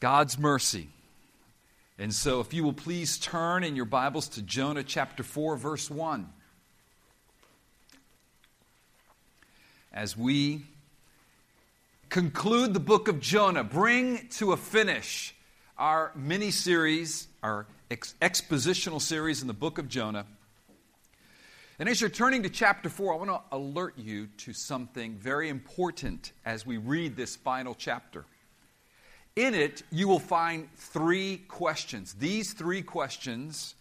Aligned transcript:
God's 0.00 0.38
mercy. 0.38 0.88
And 1.98 2.14
so, 2.14 2.38
if 2.40 2.54
you 2.54 2.62
will 2.62 2.72
please 2.72 3.18
turn 3.18 3.64
in 3.64 3.74
your 3.74 3.84
Bibles 3.84 4.28
to 4.30 4.42
Jonah 4.42 4.84
chapter 4.84 5.24
4, 5.24 5.56
verse 5.56 5.90
1. 5.90 6.28
As 9.92 10.16
we 10.16 10.62
conclude 12.08 12.74
the 12.74 12.80
book 12.80 13.08
of 13.08 13.18
Jonah, 13.18 13.64
bring 13.64 14.28
to 14.36 14.52
a 14.52 14.56
finish 14.56 15.34
our 15.76 16.12
mini 16.14 16.52
series, 16.52 17.26
our 17.42 17.66
ex- 17.90 18.14
expositional 18.22 19.00
series 19.00 19.42
in 19.42 19.48
the 19.48 19.54
book 19.54 19.78
of 19.78 19.88
Jonah. 19.88 20.26
And 21.80 21.88
as 21.88 22.00
you're 22.00 22.10
turning 22.10 22.44
to 22.44 22.48
chapter 22.48 22.88
4, 22.88 23.14
I 23.14 23.16
want 23.16 23.30
to 23.30 23.40
alert 23.50 23.94
you 23.98 24.28
to 24.38 24.52
something 24.52 25.16
very 25.16 25.48
important 25.48 26.30
as 26.44 26.64
we 26.64 26.76
read 26.76 27.16
this 27.16 27.34
final 27.34 27.74
chapter. 27.74 28.24
In 29.38 29.54
it, 29.54 29.84
you 29.92 30.08
will 30.08 30.18
find 30.18 30.68
three 30.74 31.36
questions. 31.46 32.14
These 32.14 32.54
three 32.54 32.82
questions 32.82 33.76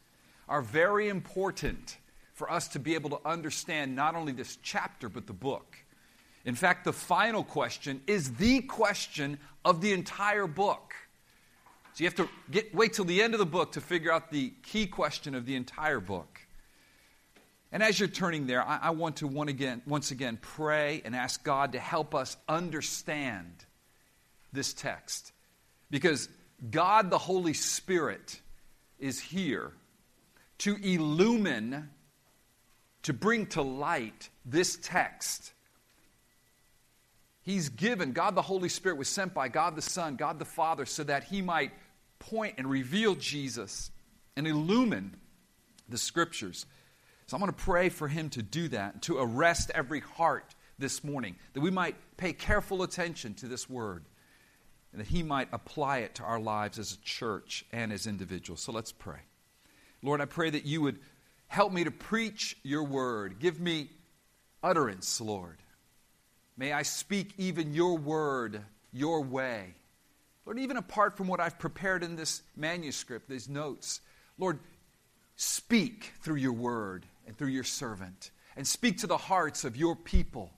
are 0.48 0.62
very 0.62 1.10
important 1.10 1.98
for 2.36 2.52
us 2.52 2.68
to 2.68 2.80
be 2.80 2.94
able 2.94 3.10
to 3.10 3.20
understand 3.26 3.96
not 3.96 4.14
only 4.14 4.34
this 4.34 4.60
chapter, 4.62 5.10
but 5.10 5.26
the 5.26 5.34
book. 5.34 5.76
In 6.46 6.54
fact, 6.54 6.86
the 6.86 6.94
final 6.94 7.44
question 7.44 8.02
is 8.06 8.36
the 8.36 8.62
question 8.62 9.40
of 9.66 9.82
the 9.82 9.94
entire 9.94 10.46
book. 10.46 10.94
So 11.94 12.04
you 12.04 12.06
have 12.06 12.16
to 12.18 12.30
get, 12.52 12.76
wait 12.76 12.94
till 12.94 13.06
the 13.06 13.24
end 13.24 13.34
of 13.34 13.40
the 13.40 13.46
book 13.48 13.72
to 13.72 13.82
figure 13.82 14.12
out 14.12 14.30
the 14.30 14.54
key 14.62 14.86
question 14.86 15.34
of 15.34 15.48
the 15.48 15.56
entire 15.56 16.00
book. 16.00 16.40
And 17.72 17.82
as 17.82 18.00
you're 18.00 18.10
turning 18.10 18.46
there, 18.46 18.62
I, 18.62 18.78
I 18.84 18.90
want 18.92 19.16
to 19.18 19.28
one 19.28 19.48
again, 19.48 19.82
once 19.88 20.12
again 20.12 20.38
pray 20.40 21.02
and 21.04 21.16
ask 21.16 21.44
God 21.44 21.72
to 21.72 21.80
help 21.80 22.14
us 22.14 22.38
understand 22.48 23.66
this 24.54 24.72
text. 24.72 25.32
Because 25.90 26.30
God 26.70 27.10
the 27.10 27.18
Holy 27.18 27.54
Spirit 27.54 28.40
is 29.00 29.20
here 29.20 29.72
to 30.60 30.76
illumine, 30.76 31.90
to 33.04 33.14
bring 33.14 33.46
to 33.48 33.62
light 33.62 34.30
this 34.46 34.78
text. 34.82 35.54
He's 37.44 37.70
given, 37.70 38.12
God 38.12 38.36
the 38.36 38.42
Holy 38.42 38.70
Spirit 38.70 38.98
was 38.98 39.08
sent 39.08 39.34
by 39.34 39.48
God 39.48 39.76
the 39.76 39.82
Son, 39.82 40.16
God 40.16 40.40
the 40.40 40.46
Father, 40.46 40.86
so 40.86 41.04
that 41.04 41.26
He 41.26 41.42
might 41.42 41.72
point 42.20 42.56
and 42.58 42.70
reveal 42.70 43.16
Jesus 43.16 43.92
and 44.36 44.48
illumine 44.48 45.16
the 45.88 45.98
Scriptures. 45.98 46.66
So 47.28 47.36
I'm 47.36 47.42
going 47.42 47.54
to 47.54 47.58
pray 47.58 47.90
for 47.90 48.08
Him 48.08 48.30
to 48.32 48.42
do 48.42 48.68
that, 48.70 49.04
to 49.04 49.20
arrest 49.20 49.72
every 49.74 50.00
heart 50.00 50.56
this 50.80 51.04
morning, 51.04 51.36
that 51.54 51.62
we 51.62 51.72
might 51.72 51.96
pay 52.18 52.34
careful 52.34 52.84
attention 52.84 53.34
to 53.36 53.48
this 53.48 53.70
word 53.70 54.04
and 54.98 55.06
that 55.06 55.12
He 55.12 55.22
might 55.22 55.50
apply 55.52 56.00
it 56.00 56.16
to 56.16 56.24
our 56.24 56.40
lives 56.40 56.80
as 56.80 56.94
a 56.94 57.02
church 57.06 57.64
and 57.72 57.94
as 57.94 58.08
individuals. 58.08 58.62
So 58.62 58.72
let's 58.72 58.92
pray. 58.92 59.20
Lord, 60.02 60.22
I 60.22 60.26
pray 60.26 60.50
that 60.50 60.66
you 60.66 60.82
would 60.82 60.98
help 61.46 61.72
me 61.72 61.84
to 61.84 61.92
preach 61.92 62.58
your 62.64 62.84
word. 62.84 63.38
Give 63.40 63.60
me 63.60 63.92
utterance, 64.64 65.22
Lord. 65.22 65.58
May 66.58 66.74
I 66.74 66.82
speak 66.82 67.36
even 67.38 67.76
your 67.76 67.96
word 67.96 68.64
your 68.92 69.22
way. 69.22 69.76
Lord, 70.48 70.58
even 70.58 70.78
apart 70.78 71.16
from 71.16 71.28
what 71.28 71.40
I've 71.40 71.60
prepared 71.60 72.02
in 72.02 72.16
this 72.16 72.42
manuscript, 72.56 73.30
these 73.30 73.48
notes, 73.48 74.02
Lord, 74.40 74.58
speak 75.36 76.14
through 76.22 76.38
your 76.38 76.54
word 76.54 77.06
and 77.28 77.38
through 77.38 77.50
your 77.50 77.64
servant, 77.64 78.32
and 78.56 78.66
speak 78.66 78.98
to 79.00 79.08
the 79.08 79.18
hearts 79.18 79.64
of 79.64 79.78
your 79.78 79.96
people 79.96 80.50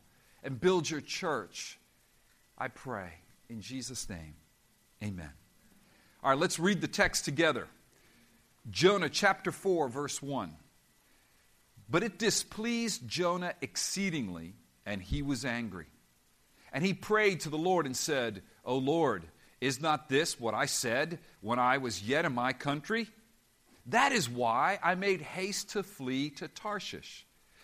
and 0.45 0.61
build 0.61 0.89
your 0.89 1.01
church. 1.01 1.77
I 2.57 2.69
pray. 2.69 3.11
In 3.49 3.61
Jesus' 3.61 4.07
name, 4.07 4.35
amen. 5.03 5.31
All 6.23 6.29
right, 6.29 6.39
let's 6.39 6.59
read 6.59 6.81
the 6.81 6.87
text 6.87 7.25
together. 7.25 7.67
Jonah 8.69 9.09
chapter 9.09 9.51
4, 9.51 9.89
verse 9.89 10.21
1. 10.21 10.53
But 11.89 12.03
it 12.03 12.19
displeased 12.19 13.07
Jonah 13.07 13.55
exceedingly, 13.61 14.53
and 14.85 15.01
he 15.01 15.23
was 15.23 15.45
angry. 15.45 15.87
And 16.71 16.85
he 16.85 16.93
prayed 16.93 17.39
to 17.41 17.49
the 17.49 17.57
Lord 17.57 17.87
and 17.87 17.97
said, 17.97 18.43
O 18.63 18.77
Lord, 18.77 19.25
is 19.59 19.81
not 19.81 20.09
this 20.09 20.39
what 20.39 20.53
I 20.53 20.67
said 20.67 21.17
when 21.41 21.57
I 21.57 21.79
was 21.79 22.03
yet 22.03 22.25
in 22.25 22.33
my 22.33 22.53
country? 22.53 23.07
That 23.87 24.11
is 24.11 24.29
why 24.29 24.77
I 24.83 24.93
made 24.93 25.21
haste 25.21 25.71
to 25.71 25.81
flee 25.81 26.29
to 26.31 26.47
Tarshish. 26.47 27.25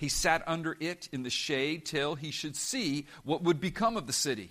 He 0.00 0.08
sat 0.08 0.42
under 0.46 0.78
it 0.80 1.10
in 1.12 1.24
the 1.24 1.28
shade 1.28 1.84
till 1.84 2.14
he 2.14 2.30
should 2.30 2.56
see 2.56 3.06
what 3.22 3.42
would 3.42 3.60
become 3.60 3.98
of 3.98 4.06
the 4.06 4.14
city. 4.14 4.50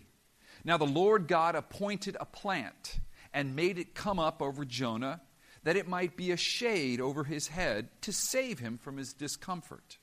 Now 0.63 0.77
the 0.77 0.85
Lord 0.85 1.27
God 1.27 1.55
appointed 1.55 2.15
a 2.19 2.25
plant 2.27 2.99
and 3.33 3.55
made 3.55 3.79
it 3.79 3.95
come 3.95 4.19
up 4.19 4.43
over 4.43 4.63
Jonah, 4.63 5.21
that 5.63 5.75
it 5.75 5.87
might 5.87 6.15
be 6.15 6.29
a 6.29 6.37
shade 6.37 7.01
over 7.01 7.23
his 7.23 7.47
head 7.47 7.89
to 8.01 8.13
save 8.13 8.59
him 8.59 8.77
from 8.77 8.97
his 8.97 9.11
discomfort. 9.11 9.97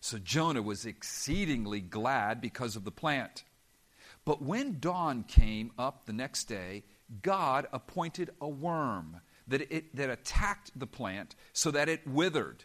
So 0.00 0.16
Jonah 0.16 0.62
was 0.62 0.86
exceedingly 0.86 1.82
glad 1.82 2.40
because 2.40 2.74
of 2.74 2.84
the 2.84 2.90
plant. 2.90 3.44
But 4.24 4.40
when 4.40 4.80
dawn 4.80 5.22
came 5.24 5.70
up 5.78 6.06
the 6.06 6.14
next 6.14 6.44
day, 6.44 6.84
God 7.20 7.66
appointed 7.74 8.30
a 8.40 8.48
worm 8.48 9.20
that, 9.48 9.70
it, 9.70 9.94
that 9.96 10.08
attacked 10.08 10.70
the 10.74 10.86
plant 10.86 11.34
so 11.52 11.70
that 11.72 11.90
it 11.90 12.06
withered. 12.06 12.64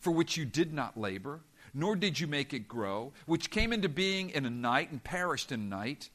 for 0.00 0.10
which 0.10 0.36
you 0.36 0.44
did 0.44 0.72
not 0.72 0.98
labor, 0.98 1.40
nor 1.72 1.94
did 1.94 2.18
you 2.18 2.26
make 2.26 2.52
it 2.52 2.66
grow, 2.66 3.12
which 3.26 3.50
came 3.50 3.72
into 3.72 3.88
being 3.88 4.30
in 4.30 4.44
a 4.44 4.50
night 4.50 4.90
and 4.90 5.04
perished 5.04 5.52
in 5.52 5.60
a 5.60 5.64
night. 5.64 6.10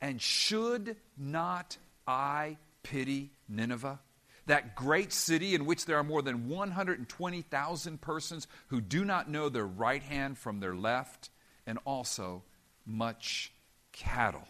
And 0.00 0.20
should 0.20 0.96
not 1.16 1.78
I 2.06 2.58
pity 2.82 3.30
Nineveh, 3.48 4.00
that 4.46 4.76
great 4.76 5.12
city 5.12 5.54
in 5.54 5.64
which 5.64 5.86
there 5.86 5.96
are 5.96 6.04
more 6.04 6.20
than 6.20 6.48
120,000 6.48 8.00
persons 8.00 8.46
who 8.66 8.80
do 8.82 9.04
not 9.04 9.30
know 9.30 9.48
their 9.48 9.66
right 9.66 10.02
hand 10.02 10.36
from 10.36 10.60
their 10.60 10.74
left, 10.74 11.30
and 11.66 11.78
also 11.86 12.42
much 12.84 13.52
cattle? 13.92 14.46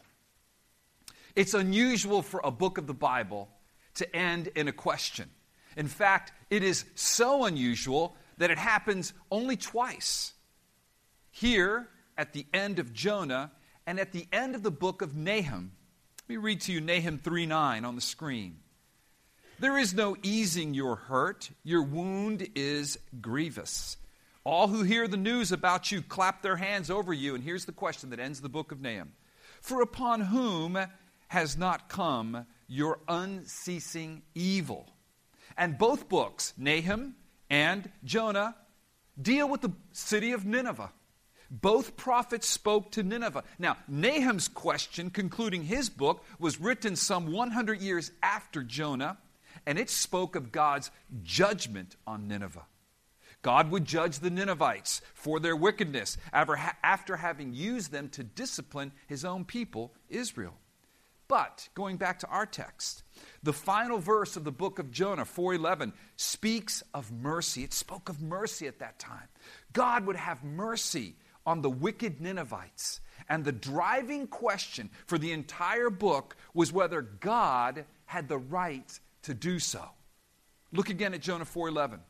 It's 1.36 1.54
unusual 1.54 2.22
for 2.22 2.40
a 2.42 2.50
book 2.50 2.78
of 2.78 2.88
the 2.88 2.94
Bible 2.94 3.48
to 3.94 4.16
end 4.16 4.48
in 4.56 4.66
a 4.66 4.72
question. 4.72 5.30
In 5.76 5.86
fact, 5.86 6.32
it 6.50 6.64
is 6.64 6.84
so 6.94 7.44
unusual 7.44 8.16
that 8.38 8.50
it 8.50 8.58
happens 8.58 9.12
only 9.30 9.56
twice. 9.56 10.32
Here, 11.30 11.88
at 12.16 12.32
the 12.32 12.46
end 12.52 12.78
of 12.78 12.92
Jonah, 12.92 13.50
and 13.86 14.00
at 14.00 14.12
the 14.12 14.26
end 14.32 14.54
of 14.54 14.62
the 14.62 14.70
book 14.70 15.02
of 15.02 15.16
Nahum. 15.16 15.72
Let 16.22 16.28
me 16.28 16.36
read 16.36 16.60
to 16.62 16.72
you 16.72 16.80
Nahum 16.80 17.18
3 17.18 17.46
9 17.46 17.84
on 17.84 17.94
the 17.94 18.00
screen. 18.00 18.58
There 19.58 19.78
is 19.78 19.94
no 19.94 20.16
easing 20.22 20.74
your 20.74 20.96
hurt, 20.96 21.50
your 21.62 21.82
wound 21.82 22.48
is 22.54 22.98
grievous. 23.20 23.96
All 24.42 24.68
who 24.68 24.82
hear 24.82 25.08
the 25.08 25.16
news 25.16 25.52
about 25.52 25.90
you 25.90 26.02
clap 26.02 26.42
their 26.42 26.56
hands 26.56 26.90
over 26.90 27.12
you. 27.12 27.34
And 27.34 27.42
here's 27.42 27.64
the 27.64 27.72
question 27.72 28.10
that 28.10 28.20
ends 28.20 28.40
the 28.40 28.48
book 28.48 28.72
of 28.72 28.80
Nahum 28.80 29.12
For 29.60 29.80
upon 29.80 30.20
whom 30.20 30.78
has 31.28 31.56
not 31.56 31.88
come 31.88 32.46
your 32.66 32.98
unceasing 33.08 34.22
evil? 34.34 34.88
And 35.56 35.78
both 35.78 36.08
books, 36.08 36.52
Nahum 36.58 37.14
and 37.54 37.88
Jonah 38.02 38.56
deal 39.20 39.48
with 39.48 39.60
the 39.60 39.70
city 39.92 40.32
of 40.32 40.44
Nineveh. 40.44 40.90
Both 41.52 41.96
prophets 41.96 42.48
spoke 42.48 42.90
to 42.92 43.04
Nineveh. 43.04 43.44
Now, 43.60 43.76
Nahum's 43.86 44.48
question, 44.48 45.08
concluding 45.10 45.62
his 45.62 45.88
book, 45.88 46.24
was 46.40 46.60
written 46.60 46.96
some 46.96 47.30
100 47.30 47.80
years 47.80 48.10
after 48.24 48.64
Jonah, 48.64 49.18
and 49.66 49.78
it 49.78 49.88
spoke 49.88 50.34
of 50.34 50.50
God's 50.50 50.90
judgment 51.22 51.94
on 52.08 52.26
Nineveh. 52.26 52.66
God 53.42 53.70
would 53.70 53.84
judge 53.84 54.18
the 54.18 54.30
Ninevites 54.30 55.00
for 55.14 55.38
their 55.38 55.54
wickedness 55.54 56.16
after 56.32 57.16
having 57.16 57.54
used 57.54 57.92
them 57.92 58.08
to 58.08 58.24
discipline 58.24 58.90
his 59.06 59.24
own 59.24 59.44
people, 59.44 59.92
Israel. 60.08 60.54
But 61.26 61.68
going 61.74 61.96
back 61.96 62.18
to 62.20 62.28
our 62.28 62.46
text, 62.46 63.02
the 63.42 63.52
final 63.52 63.98
verse 63.98 64.36
of 64.36 64.44
the 64.44 64.52
book 64.52 64.78
of 64.78 64.90
Jonah, 64.90 65.24
4:11, 65.24 65.92
speaks 66.16 66.82
of 66.92 67.10
mercy. 67.10 67.64
It 67.64 67.72
spoke 67.72 68.08
of 68.08 68.20
mercy 68.20 68.66
at 68.66 68.78
that 68.80 68.98
time. 68.98 69.28
God 69.72 70.06
would 70.06 70.16
have 70.16 70.44
mercy 70.44 71.16
on 71.46 71.62
the 71.62 71.70
wicked 71.70 72.20
Ninevites. 72.20 73.00
And 73.28 73.44
the 73.44 73.52
driving 73.52 74.26
question 74.26 74.90
for 75.06 75.16
the 75.16 75.32
entire 75.32 75.90
book 75.90 76.36
was 76.52 76.72
whether 76.72 77.00
God 77.00 77.86
had 78.06 78.28
the 78.28 78.38
right 78.38 79.00
to 79.22 79.32
do 79.34 79.58
so. 79.58 79.90
Look 80.72 80.90
again 80.90 81.14
at 81.14 81.22
Jonah 81.22 81.46
4:11. 81.46 82.00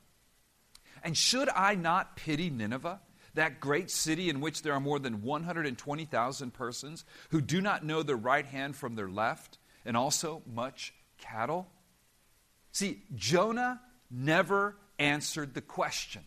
And 1.03 1.17
should 1.17 1.49
I 1.51 1.75
not 1.75 2.17
pity 2.17 2.51
Nineveh, 2.51 3.01
that 3.35 3.61
great 3.61 3.91
city 3.91 4.29
in 4.29 4.41
which 4.41 4.63
there 4.63 4.73
are 4.73 4.81
more 4.81 4.99
than 4.99 5.23
120,000 5.23 6.55
persons 6.55 7.05
who 7.31 7.41
do 7.41 7.61
not 7.61 7.85
know 7.85 8.03
their 8.03 8.17
right 8.17 8.47
hand 8.47 8.77
from 8.77 8.95
their 8.95 9.09
left, 9.09 9.59
and 9.85 9.97
also 9.97 10.43
much 10.53 10.95
cattle? 11.19 11.67
See, 12.73 13.03
Jonah 13.15 13.81
never 14.11 14.77
answered 14.99 15.55
the 15.55 15.61
question. 15.61 16.23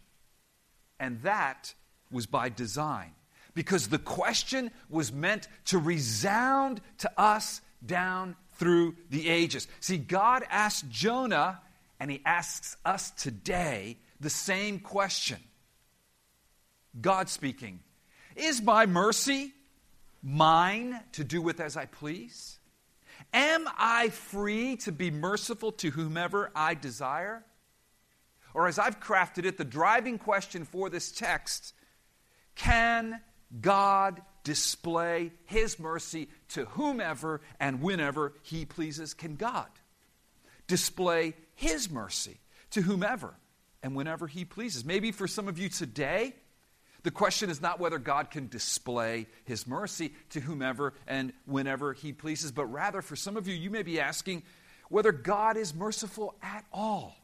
And 0.99 1.21
that 1.21 1.73
was 2.11 2.25
by 2.25 2.49
design, 2.49 3.11
because 3.53 3.87
the 3.87 3.99
question 3.99 4.71
was 4.89 5.11
meant 5.11 5.47
to 5.65 5.77
resound 5.77 6.81
to 6.99 7.11
us 7.19 7.61
down 7.85 8.35
through 8.53 8.95
the 9.09 9.29
ages. 9.29 9.67
See, 9.79 9.97
God 9.97 10.43
asked 10.49 10.89
Jonah, 10.89 11.61
and 11.99 12.09
he 12.09 12.21
asks 12.25 12.77
us 12.83 13.11
today 13.11 13.97
the 14.19 14.29
same 14.29 14.79
question. 14.79 15.37
God 17.01 17.29
speaking, 17.29 17.79
Is 18.35 18.61
my 18.61 18.85
mercy 18.85 19.53
mine 20.23 20.99
to 21.13 21.23
do 21.23 21.41
with 21.41 21.59
as 21.59 21.77
I 21.77 21.85
please? 21.85 22.59
Am 23.33 23.67
I 23.77 24.09
free 24.09 24.77
to 24.77 24.91
be 24.91 25.11
merciful 25.11 25.71
to 25.73 25.91
whomever 25.91 26.51
I 26.55 26.75
desire? 26.75 27.43
Or, 28.53 28.67
as 28.67 28.79
I've 28.79 28.99
crafted 28.99 29.45
it, 29.45 29.57
the 29.57 29.65
driving 29.65 30.17
question 30.17 30.65
for 30.65 30.89
this 30.89 31.11
text 31.11 31.73
can 32.55 33.21
God 33.61 34.21
display 34.43 35.31
His 35.45 35.79
mercy 35.79 36.29
to 36.49 36.65
whomever 36.65 37.41
and 37.59 37.81
whenever 37.81 38.33
He 38.41 38.65
pleases? 38.65 39.13
Can 39.13 39.35
God 39.35 39.67
display 40.67 41.35
His 41.53 41.89
mercy 41.89 42.39
to 42.71 42.81
whomever 42.81 43.35
and 43.83 43.95
whenever 43.95 44.25
He 44.27 44.43
pleases? 44.43 44.83
Maybe 44.83 45.11
for 45.11 45.27
some 45.27 45.47
of 45.47 45.59
you 45.59 45.69
today, 45.69 46.33
the 47.07 47.11
question 47.11 47.49
is 47.49 47.61
not 47.61 47.79
whether 47.79 47.99
God 47.99 48.31
can 48.31 48.49
display 48.49 49.27
His 49.45 49.65
mercy 49.65 50.11
to 50.31 50.41
whomever 50.41 50.93
and 51.07 51.31
whenever 51.45 51.93
He 51.93 52.11
pleases, 52.11 52.51
but 52.51 52.65
rather 52.65 53.01
for 53.01 53.15
some 53.15 53.37
of 53.37 53.47
you, 53.47 53.55
you 53.55 53.69
may 53.69 53.81
be 53.81 53.97
asking 53.97 54.43
whether 54.89 55.13
God 55.13 55.55
is 55.55 55.73
merciful 55.73 56.35
at 56.43 56.65
all. 56.73 57.15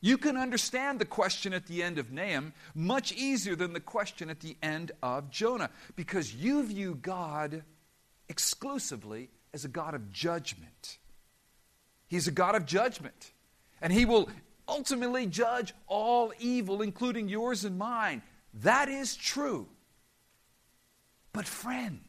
You 0.00 0.16
can 0.16 0.38
understand 0.38 0.98
the 0.98 1.04
question 1.04 1.52
at 1.52 1.66
the 1.66 1.82
end 1.82 1.98
of 1.98 2.10
Nahum 2.10 2.54
much 2.74 3.12
easier 3.12 3.54
than 3.54 3.74
the 3.74 3.80
question 3.80 4.30
at 4.30 4.40
the 4.40 4.56
end 4.62 4.92
of 5.02 5.30
Jonah 5.30 5.68
because 5.94 6.34
you 6.34 6.62
view 6.62 6.94
God 6.94 7.64
exclusively 8.30 9.28
as 9.52 9.66
a 9.66 9.68
God 9.68 9.92
of 9.92 10.10
judgment. 10.10 10.96
He's 12.06 12.28
a 12.28 12.32
God 12.32 12.54
of 12.54 12.64
judgment, 12.64 13.32
and 13.82 13.92
He 13.92 14.06
will 14.06 14.30
ultimately 14.66 15.26
judge 15.26 15.74
all 15.86 16.32
evil, 16.38 16.80
including 16.80 17.28
yours 17.28 17.66
and 17.66 17.76
mine. 17.76 18.22
That 18.54 18.88
is 18.88 19.16
true. 19.16 19.68
But, 21.32 21.46
friend, 21.46 22.00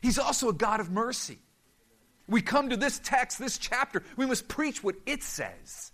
He's 0.00 0.18
also 0.18 0.50
a 0.50 0.52
God 0.52 0.80
of 0.80 0.90
mercy. 0.90 1.38
We 2.26 2.42
come 2.42 2.70
to 2.70 2.76
this 2.76 3.00
text, 3.02 3.38
this 3.38 3.58
chapter, 3.58 4.02
we 4.16 4.26
must 4.26 4.48
preach 4.48 4.82
what 4.82 4.96
it 5.06 5.22
says. 5.22 5.92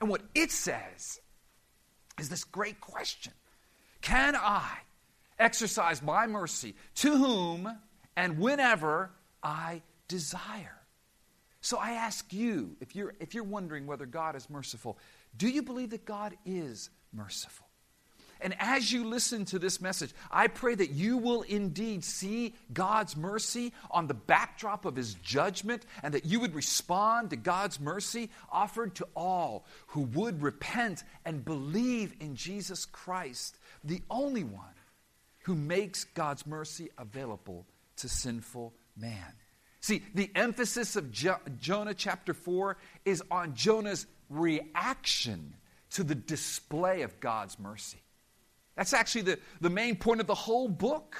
And 0.00 0.08
what 0.08 0.22
it 0.34 0.50
says 0.50 1.20
is 2.18 2.28
this 2.28 2.44
great 2.44 2.80
question 2.80 3.32
Can 4.00 4.36
I 4.36 4.68
exercise 5.38 6.02
my 6.02 6.26
mercy 6.26 6.74
to 6.96 7.16
whom 7.16 7.70
and 8.16 8.38
whenever 8.38 9.12
I 9.42 9.82
desire? 10.08 10.74
So 11.60 11.78
I 11.78 11.92
ask 11.92 12.32
you, 12.32 12.76
if 12.80 12.94
you're, 12.94 13.14
if 13.20 13.34
you're 13.34 13.44
wondering 13.44 13.86
whether 13.86 14.06
God 14.06 14.36
is 14.36 14.48
merciful, 14.48 14.98
do 15.36 15.48
you 15.48 15.62
believe 15.62 15.90
that 15.90 16.04
God 16.04 16.36
is 16.44 16.90
merciful? 17.12 17.67
And 18.40 18.54
as 18.58 18.92
you 18.92 19.04
listen 19.04 19.44
to 19.46 19.58
this 19.58 19.80
message, 19.80 20.12
I 20.30 20.46
pray 20.46 20.74
that 20.74 20.90
you 20.90 21.16
will 21.16 21.42
indeed 21.42 22.04
see 22.04 22.54
God's 22.72 23.16
mercy 23.16 23.72
on 23.90 24.06
the 24.06 24.14
backdrop 24.14 24.84
of 24.84 24.96
his 24.96 25.14
judgment 25.14 25.84
and 26.02 26.14
that 26.14 26.24
you 26.24 26.40
would 26.40 26.54
respond 26.54 27.30
to 27.30 27.36
God's 27.36 27.80
mercy 27.80 28.30
offered 28.50 28.94
to 28.96 29.08
all 29.16 29.66
who 29.88 30.02
would 30.02 30.42
repent 30.42 31.04
and 31.24 31.44
believe 31.44 32.14
in 32.20 32.36
Jesus 32.36 32.86
Christ, 32.86 33.58
the 33.82 34.02
only 34.10 34.44
one 34.44 34.64
who 35.44 35.54
makes 35.54 36.04
God's 36.04 36.46
mercy 36.46 36.90
available 36.98 37.66
to 37.96 38.08
sinful 38.08 38.74
man. 38.96 39.32
See, 39.80 40.02
the 40.14 40.30
emphasis 40.34 40.96
of 40.96 41.10
jo- 41.10 41.38
Jonah 41.60 41.94
chapter 41.94 42.34
4 42.34 42.76
is 43.04 43.22
on 43.30 43.54
Jonah's 43.54 44.06
reaction 44.28 45.54
to 45.92 46.04
the 46.04 46.14
display 46.14 47.02
of 47.02 47.20
God's 47.20 47.58
mercy. 47.58 47.98
That's 48.78 48.92
actually 48.92 49.22
the, 49.22 49.38
the 49.60 49.70
main 49.70 49.96
point 49.96 50.20
of 50.20 50.28
the 50.28 50.36
whole 50.36 50.68
book. 50.68 51.16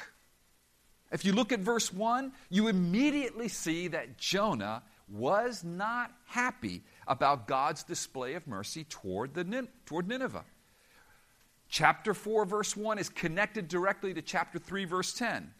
If 1.10 1.24
you 1.24 1.32
look 1.32 1.50
at 1.50 1.58
verse 1.58 1.92
1, 1.92 2.30
you 2.50 2.68
immediately 2.68 3.48
see 3.48 3.88
that 3.88 4.16
Jonah 4.16 4.84
was 5.08 5.64
not 5.64 6.12
happy 6.26 6.84
about 7.08 7.48
God's 7.48 7.82
display 7.82 8.34
of 8.34 8.46
mercy 8.46 8.84
toward, 8.84 9.34
the, 9.34 9.66
toward 9.86 10.06
Nineveh. 10.06 10.44
Chapter 11.68 12.14
4, 12.14 12.44
verse 12.44 12.76
1 12.76 12.96
is 13.00 13.08
connected 13.08 13.66
directly 13.66 14.14
to 14.14 14.22
chapter 14.22 14.60
3, 14.60 14.84
verse 14.84 15.12
10. 15.14 15.52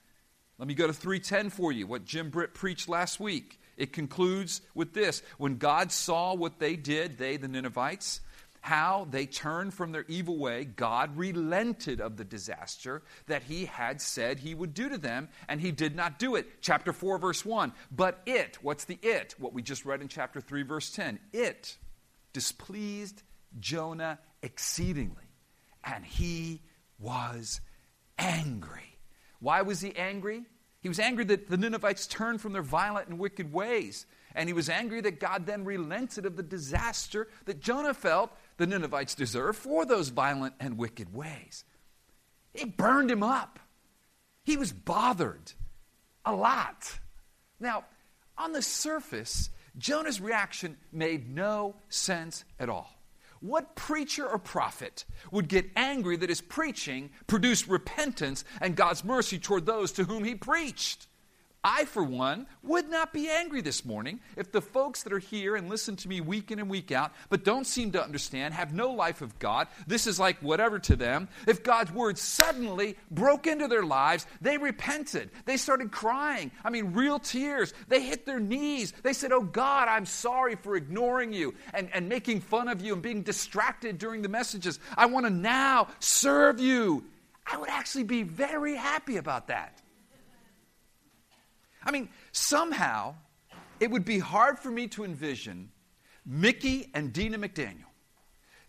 Let 0.57 0.69
me 0.69 0.75
go 0.75 0.87
to 0.87 0.93
310 0.93 1.51
for 1.51 1.73
you, 1.73 1.89
what 1.89 2.05
Jim 2.05 2.31
Britt 2.31 2.55
preached 2.55 2.89
last 2.89 3.19
week. 3.19 3.61
It 3.77 3.93
concludes 3.93 4.61
with 4.73 4.95
this 4.95 5.21
When 5.37 5.57
God 5.57 5.91
saw 5.91 6.33
what 6.35 6.61
they 6.61 6.77
did, 6.77 7.19
they, 7.19 7.39
the 7.39 7.49
Ninevites, 7.49 8.21
how 8.61 9.07
they 9.11 9.27
turned 9.27 9.75
from 9.75 9.93
their 9.93 10.05
evil 10.09 10.39
way, 10.39 10.65
God 10.65 11.17
relented 11.17 12.01
of 12.01 12.17
the 12.17 12.25
disaster 12.25 13.03
that 13.27 13.43
he 13.45 13.67
had 13.67 14.01
said 14.01 14.39
he 14.39 14.55
would 14.55 14.75
do 14.75 14.89
to 14.89 14.99
them, 14.99 15.29
and 15.49 15.61
he 15.61 15.71
did 15.71 15.95
not 15.95 16.19
do 16.19 16.37
it. 16.37 16.61
Chapter 16.61 16.93
4, 16.93 17.19
verse 17.19 17.45
1. 17.45 17.73
But 17.91 18.21
it, 18.27 18.59
what's 18.63 18.85
the 18.85 18.99
it? 19.03 19.35
What 19.39 19.53
we 19.53 19.63
just 19.63 19.85
read 19.85 20.03
in 20.03 20.09
chapter 20.09 20.41
3, 20.41 20.63
verse 20.63 20.91
10. 20.91 21.19
It 21.33 21.77
displeased 22.33 23.23
Jonah 23.59 24.19
exceedingly, 24.43 25.31
and 25.85 26.05
he 26.05 26.63
was 26.99 27.61
angry. 28.19 28.99
Why 29.41 29.63
was 29.63 29.81
he 29.81 29.95
angry? 29.97 30.45
He 30.81 30.89
was 30.89 31.01
angry 31.01 31.25
that 31.25 31.49
the 31.49 31.57
Ninevites 31.57 32.07
turned 32.07 32.41
from 32.41 32.53
their 32.53 32.63
violent 32.63 33.09
and 33.09 33.19
wicked 33.19 33.53
ways. 33.53 34.07
And 34.35 34.49
he 34.49 34.53
was 34.53 34.69
angry 34.69 35.01
that 35.01 35.21
God 35.21 35.47
then 35.47 35.65
relented 35.65 36.25
of 36.27 36.37
the 36.37 36.43
disaster 36.43 37.29
that 37.47 37.61
Jonah 37.61 37.95
felt 37.95 38.31
the 38.59 38.67
Ninevites 38.67 39.15
deserve 39.15 39.57
for 39.57 39.87
those 39.87 40.11
violent 40.11 40.55
and 40.61 40.77
wicked 40.77 41.15
ways. 41.15 41.65
It 42.53 42.77
burned 42.77 43.11
him 43.11 43.23
up. 43.23 43.59
He 44.45 44.57
was 44.57 44.73
bothered 44.73 45.53
a 46.25 46.35
lot. 46.35 46.99
Now, 47.61 47.85
on 48.37 48.53
the 48.53 48.63
surface, 48.63 49.51
Jonah's 49.79 50.21
reaction 50.21 50.77
made 50.93 51.35
no 51.35 51.77
sense 51.89 52.45
at 52.59 52.69
all. 52.69 52.95
What 53.41 53.77
preacher 53.77 54.27
or 54.27 54.39
prophet 54.39 55.05
would 55.31 55.49
get 55.49 55.71
angry 55.77 56.17
that 56.17 56.29
his 56.29 56.41
preaching 56.41 57.11
produced 57.29 57.69
repentance 57.69 58.45
and 58.61 58.75
God's 58.75 59.05
mercy 59.05 59.39
toward 59.39 59.65
those 59.65 59.93
to 59.93 60.05
whom 60.05 60.25
he 60.25 60.35
preached? 60.35 61.07
I, 61.65 61.87
for 61.87 62.05
one, 62.05 62.47
would 62.63 62.89
not 62.89 63.13
be 63.13 63.29
angry 63.29 63.63
this 63.63 63.85
morning 63.85 64.21
if 64.37 64.53
the 64.53 64.61
folks 64.61 65.03
that 65.03 65.13
are 65.13 65.19
here 65.19 65.57
and 65.57 65.69
listen 65.69 65.97
to 65.97 66.09
me 66.09 66.21
week 66.21 66.53
in 66.53 66.61
and 66.61 66.71
week 66.71 66.93
out, 66.93 67.13
but 67.31 67.45
don't 67.45 67.67
seem 67.67 67.91
to 67.93 68.03
understand, 68.03 68.55
have 68.55 68.73
no 68.73 68.93
life 68.93 69.23
of 69.23 69.37
God, 69.41 69.67
this 69.87 70.07
is 70.07 70.21
like 70.21 70.39
whatever 70.39 70.79
to 70.79 70.95
them, 70.95 71.29
if 71.49 71.65
God's 71.65 71.93
word 71.93 72.17
suddenly 72.17 72.97
broke 73.11 73.49
into 73.49 73.67
their 73.67 73.83
lives, 73.83 74.25
they 74.41 74.57
repented. 74.57 75.31
They 75.47 75.57
started 75.57 75.91
crying. 75.91 76.53
I 76.65 76.71
mean, 76.71 76.93
real 76.93 77.19
tears. 77.19 77.75
They 77.89 78.03
hit 78.03 78.25
their 78.25 78.41
knees. 78.41 78.93
They 79.03 79.13
said, 79.13 79.33
Oh 79.33 79.43
God, 79.43 79.89
I'm 79.89 80.07
sorry 80.07 80.55
for 80.55 80.77
ignoring 80.77 81.33
you 81.33 81.55
and, 81.75 81.91
and 81.93 82.09
making 82.09 82.41
fun 82.41 82.69
of 82.69 82.81
you 82.81 82.93
and 82.93 83.03
being 83.03 83.23
distracted 83.23 83.99
during 83.99 84.23
the 84.23 84.29
messages. 84.29 84.79
I 84.97 85.07
want 85.07 85.27
to 85.27 85.31
now 85.31 85.89
serve 85.99 86.61
you. 86.61 87.05
I 87.45 87.57
would 87.59 87.69
actually 87.69 88.05
be 88.05 88.23
very 88.23 88.77
happy 88.77 89.17
about 89.17 89.49
that. 89.49 89.81
I 91.85 91.91
mean, 91.91 92.09
somehow 92.33 93.15
it 93.81 93.91
would 93.91 94.05
be 94.05 94.19
hard 94.19 94.59
for 94.59 94.71
me 94.71 94.89
to 94.89 95.05
envision 95.05 95.71
Mickey 96.27 96.91
and 96.95 97.13
Dina 97.13 97.39
McDaniel 97.39 97.85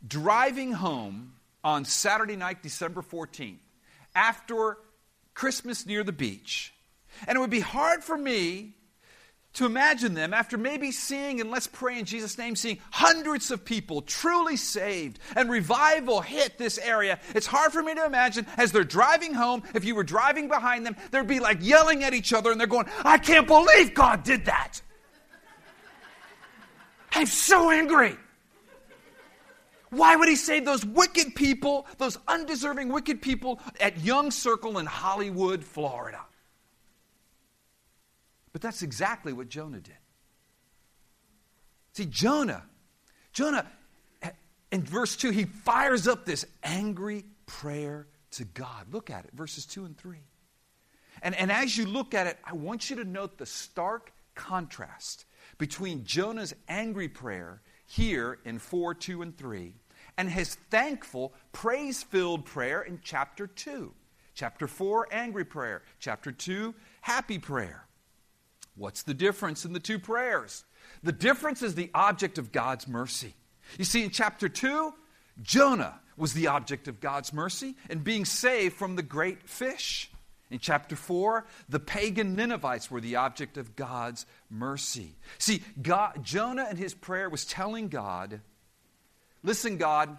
driving 0.08 0.72
home 0.72 1.34
on 1.64 1.86
Saturday 1.86 2.36
night, 2.36 2.64
December 2.64 3.02
14th, 3.02 3.60
after 4.16 4.78
Christmas 5.34 5.86
near 5.86 6.04
the 6.04 6.12
beach. 6.12 6.74
And 7.28 7.36
it 7.36 7.40
would 7.40 7.50
be 7.50 7.60
hard 7.60 8.04
for 8.04 8.18
me 8.18 8.76
to 9.54 9.66
imagine 9.66 10.14
them 10.14 10.34
after 10.34 10.58
maybe 10.58 10.92
seeing, 10.92 11.42
and 11.42 11.50
let's 11.50 11.68
pray 11.68 11.98
in 11.98 12.06
Jesus' 12.06 12.38
name, 12.38 12.56
seeing 12.56 12.80
hundreds 12.92 13.50
of 13.52 13.66
people 13.66 14.02
truly 14.02 14.56
saved 14.56 15.20
and 15.36 15.50
revival 15.50 16.22
hit 16.22 16.58
this 16.58 16.78
area. 16.78 17.20
It's 17.34 17.48
hard 17.48 17.72
for 17.72 17.82
me 17.82 17.96
to 17.96 18.06
imagine 18.06 18.46
as 18.58 18.72
they're 18.72 18.84
driving 18.84 19.34
home, 19.34 19.64
if 19.74 19.86
you 19.86 19.96
were 19.96 20.04
driving 20.04 20.48
behind 20.48 20.86
them, 20.86 20.96
they'd 21.12 21.28
be 21.28 21.40
like 21.40 21.58
yelling 21.62 22.04
at 22.04 22.14
each 22.14 22.32
other 22.32 22.52
and 22.52 22.60
they're 22.60 22.68
going, 22.68 22.88
I 23.04 23.18
can't 23.18 23.48
believe 23.48 23.94
God 23.94 24.24
did 24.24 24.46
that. 24.46 24.82
I'm 27.12 27.26
so 27.26 27.72
angry. 27.72 28.16
Why 29.90 30.16
would 30.16 30.30
he 30.30 30.36
save 30.36 30.66
those 30.66 30.86
wicked 30.86 31.34
people, 31.34 31.88
those 31.98 32.18
undeserving 32.28 32.90
wicked 32.90 33.22
people 33.22 33.60
at 33.80 34.00
Young 34.00 34.30
Circle 34.30 34.78
in 34.78 34.86
Hollywood, 34.86 35.64
Florida? 35.64 36.20
But 38.60 38.68
that's 38.68 38.82
exactly 38.82 39.32
what 39.32 39.48
Jonah 39.48 39.80
did. 39.80 39.96
See, 41.94 42.06
Jonah, 42.06 42.64
Jonah, 43.32 43.66
in 44.70 44.84
verse 44.84 45.16
2, 45.16 45.30
he 45.30 45.46
fires 45.46 46.10
up 46.10 46.26
this 46.26 46.46
angry 46.62 47.24
prayer 47.46 48.08
to 48.32 48.44
God. 48.44 48.92
Look 48.92 49.10
at 49.10 49.24
it, 49.24 49.32
verses 49.34 49.66
2 49.66 49.86
and 49.86 49.98
3. 49.98 50.18
And, 51.22 51.36
and 51.36 51.54
as 51.54 51.78
you 51.78 51.86
look 51.86 52.14
at 52.14 52.28
it, 52.28 52.38
I 52.44 52.52
want 52.54 52.90
you 52.90 52.98
to 52.98 53.06
note 53.06 53.38
the 53.38 53.46
stark 53.46 54.12
contrast 54.36 55.24
between 55.58 56.04
Jonah's 56.04 56.54
angry 56.68 57.08
prayer 57.08 57.62
here 57.86 58.40
in 58.44 58.60
4, 58.60 58.94
2, 58.94 59.22
and 59.22 59.38
3, 59.38 59.74
and 60.18 60.30
his 60.30 60.56
thankful, 60.70 61.34
praise 61.54 62.04
filled 62.04 62.44
prayer 62.44 62.82
in 62.82 63.00
chapter 63.02 63.48
2. 63.48 63.94
Chapter 64.34 64.68
4, 64.68 65.08
angry 65.14 65.46
prayer. 65.46 65.82
Chapter 66.00 66.34
2, 66.34 66.76
happy 67.00 67.40
prayer. 67.40 67.86
What's 68.80 69.04
the 69.04 69.14
difference 69.14 69.66
in 69.66 69.74
the 69.74 69.80
two 69.80 70.00
prayers? 70.00 70.64
The 71.04 71.12
difference 71.12 71.62
is 71.62 71.76
the 71.76 71.92
object 71.94 72.38
of 72.38 72.54
God's 72.54 72.88
mercy. 72.88 73.36
You 73.78 73.84
see, 73.84 74.04
in 74.04 74.10
chapter 74.10 74.48
2, 74.48 74.94
Jonah 75.42 76.00
was 76.16 76.34
the 76.34 76.48
object 76.48 76.88
of 76.88 77.02
God's 77.02 77.34
mercy 77.34 77.76
and 77.90 78.06
being 78.06 78.24
saved 78.24 78.76
from 78.76 78.96
the 78.96 79.04
great 79.04 79.50
fish. 79.50 80.10
In 80.50 80.60
chapter 80.60 80.96
4, 80.96 81.46
the 81.68 81.80
pagan 81.80 82.36
Ninevites 82.36 82.90
were 82.90 83.02
the 83.02 83.18
object 83.18 83.58
of 83.58 83.76
God's 83.76 84.26
mercy. 84.50 85.18
See, 85.40 85.62
God, 85.82 86.24
Jonah 86.24 86.68
in 86.72 86.78
his 86.78 86.94
prayer 86.94 87.30
was 87.30 87.46
telling 87.46 87.90
God, 87.90 88.40
Listen, 89.44 89.78
God, 89.78 90.18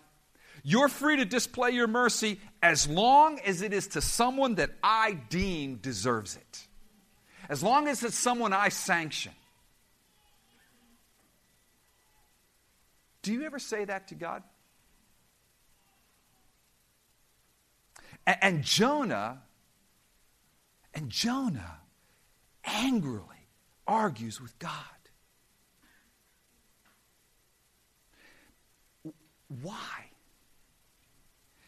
you're 0.62 0.88
free 0.88 1.16
to 1.16 1.24
display 1.24 1.70
your 1.70 1.88
mercy 1.88 2.40
as 2.62 2.86
long 2.88 3.38
as 3.40 3.62
it 3.62 3.72
is 3.72 3.88
to 3.88 4.02
someone 4.02 4.56
that 4.56 4.70
I 4.82 5.12
deem 5.12 5.76
deserves 5.76 6.36
it 6.36 6.66
as 7.50 7.64
long 7.64 7.88
as 7.88 8.04
it's 8.04 8.16
someone 8.16 8.52
I 8.52 8.68
sanction. 8.68 9.32
Do 13.22 13.32
you 13.32 13.42
ever 13.42 13.58
say 13.58 13.84
that 13.84 14.08
to 14.08 14.14
God? 14.14 14.44
And, 18.24 18.62
Jonah, 18.62 19.42
and 20.94 21.10
Jonah 21.10 21.80
angrily 22.64 23.26
argues 23.84 24.40
with 24.40 24.56
God. 24.60 24.72
Why? 29.60 29.74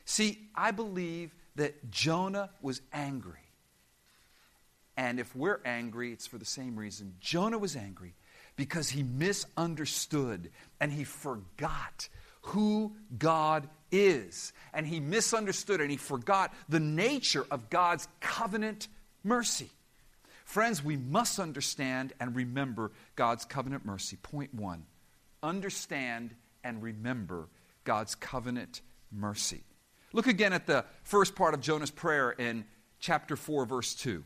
See, 0.05 0.49
I 0.55 0.71
believe 0.71 1.35
that 1.57 1.91
Jonah 1.91 2.51
was 2.61 2.81
angry 2.93 3.42
and 4.97 5.19
if 5.19 5.35
we're 5.35 5.61
angry, 5.65 6.13
it's 6.13 6.27
for 6.27 6.39
the 6.39 6.45
same 6.45 6.77
reason. 6.77 7.15
Jonah 7.21 7.59
was 7.59 7.77
angry 7.77 8.15
because 8.57 8.91
he 8.91 9.03
misunderstood 9.03 10.51
and 10.81 10.93
he 10.93 11.05
forgot 11.05 12.09
who 12.43 12.93
God 13.17 13.69
is. 13.91 14.53
And 14.75 14.87
he 14.87 15.01
misunderstood 15.01 15.81
and 15.81 15.91
he 15.91 15.97
forgot 15.97 16.53
the 16.69 16.81
nature 16.81 17.47
of 17.51 17.71
God's 17.71 18.09
covenant 18.21 18.89
mercy. 19.25 19.71
Friends, 20.45 20.85
we 20.85 20.97
must 20.97 21.39
understand 21.39 22.13
and 22.21 22.37
remember 22.37 22.91
God's 23.17 23.45
covenant 23.45 23.87
mercy. 23.87 24.17
Point 24.17 24.55
one 24.55 24.85
understand 25.43 26.35
and 26.63 26.83
remember 26.83 27.49
God's 27.85 28.15
covenant 28.15 28.81
mercy. 29.11 29.63
Look 30.13 30.27
again 30.27 30.53
at 30.53 30.67
the 30.67 30.85
first 31.03 31.35
part 31.35 31.55
of 31.55 31.61
Jonah's 31.61 31.91
prayer 31.91 32.31
in 32.31 32.65
chapter 33.01 33.35
4, 33.35 33.65
verse 33.65 33.95
2. 33.95 34.23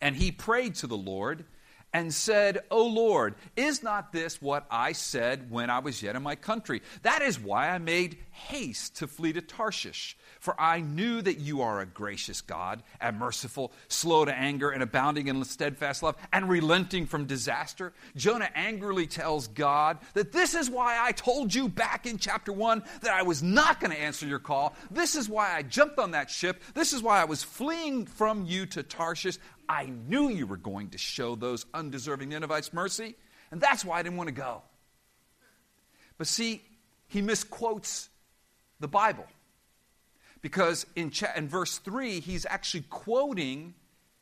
And 0.00 0.16
he 0.16 0.30
prayed 0.30 0.76
to 0.76 0.86
the 0.86 0.96
Lord 0.96 1.44
and 1.92 2.12
said, 2.12 2.58
O 2.70 2.86
Lord, 2.86 3.34
is 3.56 3.82
not 3.82 4.12
this 4.12 4.42
what 4.42 4.66
I 4.70 4.92
said 4.92 5.50
when 5.50 5.70
I 5.70 5.78
was 5.78 6.02
yet 6.02 6.16
in 6.16 6.22
my 6.22 6.34
country? 6.34 6.82
That 7.02 7.22
is 7.22 7.40
why 7.40 7.70
I 7.70 7.78
made 7.78 8.18
haste 8.30 8.96
to 8.96 9.06
flee 9.06 9.32
to 9.32 9.40
Tarshish. 9.40 10.16
For 10.38 10.54
I 10.60 10.80
knew 10.80 11.22
that 11.22 11.38
you 11.38 11.62
are 11.62 11.80
a 11.80 11.86
gracious 11.86 12.42
God 12.42 12.82
and 13.00 13.18
merciful, 13.18 13.72
slow 13.88 14.24
to 14.24 14.34
anger, 14.34 14.70
and 14.70 14.82
abounding 14.82 15.28
in 15.28 15.42
steadfast 15.44 16.02
love, 16.02 16.16
and 16.32 16.48
relenting 16.48 17.06
from 17.06 17.24
disaster. 17.24 17.92
Jonah 18.14 18.50
angrily 18.54 19.06
tells 19.06 19.48
God 19.48 19.98
that 20.14 20.30
this 20.30 20.54
is 20.54 20.70
why 20.70 20.98
I 21.00 21.12
told 21.12 21.54
you 21.54 21.68
back 21.68 22.06
in 22.06 22.18
chapter 22.18 22.52
1 22.52 22.82
that 23.00 23.12
I 23.12 23.22
was 23.22 23.42
not 23.42 23.80
going 23.80 23.92
to 23.92 24.00
answer 24.00 24.26
your 24.26 24.38
call. 24.38 24.76
This 24.90 25.16
is 25.16 25.28
why 25.28 25.56
I 25.56 25.62
jumped 25.62 25.98
on 25.98 26.12
that 26.12 26.30
ship. 26.30 26.62
This 26.74 26.92
is 26.92 27.02
why 27.02 27.20
I 27.20 27.24
was 27.24 27.42
fleeing 27.42 28.06
from 28.06 28.44
you 28.44 28.66
to 28.66 28.82
Tarshish. 28.82 29.38
I 29.68 29.86
knew 29.86 30.28
you 30.28 30.46
were 30.46 30.56
going 30.56 30.90
to 30.90 30.98
show 30.98 31.34
those 31.34 31.66
undeserving 31.74 32.30
Ninevites 32.30 32.72
mercy, 32.72 33.14
and 33.50 33.60
that's 33.60 33.84
why 33.84 33.98
I 33.98 34.02
didn't 34.02 34.16
want 34.16 34.28
to 34.28 34.34
go. 34.34 34.62
But 36.16 36.26
see, 36.26 36.62
he 37.06 37.22
misquotes 37.22 38.08
the 38.80 38.88
Bible. 38.88 39.26
Because 40.40 40.86
in, 40.94 41.10
cha- 41.10 41.32
in 41.36 41.48
verse 41.48 41.78
3, 41.78 42.20
he's 42.20 42.46
actually 42.46 42.84
quoting, 42.88 43.74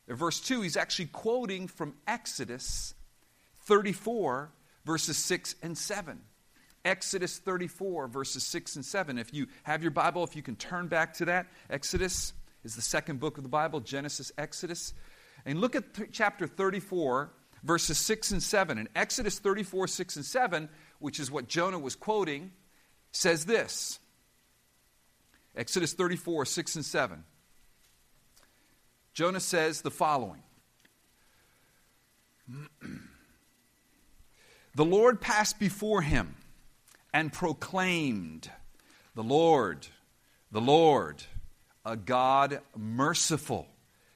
verse 0.07 0.39
2, 0.39 0.61
he's 0.61 0.77
actually 0.77 1.07
quoting 1.07 1.67
from 1.67 1.93
Exodus 2.07 2.93
34, 3.65 4.51
verses 4.85 5.17
6 5.17 5.55
and 5.61 5.77
7. 5.77 6.19
Exodus 6.85 7.37
34, 7.39 8.07
verses 8.07 8.43
6 8.43 8.77
and 8.77 8.85
7. 8.85 9.17
If 9.17 9.33
you 9.33 9.47
have 9.63 9.81
your 9.81 9.91
Bible, 9.91 10.23
if 10.23 10.35
you 10.35 10.41
can 10.41 10.55
turn 10.55 10.87
back 10.87 11.15
to 11.15 11.25
that, 11.25 11.47
Exodus 11.69 12.33
is 12.63 12.75
the 12.75 12.81
second 12.81 13.19
book 13.19 13.37
of 13.37 13.43
the 13.43 13.49
Bible, 13.49 13.79
Genesis, 13.79 14.31
Exodus. 14.37 14.93
And 15.47 15.61
look 15.61 15.75
at 15.77 15.93
th- 15.93 16.09
chapter 16.11 16.45
34, 16.45 17.31
verses 17.63 17.97
6 17.97 18.31
and 18.31 18.43
7. 18.43 18.77
In 18.77 18.89
Exodus 18.93 19.39
34, 19.39 19.87
6 19.87 20.17
and 20.17 20.25
7, 20.25 20.67
which 20.99 21.21
is 21.21 21.31
what 21.31 21.47
Jonah 21.47 21.79
was 21.79 21.95
quoting, 21.95 22.51
says 23.13 23.45
this 23.45 23.99
Exodus 25.55 25.93
34, 25.93 26.45
6 26.45 26.75
and 26.75 26.85
7. 26.85 27.23
Jonah 29.13 29.39
says 29.39 29.81
the 29.81 29.89
following 29.89 30.43
The 34.75 34.85
Lord 34.85 35.21
passed 35.21 35.59
before 35.59 36.01
him 36.01 36.35
and 37.13 37.31
proclaimed, 37.31 38.51
The 39.15 39.23
Lord, 39.23 39.87
the 40.51 40.59
Lord, 40.59 41.23
a 41.85 41.95
God 41.95 42.59
merciful, 42.75 43.65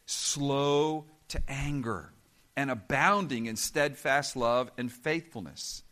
slow 0.05 1.05
to 1.31 1.41
anger, 1.47 2.13
and 2.55 2.69
abounding 2.69 3.45
in 3.45 3.55
steadfast 3.55 4.35
love 4.35 4.71
and 4.77 4.91
faithfulness. 4.91 5.83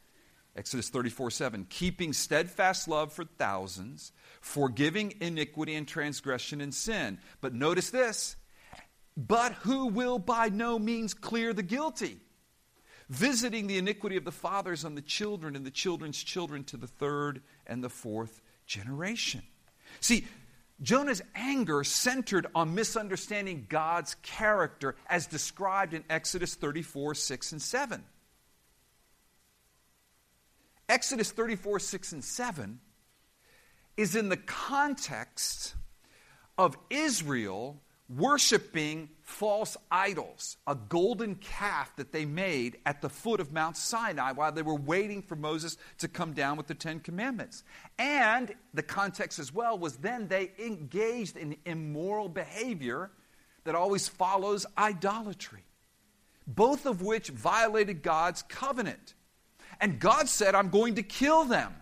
Exodus 0.55 0.89
34 0.89 1.31
7. 1.31 1.67
Keeping 1.69 2.13
steadfast 2.13 2.87
love 2.87 3.13
for 3.13 3.23
thousands, 3.23 4.11
forgiving 4.41 5.13
iniquity 5.21 5.75
and 5.75 5.87
transgression 5.87 6.59
and 6.59 6.73
sin. 6.73 7.17
But 7.41 7.53
notice 7.53 7.89
this 7.89 8.35
but 9.15 9.51
who 9.53 9.87
will 9.87 10.17
by 10.17 10.49
no 10.49 10.79
means 10.79 11.13
clear 11.13 11.53
the 11.53 11.63
guilty, 11.63 12.19
visiting 13.09 13.67
the 13.67 13.77
iniquity 13.77 14.15
of 14.15 14.23
the 14.23 14.31
fathers 14.31 14.85
on 14.85 14.95
the 14.95 15.01
children 15.01 15.55
and 15.55 15.65
the 15.65 15.71
children's 15.71 16.21
children 16.23 16.63
to 16.65 16.77
the 16.77 16.87
third 16.87 17.41
and 17.67 17.83
the 17.83 17.89
fourth 17.89 18.41
generation. 18.65 19.41
See, 19.99 20.25
Jonah's 20.81 21.21
anger 21.35 21.83
centered 21.83 22.47
on 22.55 22.73
misunderstanding 22.73 23.65
God's 23.67 24.15
character 24.21 24.95
as 25.07 25.27
described 25.27 25.93
in 25.93 26.03
Exodus 26.09 26.55
34, 26.55 27.15
6, 27.15 27.51
and 27.51 27.61
7. 27.61 28.03
Exodus 30.87 31.31
34, 31.31 31.79
6, 31.79 32.11
and 32.13 32.23
7 32.23 32.79
is 33.97 34.15
in 34.15 34.29
the 34.29 34.37
context 34.37 35.75
of 36.57 36.77
Israel 36.89 37.81
worshiping 38.09 39.09
false 39.21 39.77
idols, 39.91 40.57
a 40.65 40.75
golden 40.75 41.35
calf 41.35 41.95
that 41.97 42.11
they 42.11 42.25
made 42.25 42.77
at 42.85 43.01
the 43.01 43.09
foot 43.09 43.39
of 43.39 43.53
Mount 43.53 43.77
Sinai 43.77 44.31
while 44.31 44.51
they 44.51 44.63
were 44.63 44.75
waiting 44.75 45.21
for 45.21 45.35
Moses 45.35 45.77
to 45.99 46.07
come 46.07 46.33
down 46.33 46.57
with 46.57 46.67
the 46.67 46.73
Ten 46.73 46.99
Commandments. 46.99 47.63
And 47.99 48.53
the 48.73 48.81
context 48.81 49.37
as 49.37 49.53
well 49.53 49.77
was 49.77 49.97
then 49.97 50.27
they 50.27 50.51
engaged 50.57 51.37
in 51.37 51.57
immoral 51.65 52.29
behavior 52.29 53.11
that 53.63 53.75
always 53.75 54.07
follows 54.07 54.65
idolatry, 54.77 55.63
both 56.47 56.87
of 56.87 57.03
which 57.03 57.29
violated 57.29 58.01
God's 58.01 58.41
covenant. 58.41 59.13
And 59.79 59.99
God 59.99 60.27
said, 60.27 60.55
I'm 60.55 60.69
going 60.69 60.95
to 60.95 61.03
kill 61.03 61.45
them. 61.45 61.75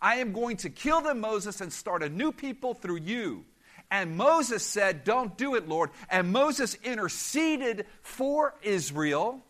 I 0.00 0.16
am 0.16 0.32
going 0.32 0.56
to 0.58 0.70
kill 0.70 1.02
them, 1.02 1.20
Moses, 1.20 1.60
and 1.60 1.70
start 1.70 2.02
a 2.02 2.08
new 2.08 2.32
people 2.32 2.72
through 2.72 3.00
you. 3.00 3.44
And 3.90 4.16
Moses 4.16 4.64
said, 4.64 5.04
Don't 5.04 5.36
do 5.36 5.56
it, 5.56 5.68
Lord. 5.68 5.90
And 6.08 6.32
Moses 6.32 6.76
interceded 6.84 7.86
for 8.02 8.54
Israel. 8.62 9.40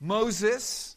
Moses, 0.00 0.96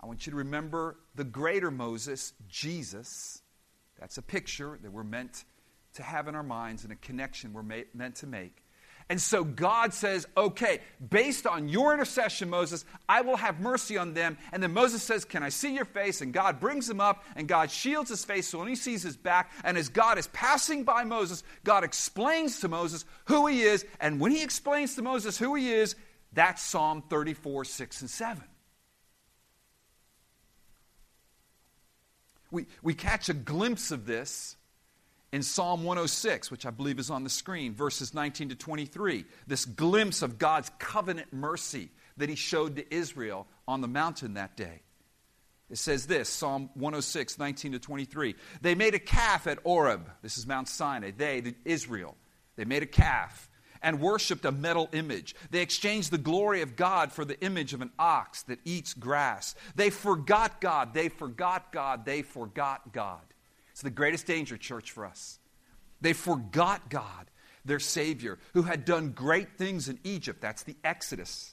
I 0.00 0.06
want 0.06 0.26
you 0.26 0.30
to 0.32 0.36
remember 0.38 0.96
the 1.14 1.24
greater 1.24 1.70
Moses, 1.70 2.32
Jesus. 2.48 3.42
That's 3.98 4.18
a 4.18 4.22
picture 4.22 4.78
that 4.82 4.92
we're 4.92 5.02
meant 5.02 5.44
to 5.94 6.02
have 6.02 6.28
in 6.28 6.34
our 6.34 6.42
minds 6.42 6.84
and 6.84 6.92
a 6.92 6.96
connection 6.96 7.52
we're 7.52 7.62
meant 7.62 8.16
to 8.16 8.26
make. 8.26 8.63
And 9.10 9.20
so 9.20 9.44
God 9.44 9.92
says, 9.92 10.26
okay, 10.34 10.80
based 11.10 11.46
on 11.46 11.68
your 11.68 11.92
intercession, 11.92 12.48
Moses, 12.48 12.86
I 13.06 13.20
will 13.20 13.36
have 13.36 13.60
mercy 13.60 13.98
on 13.98 14.14
them. 14.14 14.38
And 14.50 14.62
then 14.62 14.72
Moses 14.72 15.02
says, 15.02 15.26
Can 15.26 15.42
I 15.42 15.50
see 15.50 15.74
your 15.74 15.84
face? 15.84 16.22
And 16.22 16.32
God 16.32 16.58
brings 16.58 16.88
him 16.88 17.00
up, 17.00 17.22
and 17.36 17.46
God 17.46 17.70
shields 17.70 18.08
his 18.08 18.24
face 18.24 18.48
so 18.48 18.60
when 18.60 18.68
he 18.68 18.76
sees 18.76 19.02
his 19.02 19.16
back, 19.16 19.52
and 19.62 19.76
as 19.76 19.90
God 19.90 20.16
is 20.16 20.26
passing 20.28 20.84
by 20.84 21.04
Moses, 21.04 21.42
God 21.64 21.84
explains 21.84 22.60
to 22.60 22.68
Moses 22.68 23.04
who 23.26 23.46
he 23.46 23.62
is. 23.62 23.84
And 24.00 24.20
when 24.20 24.32
he 24.32 24.42
explains 24.42 24.94
to 24.94 25.02
Moses 25.02 25.36
who 25.36 25.54
he 25.54 25.70
is, 25.70 25.96
that's 26.32 26.62
Psalm 26.62 27.02
34, 27.10 27.66
6, 27.66 28.00
and 28.00 28.10
7. 28.10 28.42
We, 32.50 32.66
we 32.82 32.94
catch 32.94 33.28
a 33.28 33.34
glimpse 33.34 33.90
of 33.90 34.06
this 34.06 34.56
in 35.34 35.42
Psalm 35.42 35.82
106, 35.82 36.52
which 36.52 36.64
I 36.64 36.70
believe 36.70 37.00
is 37.00 37.10
on 37.10 37.24
the 37.24 37.28
screen, 37.28 37.74
verses 37.74 38.14
19 38.14 38.50
to 38.50 38.54
23, 38.54 39.24
this 39.48 39.64
glimpse 39.64 40.22
of 40.22 40.38
God's 40.38 40.70
covenant 40.78 41.32
mercy 41.32 41.90
that 42.18 42.28
he 42.28 42.36
showed 42.36 42.76
to 42.76 42.94
Israel 42.94 43.48
on 43.66 43.80
the 43.80 43.88
mountain 43.88 44.34
that 44.34 44.56
day. 44.56 44.82
It 45.68 45.78
says 45.78 46.06
this 46.06 46.28
Psalm 46.28 46.70
106, 46.74 47.36
19 47.36 47.72
to 47.72 47.80
23. 47.80 48.36
They 48.60 48.76
made 48.76 48.94
a 48.94 49.00
calf 49.00 49.48
at 49.48 49.58
Horeb. 49.64 50.08
This 50.22 50.38
is 50.38 50.46
Mount 50.46 50.68
Sinai. 50.68 51.10
They, 51.10 51.40
the, 51.40 51.56
Israel, 51.64 52.16
they 52.54 52.64
made 52.64 52.84
a 52.84 52.86
calf 52.86 53.50
and 53.82 54.00
worshiped 54.00 54.44
a 54.44 54.52
metal 54.52 54.88
image. 54.92 55.34
They 55.50 55.62
exchanged 55.62 56.12
the 56.12 56.18
glory 56.18 56.62
of 56.62 56.76
God 56.76 57.10
for 57.10 57.24
the 57.24 57.40
image 57.40 57.74
of 57.74 57.82
an 57.82 57.90
ox 57.98 58.42
that 58.42 58.60
eats 58.64 58.94
grass. 58.94 59.56
They 59.74 59.90
forgot 59.90 60.60
God. 60.60 60.94
They 60.94 61.08
forgot 61.08 61.72
God. 61.72 62.04
They 62.04 62.22
forgot 62.22 62.92
God. 62.92 63.33
It's 63.74 63.82
the 63.82 63.90
greatest 63.90 64.26
danger, 64.26 64.56
church, 64.56 64.92
for 64.92 65.04
us. 65.04 65.40
They 66.00 66.12
forgot 66.12 66.88
God, 66.88 67.28
their 67.64 67.80
Savior, 67.80 68.38
who 68.52 68.62
had 68.62 68.84
done 68.84 69.10
great 69.10 69.58
things 69.58 69.88
in 69.88 69.98
Egypt. 70.04 70.40
That's 70.40 70.62
the 70.62 70.76
Exodus. 70.84 71.52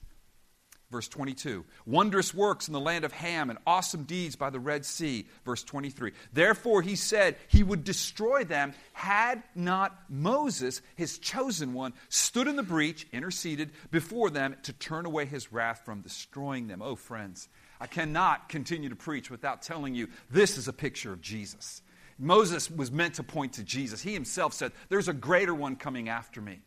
Verse 0.91 1.07
22. 1.07 1.65
Wondrous 1.87 2.31
works 2.31 2.67
in 2.67 2.73
the 2.73 2.79
land 2.79 3.05
of 3.05 3.11
Ham 3.11 3.49
and 3.49 3.57
awesome 3.65 4.03
deeds 4.03 4.35
by 4.35 4.51
the 4.51 4.59
Red 4.59 4.85
Sea. 4.85 5.27
Verse 5.45 5.63
23. 5.63 6.11
Therefore, 6.31 6.83
he 6.83 6.95
said 6.95 7.37
he 7.47 7.63
would 7.63 7.83
destroy 7.83 8.43
them 8.43 8.75
had 8.93 9.41
not 9.55 9.97
Moses, 10.07 10.83
his 10.95 11.17
chosen 11.17 11.73
one, 11.73 11.93
stood 12.09 12.47
in 12.47 12.55
the 12.55 12.61
breach, 12.61 13.07
interceded 13.11 13.71
before 13.89 14.29
them 14.29 14.55
to 14.61 14.73
turn 14.73 15.07
away 15.07 15.25
his 15.25 15.51
wrath 15.51 15.81
from 15.85 16.01
destroying 16.01 16.67
them. 16.67 16.83
Oh, 16.83 16.95
friends, 16.95 17.49
I 17.79 17.87
cannot 17.87 18.47
continue 18.47 18.89
to 18.89 18.95
preach 18.95 19.31
without 19.31 19.63
telling 19.63 19.95
you 19.95 20.07
this 20.29 20.59
is 20.59 20.67
a 20.67 20.73
picture 20.73 21.11
of 21.11 21.19
Jesus. 21.19 21.81
Moses 22.21 22.69
was 22.69 22.91
meant 22.91 23.15
to 23.15 23.23
point 23.23 23.53
to 23.53 23.63
Jesus. 23.63 24.01
He 24.01 24.13
himself 24.13 24.53
said, 24.53 24.71
There's 24.89 25.07
a 25.07 25.13
greater 25.13 25.55
one 25.55 25.75
coming 25.75 26.07
after 26.07 26.39
me. 26.39 26.59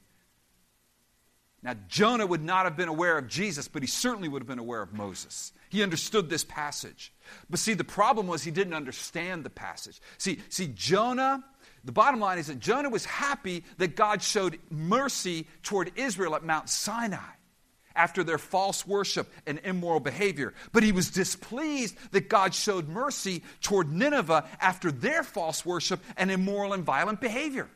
Now, 1.63 1.75
Jonah 1.89 2.27
would 2.27 2.43
not 2.43 2.65
have 2.65 2.77
been 2.77 2.89
aware 2.89 3.17
of 3.17 3.29
Jesus, 3.29 3.69
but 3.69 3.81
he 3.81 3.87
certainly 3.87 4.29
would 4.29 4.43
have 4.43 4.49
been 4.49 4.59
aware 4.59 4.83
of 4.83 4.93
Moses. 4.93 5.53
He 5.71 5.83
understood 5.83 6.29
this 6.29 6.45
passage. 6.45 7.13
But 7.49 7.61
see, 7.61 7.73
the 7.73 7.85
problem 7.85 8.27
was 8.27 8.43
he 8.43 8.51
didn't 8.51 8.75
understand 8.75 9.45
the 9.45 9.51
passage. 9.51 10.01
See, 10.19 10.41
see, 10.51 10.67
Jonah, 10.75 11.43
the 11.85 11.93
bottom 11.93 12.21
line 12.21 12.39
is 12.39 12.49
that 12.49 12.59
Jonah 12.59 12.91
was 12.91 13.07
happy 13.07 13.65
that 13.79 13.97
God 13.97 14.23
showed 14.23 14.59
mercy 14.71 15.47
toward 15.63 15.93
Israel 15.97 16.35
at 16.35 16.45
Mount 16.45 16.69
Sinai 16.69 17.19
after 17.97 18.25
their 18.25 18.39
false 18.39 18.87
worship 18.87 19.33
and 19.47 19.61
immoral 19.65 20.01
behavior. 20.01 20.55
But 20.73 20.83
he 20.83 20.93
was 20.93 21.11
displeased 21.11 21.97
that 22.13 22.29
God 22.29 22.55
showed 22.55 22.89
mercy 22.89 23.43
toward 23.61 23.93
Nineveh 23.93 24.47
after 24.61 24.91
their 24.91 25.23
false 25.23 25.65
worship 25.65 26.01
and 26.17 26.31
immoral 26.31 26.73
and 26.73 26.85
violent 26.85 27.21
behavior. 27.21 27.69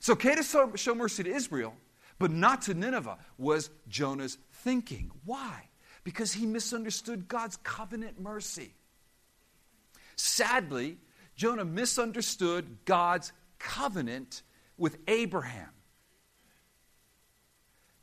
So, 0.00 0.12
okay 0.12 0.34
to 0.34 0.42
show 0.76 0.94
mercy 0.94 1.24
to 1.24 1.34
Israel, 1.34 1.74
but 2.18 2.30
not 2.30 2.62
to 2.62 2.74
Nineveh, 2.74 3.18
was 3.36 3.70
Jonah's 3.88 4.38
thinking. 4.52 5.10
Why? 5.24 5.68
Because 6.04 6.32
he 6.32 6.46
misunderstood 6.46 7.28
God's 7.28 7.56
covenant 7.56 8.20
mercy. 8.20 8.74
Sadly, 10.16 10.98
Jonah 11.36 11.64
misunderstood 11.64 12.78
God's 12.84 13.32
covenant 13.58 14.42
with 14.76 14.98
Abraham. 15.06 15.70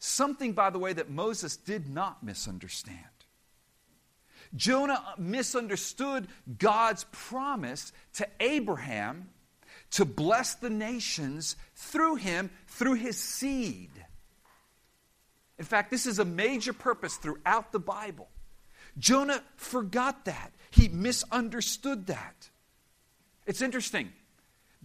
Something, 0.06 0.54
by 0.54 0.70
the 0.70 0.78
way, 0.78 0.94
that 0.94 1.10
Moses 1.10 1.58
did 1.58 1.90
not 1.90 2.22
misunderstand. 2.22 3.00
Jonah 4.56 5.04
misunderstood 5.18 6.28
God's 6.60 7.08
promise 7.12 7.92
to 8.14 8.28
Abraham 8.40 9.30
to 9.92 10.06
bless 10.06 10.54
the 10.54 10.70
nations 10.70 11.56
through 11.74 12.18
him, 12.18 12.52
through 12.68 12.94
his 12.94 13.18
seed. 13.18 13.90
In 15.58 15.66
fact, 15.66 15.90
this 15.90 16.06
is 16.06 16.20
a 16.20 16.26
major 16.26 16.72
purpose 16.72 17.16
throughout 17.16 17.72
the 17.72 17.80
Bible. 17.80 18.28
Jonah 19.00 19.44
forgot 19.56 20.26
that. 20.26 20.54
He 20.70 20.88
misunderstood 20.88 22.06
that. 22.08 22.52
It's 23.48 23.64
interesting. 23.64 24.14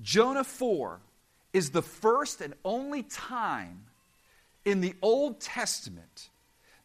Jonah 0.00 0.44
4 0.44 0.98
is 1.52 1.70
the 1.70 1.82
first 1.82 2.40
and 2.40 2.54
only 2.64 3.02
time 3.02 3.84
in 4.64 4.80
the 4.80 4.94
Old 5.02 5.40
Testament 5.40 6.30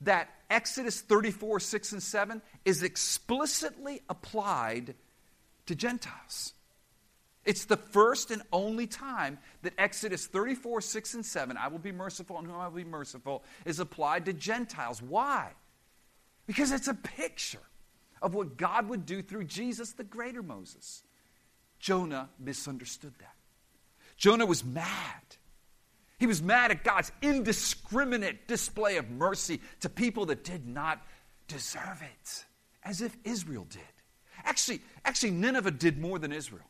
that 0.02 0.30
Exodus 0.50 1.02
34, 1.02 1.60
6, 1.60 1.92
and 1.94 2.04
7 2.04 2.42
is 2.64 2.84
explicitly 2.84 4.02
applied 4.10 4.96
to 5.66 5.76
Gentiles. 5.76 6.54
It's 7.44 7.66
the 7.66 7.78
first 7.78 8.32
and 8.32 8.42
only 8.52 8.88
time 8.88 9.38
that 9.62 9.74
Exodus 9.78 10.26
34, 10.26 10.82
6, 10.82 11.14
and 11.14 11.26
7, 11.26 11.58
I 11.58 11.68
will 11.68 11.80
be 11.80 11.92
merciful 11.92 12.38
and 12.38 12.48
whom 12.48 12.56
I 12.56 12.68
will 12.68 12.76
be 12.76 12.84
merciful, 12.84 13.44
is 13.66 13.80
applied 13.80 14.26
to 14.26 14.34
Gentiles. 14.34 15.02
Why? 15.02 15.52
Because 16.48 16.72
it's 16.72 16.88
a 16.88 16.94
picture 16.94 17.60
of 18.22 18.34
what 18.34 18.58
God 18.58 18.90
would 18.90 19.06
do 19.06 19.22
through 19.22 19.46
Jesus, 19.46 19.92
the 19.94 20.04
greater 20.04 20.42
Moses. 20.42 21.04
Jonah 21.80 22.30
misunderstood 22.40 23.14
that. 23.20 23.36
Jonah 24.18 24.46
was 24.46 24.64
mad. 24.64 25.22
He 26.18 26.28
was 26.28 26.42
mad 26.42 26.72
at 26.72 26.84
God's 26.84 27.12
indiscriminate 27.22 28.48
display 28.48 28.98
of 28.98 29.10
mercy 29.10 29.62
to 29.82 29.90
people 29.90 30.26
that 30.28 30.44
did 30.44 30.68
not 30.68 31.02
deserve 31.48 32.02
it, 32.02 32.46
as 32.84 33.02
if 33.02 33.16
Israel 33.24 33.66
did. 33.70 33.82
Actually, 34.44 34.82
actually, 35.04 35.32
Nineveh 35.32 35.72
did 35.72 36.00
more 36.00 36.20
than 36.20 36.32
Israel. 36.32 36.66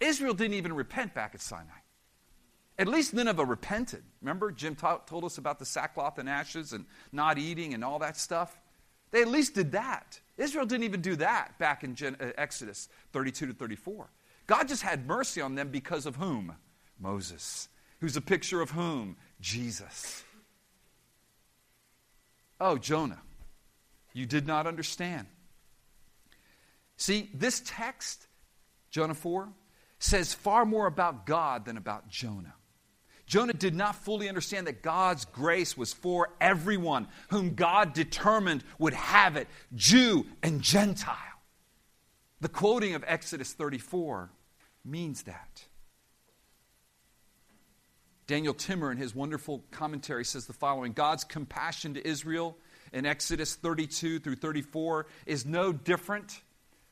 Israel 0.00 0.34
didn't 0.34 0.54
even 0.54 0.72
repent 0.72 1.14
back 1.14 1.34
at 1.34 1.40
Sinai. 1.40 1.80
At 2.78 2.88
least 2.88 3.14
Nineveh 3.14 3.44
repented. 3.44 4.02
Remember, 4.20 4.50
Jim 4.50 4.74
t- 4.74 4.86
told 5.06 5.24
us 5.24 5.38
about 5.38 5.58
the 5.58 5.64
sackcloth 5.64 6.18
and 6.18 6.28
ashes 6.28 6.72
and 6.72 6.84
not 7.12 7.38
eating 7.38 7.72
and 7.72 7.82
all 7.82 7.98
that 8.00 8.16
stuff? 8.16 8.60
They 9.12 9.22
at 9.22 9.28
least 9.28 9.54
did 9.54 9.72
that. 9.72 10.20
Israel 10.36 10.66
didn't 10.66 10.84
even 10.84 11.00
do 11.00 11.16
that 11.16 11.58
back 11.58 11.84
in 11.84 11.94
Gen- 11.94 12.16
uh, 12.20 12.32
Exodus 12.36 12.88
32 13.12 13.46
to 13.46 13.52
34. 13.54 14.10
God 14.46 14.68
just 14.68 14.82
had 14.82 15.06
mercy 15.06 15.40
on 15.40 15.54
them 15.54 15.70
because 15.70 16.04
of 16.04 16.16
whom? 16.16 16.54
Moses 16.98 17.68
who's 18.06 18.16
a 18.16 18.20
picture 18.20 18.60
of 18.60 18.70
whom? 18.70 19.16
Jesus. 19.40 20.22
Oh, 22.60 22.78
Jonah, 22.78 23.18
you 24.12 24.26
did 24.26 24.46
not 24.46 24.68
understand. 24.68 25.26
See, 26.96 27.28
this 27.34 27.60
text, 27.66 28.28
Jonah 28.92 29.12
4, 29.12 29.48
says 29.98 30.32
far 30.32 30.64
more 30.64 30.86
about 30.86 31.26
God 31.26 31.64
than 31.64 31.76
about 31.76 32.08
Jonah. 32.08 32.54
Jonah 33.26 33.52
did 33.52 33.74
not 33.74 33.96
fully 33.96 34.28
understand 34.28 34.68
that 34.68 34.82
God's 34.82 35.24
grace 35.24 35.76
was 35.76 35.92
for 35.92 36.28
everyone 36.40 37.08
whom 37.30 37.56
God 37.56 37.92
determined 37.92 38.62
would 38.78 38.94
have 38.94 39.34
it, 39.34 39.48
Jew 39.74 40.26
and 40.44 40.62
Gentile. 40.62 41.16
The 42.40 42.48
quoting 42.48 42.94
of 42.94 43.02
Exodus 43.04 43.52
34 43.52 44.30
means 44.84 45.24
that. 45.24 45.64
Daniel 48.26 48.54
Timmer, 48.54 48.90
in 48.90 48.98
his 48.98 49.14
wonderful 49.14 49.64
commentary, 49.70 50.24
says 50.24 50.46
the 50.46 50.52
following 50.52 50.92
God's 50.92 51.22
compassion 51.22 51.94
to 51.94 52.06
Israel 52.06 52.58
in 52.92 53.06
Exodus 53.06 53.54
32 53.54 54.18
through 54.18 54.36
34 54.36 55.06
is 55.26 55.46
no 55.46 55.72
different 55.72 56.40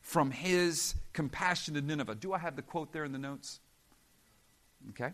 from 0.01 0.31
his 0.31 0.95
compassion 1.13 1.73
to 1.73 1.81
Nineveh. 1.81 2.15
Do 2.15 2.31
I 2.31 2.37
have 2.37 2.55
the 2.55 2.61
quote 2.61 2.93
there 2.93 3.03
in 3.03 3.11
the 3.11 3.17
notes? 3.17 3.59
Okay. 4.91 5.11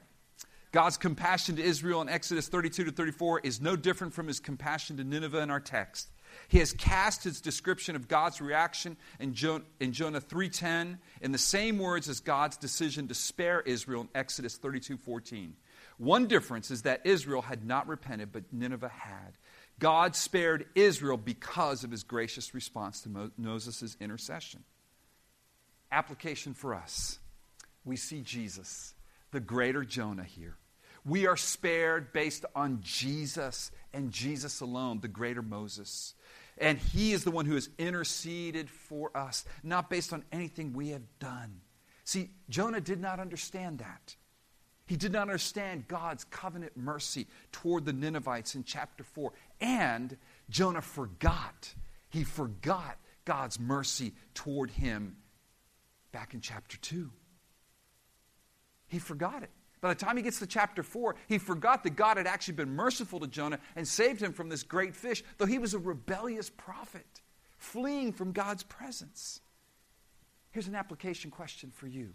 God's 0.71 0.97
compassion 0.97 1.55
to 1.55 1.63
Israel 1.63 2.01
in 2.01 2.09
Exodus 2.09 2.47
32 2.47 2.85
to 2.85 2.91
34 2.91 3.39
is 3.39 3.59
no 3.59 3.75
different 3.75 4.13
from 4.13 4.27
his 4.27 4.39
compassion 4.39 4.97
to 4.97 5.03
Nineveh 5.03 5.39
in 5.39 5.49
our 5.49 5.59
text. 5.59 6.09
He 6.47 6.59
has 6.59 6.71
cast 6.71 7.23
his 7.23 7.41
description 7.41 7.95
of 7.95 8.07
God's 8.07 8.39
reaction 8.39 8.95
in, 9.19 9.33
Jonah 9.33 9.63
3:10 9.79 10.99
in 11.21 11.31
the 11.31 11.37
same 11.37 11.77
words 11.77 12.07
as 12.07 12.21
God's 12.21 12.55
decision 12.55 13.09
to 13.09 13.13
spare 13.13 13.61
Israel 13.61 14.01
in 14.01 14.09
Exodus 14.15 14.57
32:14. 14.57 15.55
One 16.01 16.25
difference 16.25 16.71
is 16.71 16.81
that 16.81 17.01
Israel 17.05 17.43
had 17.43 17.63
not 17.63 17.87
repented, 17.87 18.31
but 18.31 18.51
Nineveh 18.51 18.89
had. 18.89 19.37
God 19.77 20.15
spared 20.15 20.65
Israel 20.73 21.15
because 21.15 21.83
of 21.83 21.91
his 21.91 22.01
gracious 22.01 22.55
response 22.55 23.01
to 23.01 23.09
Mo- 23.09 23.29
Moses' 23.37 23.95
intercession. 23.99 24.63
Application 25.91 26.55
for 26.55 26.73
us. 26.73 27.19
We 27.85 27.97
see 27.97 28.21
Jesus, 28.21 28.95
the 29.29 29.39
greater 29.39 29.83
Jonah 29.83 30.23
here. 30.23 30.55
We 31.05 31.27
are 31.27 31.37
spared 31.37 32.11
based 32.13 32.45
on 32.55 32.79
Jesus 32.81 33.69
and 33.93 34.11
Jesus 34.11 34.59
alone, 34.61 35.01
the 35.01 35.07
greater 35.07 35.43
Moses. 35.43 36.15
And 36.57 36.79
he 36.79 37.11
is 37.11 37.23
the 37.23 37.29
one 37.29 37.45
who 37.45 37.53
has 37.53 37.69
interceded 37.77 38.71
for 38.71 39.15
us, 39.15 39.45
not 39.61 39.91
based 39.91 40.13
on 40.13 40.23
anything 40.31 40.73
we 40.73 40.89
have 40.89 41.19
done. 41.19 41.61
See, 42.05 42.31
Jonah 42.49 42.81
did 42.81 42.99
not 42.99 43.19
understand 43.19 43.77
that. 43.79 44.15
He 44.85 44.97
did 44.97 45.13
not 45.13 45.23
understand 45.23 45.87
God's 45.87 46.23
covenant 46.25 46.75
mercy 46.75 47.27
toward 47.51 47.85
the 47.85 47.93
Ninevites 47.93 48.55
in 48.55 48.63
chapter 48.63 49.03
4. 49.03 49.31
And 49.61 50.17
Jonah 50.49 50.81
forgot. 50.81 51.73
He 52.09 52.23
forgot 52.23 52.97
God's 53.25 53.59
mercy 53.59 54.13
toward 54.33 54.71
him 54.71 55.15
back 56.11 56.33
in 56.33 56.41
chapter 56.41 56.77
2. 56.77 57.09
He 58.87 58.99
forgot 58.99 59.43
it. 59.43 59.49
By 59.79 59.89
the 59.89 59.99
time 59.99 60.15
he 60.15 60.23
gets 60.23 60.39
to 60.39 60.45
chapter 60.45 60.83
4, 60.83 61.15
he 61.27 61.39
forgot 61.39 61.83
that 61.83 61.95
God 61.95 62.17
had 62.17 62.27
actually 62.27 62.53
been 62.53 62.75
merciful 62.75 63.19
to 63.19 63.27
Jonah 63.27 63.59
and 63.75 63.87
saved 63.87 64.21
him 64.21 64.31
from 64.31 64.49
this 64.49 64.61
great 64.61 64.95
fish, 64.95 65.23
though 65.37 65.47
he 65.47 65.57
was 65.57 65.73
a 65.73 65.79
rebellious 65.79 66.51
prophet, 66.51 67.21
fleeing 67.57 68.13
from 68.13 68.31
God's 68.31 68.61
presence. 68.61 69.41
Here's 70.51 70.67
an 70.67 70.75
application 70.75 71.31
question 71.31 71.71
for 71.71 71.87
you 71.87 72.13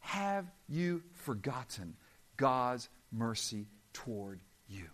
Have 0.00 0.50
you 0.68 1.02
forgotten 1.14 1.96
God's 2.36 2.88
mercy 3.12 3.66
toward 3.92 4.40
you. 4.68 4.86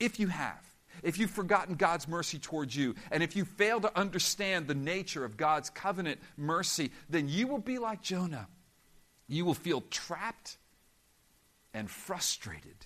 If 0.00 0.18
you 0.18 0.28
have, 0.28 0.62
if 1.02 1.18
you've 1.18 1.30
forgotten 1.30 1.74
God's 1.74 2.06
mercy 2.08 2.38
towards 2.38 2.76
you, 2.76 2.94
and 3.10 3.22
if 3.22 3.36
you 3.36 3.44
fail 3.44 3.80
to 3.80 3.98
understand 3.98 4.66
the 4.66 4.74
nature 4.74 5.24
of 5.24 5.36
God's 5.36 5.70
covenant 5.70 6.20
mercy, 6.36 6.90
then 7.08 7.28
you 7.28 7.46
will 7.46 7.58
be 7.58 7.78
like 7.78 8.02
Jonah. 8.02 8.48
You 9.28 9.44
will 9.44 9.54
feel 9.54 9.82
trapped 9.90 10.58
and 11.72 11.90
frustrated 11.90 12.76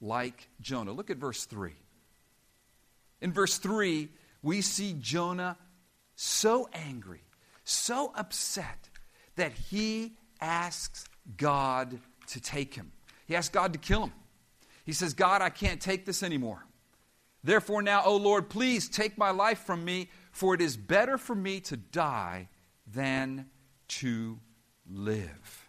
like 0.00 0.48
Jonah. 0.60 0.92
Look 0.92 1.10
at 1.10 1.18
verse 1.18 1.44
3. 1.44 1.72
In 3.20 3.32
verse 3.32 3.58
3, 3.58 4.08
we 4.42 4.60
see 4.60 4.96
Jonah 4.98 5.56
so 6.16 6.68
angry, 6.72 7.22
so 7.64 8.12
upset, 8.16 8.88
that 9.36 9.52
he 9.52 10.12
asks 10.40 11.06
God 11.36 11.98
to 12.28 12.40
take 12.40 12.74
him. 12.74 12.92
He 13.26 13.36
asked 13.36 13.52
God 13.52 13.72
to 13.72 13.78
kill 13.78 14.04
him. 14.04 14.12
He 14.84 14.92
says, 14.92 15.14
God, 15.14 15.42
I 15.42 15.50
can't 15.50 15.80
take 15.80 16.06
this 16.06 16.22
anymore. 16.22 16.64
Therefore, 17.44 17.82
now, 17.82 18.02
O 18.04 18.16
Lord, 18.16 18.48
please 18.48 18.88
take 18.88 19.18
my 19.18 19.30
life 19.30 19.60
from 19.60 19.84
me, 19.84 20.08
for 20.30 20.54
it 20.54 20.60
is 20.60 20.76
better 20.76 21.18
for 21.18 21.34
me 21.34 21.60
to 21.60 21.76
die 21.76 22.48
than 22.86 23.46
to 23.88 24.38
live. 24.90 25.68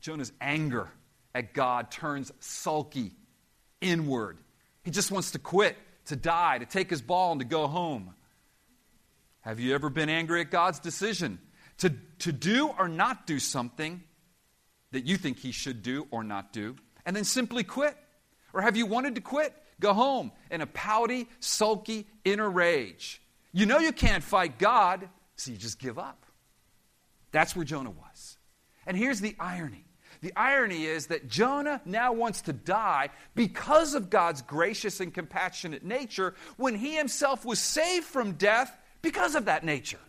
Jonah's 0.00 0.32
anger 0.40 0.88
at 1.34 1.52
God 1.54 1.90
turns 1.90 2.32
sulky 2.40 3.12
inward. 3.80 4.38
He 4.82 4.90
just 4.90 5.10
wants 5.10 5.32
to 5.32 5.38
quit, 5.38 5.76
to 6.06 6.16
die, 6.16 6.58
to 6.58 6.66
take 6.66 6.88
his 6.90 7.02
ball, 7.02 7.32
and 7.32 7.40
to 7.40 7.46
go 7.46 7.66
home. 7.66 8.14
Have 9.40 9.60
you 9.60 9.74
ever 9.74 9.90
been 9.90 10.08
angry 10.08 10.40
at 10.40 10.50
God's 10.50 10.78
decision 10.78 11.38
to, 11.78 11.92
to 12.20 12.32
do 12.32 12.74
or 12.78 12.88
not 12.88 13.26
do 13.26 13.38
something 13.38 14.02
that 14.92 15.04
you 15.04 15.16
think 15.16 15.38
he 15.38 15.52
should 15.52 15.82
do 15.82 16.06
or 16.10 16.24
not 16.24 16.52
do, 16.52 16.76
and 17.04 17.14
then 17.14 17.24
simply 17.24 17.64
quit? 17.64 17.96
Or 18.52 18.62
have 18.62 18.76
you 18.76 18.86
wanted 18.86 19.14
to 19.16 19.20
quit? 19.20 19.54
Go 19.80 19.92
home 19.92 20.32
in 20.50 20.60
a 20.60 20.66
pouty, 20.66 21.28
sulky, 21.40 22.06
inner 22.24 22.48
rage. 22.48 23.22
You 23.52 23.66
know 23.66 23.78
you 23.78 23.92
can't 23.92 24.24
fight 24.24 24.58
God, 24.58 25.08
so 25.36 25.50
you 25.50 25.56
just 25.56 25.78
give 25.78 25.98
up. 25.98 26.24
That's 27.30 27.54
where 27.54 27.64
Jonah 27.64 27.90
was. 27.90 28.38
And 28.86 28.96
here's 28.96 29.20
the 29.20 29.36
irony 29.38 29.84
the 30.20 30.32
irony 30.34 30.84
is 30.84 31.08
that 31.08 31.28
Jonah 31.28 31.80
now 31.84 32.12
wants 32.12 32.40
to 32.42 32.52
die 32.52 33.10
because 33.34 33.94
of 33.94 34.10
God's 34.10 34.42
gracious 34.42 35.00
and 35.00 35.14
compassionate 35.14 35.84
nature 35.84 36.34
when 36.56 36.74
he 36.74 36.96
himself 36.96 37.44
was 37.44 37.60
saved 37.60 38.04
from 38.04 38.32
death 38.32 38.76
because 39.00 39.34
of 39.34 39.44
that 39.44 39.64
nature. 39.64 40.00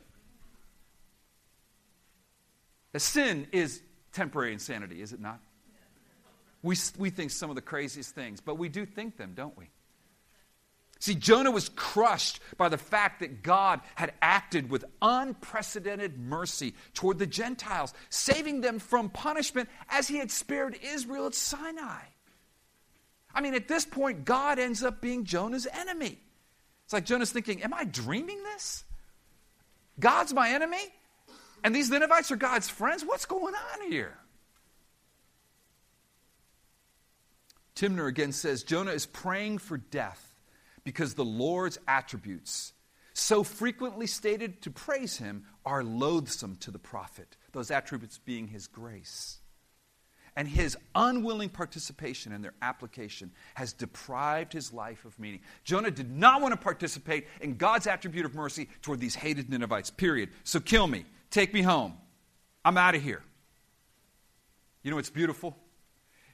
Sin 2.98 3.48
is 3.52 3.82
temporary 4.12 4.54
insanity, 4.54 5.02
is 5.02 5.13
it 5.13 5.19
not? 5.19 5.39
We, 6.62 6.76
we 6.98 7.10
think 7.10 7.32
some 7.32 7.50
of 7.50 7.56
the 7.56 7.62
craziest 7.62 8.13
things, 8.13 8.41
but 8.41 8.56
we 8.58 8.69
do 8.69 8.86
think 8.86 9.17
them, 9.17 9.34
don't 9.36 9.58
we? 9.58 9.69
See, 11.02 11.15
Jonah 11.15 11.52
was 11.52 11.69
crushed 11.69 12.41
by 12.58 12.67
the 12.67 12.78
fact 12.78 13.22
that 13.22 13.41
God 13.41 13.80
had 13.95 14.13
acted 14.22 14.69
with 14.69 14.84
unprecedented 15.02 16.19
mercy 16.19 16.76
toward 16.93 17.19
the 17.19 17.28
Gentiles, 17.28 17.93
saving 18.10 18.60
them 18.60 18.80
from 18.80 19.10
punishment 19.10 19.69
as 19.89 20.10
he 20.10 20.17
had 20.17 20.30
spared 20.30 20.78
Israel 20.84 21.28
at 21.28 21.36
Sinai. 21.36 22.02
I 23.34 23.41
mean, 23.41 23.54
at 23.54 23.69
this 23.69 23.86
point, 23.86 24.26
God 24.26 24.60
ends 24.60 24.84
up 24.84 25.00
being 25.00 25.24
Jonah's 25.24 25.67
enemy. 25.72 26.19
It's 26.84 26.93
like 26.93 27.06
Jonah's 27.06 27.32
thinking, 27.32 27.63
Am 27.63 27.74
I 27.74 27.86
dreaming 27.86 28.43
this? 28.43 28.84
God's 30.00 30.34
my 30.34 30.50
enemy? 30.50 30.84
And 31.63 31.76
these 31.76 31.89
Ninevites 31.89 32.32
are 32.32 32.36
God's 32.36 32.69
friends? 32.69 33.04
What's 33.04 33.26
going 33.26 33.54
on 33.56 33.91
here? 33.91 34.17
Timmer 37.76 38.08
again 38.08 38.34
says 38.34 38.63
Jonah 38.63 38.91
is 38.91 39.06
praying 39.06 39.60
for 39.60 39.78
death 39.78 40.36
because 40.84 41.13
the 41.13 41.24
Lord's 41.24 41.78
attributes, 41.88 42.74
so 43.13 43.43
frequently 43.43 44.08
stated 44.08 44.62
to 44.63 44.72
praise 44.72 45.17
him, 45.17 45.45
are 45.65 45.84
loathsome 45.84 46.58
to 46.58 46.72
the 46.72 46.80
prophet, 46.80 47.38
those 47.52 47.72
attributes 47.72 48.17
being 48.17 48.48
his 48.48 48.67
grace. 48.67 49.38
And 50.36 50.48
his 50.48 50.78
unwilling 50.95 51.50
participation 51.50 52.32
in 52.32 52.41
their 52.41 52.54
application 52.62 53.32
has 53.56 53.74
deprived 53.74 54.54
his 54.54 54.72
life 54.74 55.06
of 55.06 55.17
meaning. 55.19 55.41
Jonah 55.63 55.91
did 55.91 56.12
not 56.12 56.41
want 56.41 56.54
to 56.54 56.58
participate 56.58 57.28
in 57.41 57.56
God's 57.56 57.88
attribute 57.88 58.26
of 58.26 58.36
mercy 58.36 58.69
toward 58.82 59.00
these 59.00 59.15
hated 59.15 59.50
Ninevites, 59.50 59.89
period. 59.89 60.30
So 60.43 60.60
kill 60.60 60.88
me. 60.88 61.06
Take 61.30 61.54
me 61.54 61.62
home. 61.62 61.98
I'm 62.65 62.78
out 62.78 62.96
of 62.96 63.02
here. 63.02 63.22
You 64.84 64.92
know 64.92 64.96
what's 64.96 65.10
beautiful? 65.10 65.56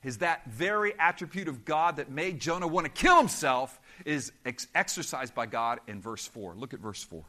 Is 0.03 0.19
that 0.19 0.45
very 0.47 0.93
attribute 0.99 1.47
of 1.47 1.65
God 1.65 1.95
that 1.95 2.11
made 2.11 2.39
Jonah 2.39 2.67
want 2.67 2.85
to 2.85 2.91
kill 2.91 3.17
himself 3.17 3.79
is 4.05 4.31
ex- 4.45 4.67
exercised 4.75 5.33
by 5.33 5.47
God 5.47 5.79
in 5.87 5.99
verse 5.99 6.27
4. 6.27 6.53
Look 6.55 6.73
at 6.73 6.79
verse 6.79 7.03
4. 7.03 7.23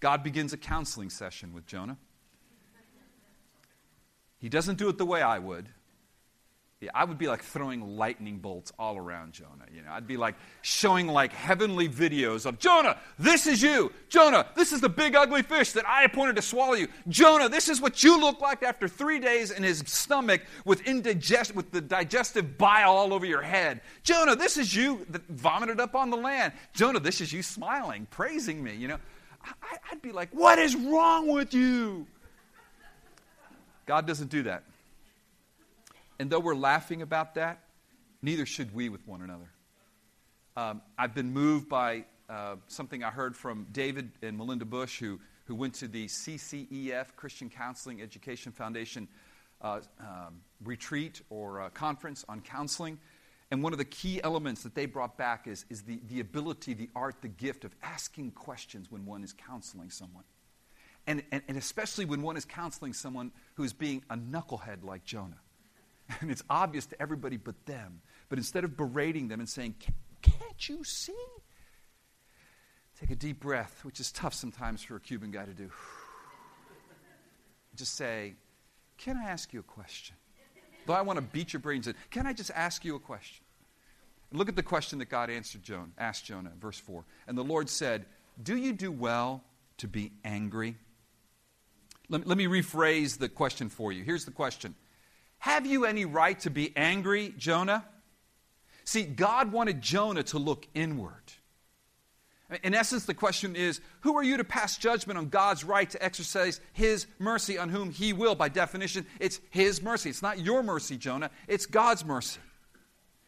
God 0.00 0.24
begins 0.24 0.52
a 0.52 0.56
counseling 0.56 1.08
session 1.08 1.52
with 1.54 1.66
Jonah. 1.66 1.96
He 4.38 4.48
doesn't 4.48 4.76
do 4.76 4.88
it 4.88 4.98
the 4.98 5.06
way 5.06 5.22
I 5.22 5.38
would. 5.38 5.68
Yeah, 6.80 6.90
I 6.92 7.04
would 7.04 7.18
be 7.18 7.28
like 7.28 7.42
throwing 7.42 7.96
lightning 7.96 8.38
bolts 8.38 8.72
all 8.78 8.98
around 8.98 9.32
Jonah. 9.32 9.64
You 9.72 9.82
know, 9.82 9.90
I'd 9.90 10.06
be 10.06 10.16
like 10.16 10.34
showing 10.60 11.06
like 11.06 11.32
heavenly 11.32 11.88
videos 11.88 12.46
of 12.46 12.58
Jonah, 12.58 12.98
this 13.18 13.46
is 13.46 13.62
you. 13.62 13.92
Jonah, 14.08 14.46
this 14.54 14.72
is 14.72 14.80
the 14.80 14.88
big 14.88 15.14
ugly 15.14 15.42
fish 15.42 15.72
that 15.72 15.88
I 15.88 16.04
appointed 16.04 16.36
to 16.36 16.42
swallow 16.42 16.74
you. 16.74 16.88
Jonah, 17.08 17.48
this 17.48 17.68
is 17.68 17.80
what 17.80 18.02
you 18.02 18.20
look 18.20 18.40
like 18.40 18.62
after 18.62 18.88
three 18.88 19.18
days 19.18 19.50
in 19.50 19.62
his 19.62 19.82
stomach 19.86 20.42
with 20.64 20.86
indigest 20.86 21.54
with 21.54 21.70
the 21.70 21.80
digestive 21.80 22.58
bile 22.58 22.90
all 22.90 23.14
over 23.14 23.24
your 23.24 23.42
head. 23.42 23.80
Jonah, 24.02 24.36
this 24.36 24.58
is 24.58 24.74
you 24.74 25.06
that 25.10 25.22
vomited 25.28 25.80
up 25.80 25.94
on 25.94 26.10
the 26.10 26.16
land. 26.16 26.52
Jonah, 26.74 27.00
this 27.00 27.20
is 27.20 27.32
you 27.32 27.42
smiling, 27.42 28.06
praising 28.10 28.62
me. 28.62 28.74
You 28.74 28.88
know, 28.88 28.98
I, 29.42 29.76
I'd 29.90 30.02
be 30.02 30.12
like, 30.12 30.30
what 30.32 30.58
is 30.58 30.74
wrong 30.76 31.28
with 31.28 31.54
you? 31.54 32.06
God 33.86 34.06
doesn't 34.06 34.30
do 34.30 34.42
that. 34.42 34.64
And 36.18 36.30
though 36.30 36.40
we're 36.40 36.54
laughing 36.54 37.02
about 37.02 37.34
that, 37.34 37.64
neither 38.22 38.46
should 38.46 38.74
we 38.74 38.88
with 38.88 39.06
one 39.06 39.22
another. 39.22 39.50
Um, 40.56 40.82
I've 40.96 41.14
been 41.14 41.32
moved 41.32 41.68
by 41.68 42.04
uh, 42.28 42.56
something 42.68 43.02
I 43.02 43.10
heard 43.10 43.36
from 43.36 43.66
David 43.72 44.12
and 44.22 44.38
Melinda 44.38 44.64
Bush, 44.64 44.98
who, 45.00 45.18
who 45.46 45.54
went 45.54 45.74
to 45.74 45.88
the 45.88 46.06
CCEF, 46.06 47.16
Christian 47.16 47.50
Counseling 47.50 48.00
Education 48.00 48.52
Foundation, 48.52 49.08
uh, 49.60 49.80
um, 49.98 50.40
retreat 50.62 51.20
or 51.30 51.62
uh, 51.62 51.70
conference 51.70 52.24
on 52.28 52.40
counseling. 52.40 52.98
And 53.50 53.62
one 53.62 53.72
of 53.72 53.78
the 53.78 53.84
key 53.84 54.22
elements 54.22 54.62
that 54.62 54.74
they 54.74 54.86
brought 54.86 55.18
back 55.18 55.46
is, 55.46 55.64
is 55.68 55.82
the, 55.82 56.00
the 56.08 56.20
ability, 56.20 56.74
the 56.74 56.90
art, 56.94 57.16
the 57.20 57.28
gift 57.28 57.64
of 57.64 57.74
asking 57.82 58.32
questions 58.32 58.90
when 58.90 59.04
one 59.04 59.22
is 59.22 59.32
counseling 59.32 59.90
someone. 59.90 60.24
And, 61.06 61.22
and, 61.30 61.42
and 61.48 61.58
especially 61.58 62.04
when 62.04 62.22
one 62.22 62.36
is 62.36 62.44
counseling 62.44 62.94
someone 62.94 63.32
who 63.54 63.64
is 63.64 63.72
being 63.72 64.02
a 64.08 64.16
knucklehead 64.16 64.82
like 64.82 65.04
Jonah. 65.04 65.40
And 66.20 66.30
it's 66.30 66.42
obvious 66.50 66.86
to 66.86 67.00
everybody 67.00 67.36
but 67.38 67.54
them. 67.66 68.00
But 68.28 68.38
instead 68.38 68.64
of 68.64 68.76
berating 68.76 69.28
them 69.28 69.40
and 69.40 69.48
saying, 69.48 69.76
Can't 70.22 70.68
you 70.68 70.84
see? 70.84 71.14
Take 73.00 73.10
a 73.10 73.16
deep 73.16 73.40
breath, 73.40 73.80
which 73.84 74.00
is 74.00 74.12
tough 74.12 74.34
sometimes 74.34 74.82
for 74.82 74.96
a 74.96 75.00
Cuban 75.00 75.30
guy 75.30 75.44
to 75.44 75.54
do. 75.54 75.70
Just 77.76 77.96
say, 77.96 78.34
Can 78.98 79.16
I 79.16 79.24
ask 79.24 79.52
you 79.52 79.60
a 79.60 79.64
question? 79.64 80.16
Though 80.86 80.94
I 80.94 81.02
want 81.02 81.16
to 81.16 81.22
beat 81.22 81.52
your 81.52 81.60
brains 81.60 81.86
in, 81.86 81.94
can 82.10 82.26
I 82.26 82.32
just 82.32 82.50
ask 82.54 82.84
you 82.84 82.94
a 82.94 82.98
question? 82.98 83.44
Look 84.32 84.48
at 84.48 84.56
the 84.56 84.62
question 84.62 84.98
that 84.98 85.08
God 85.08 85.30
answered 85.30 85.62
Jonah, 85.62 85.88
asked 85.96 86.24
Jonah, 86.24 86.52
verse 86.60 86.78
4. 86.78 87.04
And 87.26 87.38
the 87.38 87.44
Lord 87.44 87.68
said, 87.70 88.04
Do 88.42 88.56
you 88.56 88.72
do 88.72 88.90
well 88.90 89.42
to 89.78 89.88
be 89.88 90.12
angry? 90.24 90.76
Let, 92.08 92.26
let 92.26 92.36
me 92.36 92.46
rephrase 92.46 93.18
the 93.18 93.28
question 93.28 93.68
for 93.68 93.92
you. 93.92 94.02
Here's 94.02 94.24
the 94.24 94.30
question 94.30 94.74
Have 95.44 95.66
you 95.66 95.84
any 95.84 96.06
right 96.06 96.40
to 96.40 96.48
be 96.48 96.72
angry, 96.74 97.34
Jonah? 97.36 97.84
See, 98.84 99.02
God 99.02 99.52
wanted 99.52 99.82
Jonah 99.82 100.22
to 100.22 100.38
look 100.38 100.66
inward. 100.72 101.12
In 102.62 102.72
essence, 102.72 103.04
the 103.04 103.12
question 103.12 103.54
is 103.54 103.82
who 104.00 104.16
are 104.16 104.22
you 104.22 104.38
to 104.38 104.44
pass 104.44 104.78
judgment 104.78 105.18
on 105.18 105.28
God's 105.28 105.62
right 105.62 105.90
to 105.90 106.02
exercise 106.02 106.62
His 106.72 107.06
mercy 107.18 107.58
on 107.58 107.68
whom 107.68 107.90
He 107.90 108.14
will? 108.14 108.34
By 108.34 108.48
definition, 108.48 109.04
it's 109.20 109.38
His 109.50 109.82
mercy. 109.82 110.08
It's 110.08 110.22
not 110.22 110.38
your 110.40 110.62
mercy, 110.62 110.96
Jonah, 110.96 111.30
it's 111.46 111.66
God's 111.66 112.06
mercy. 112.06 112.40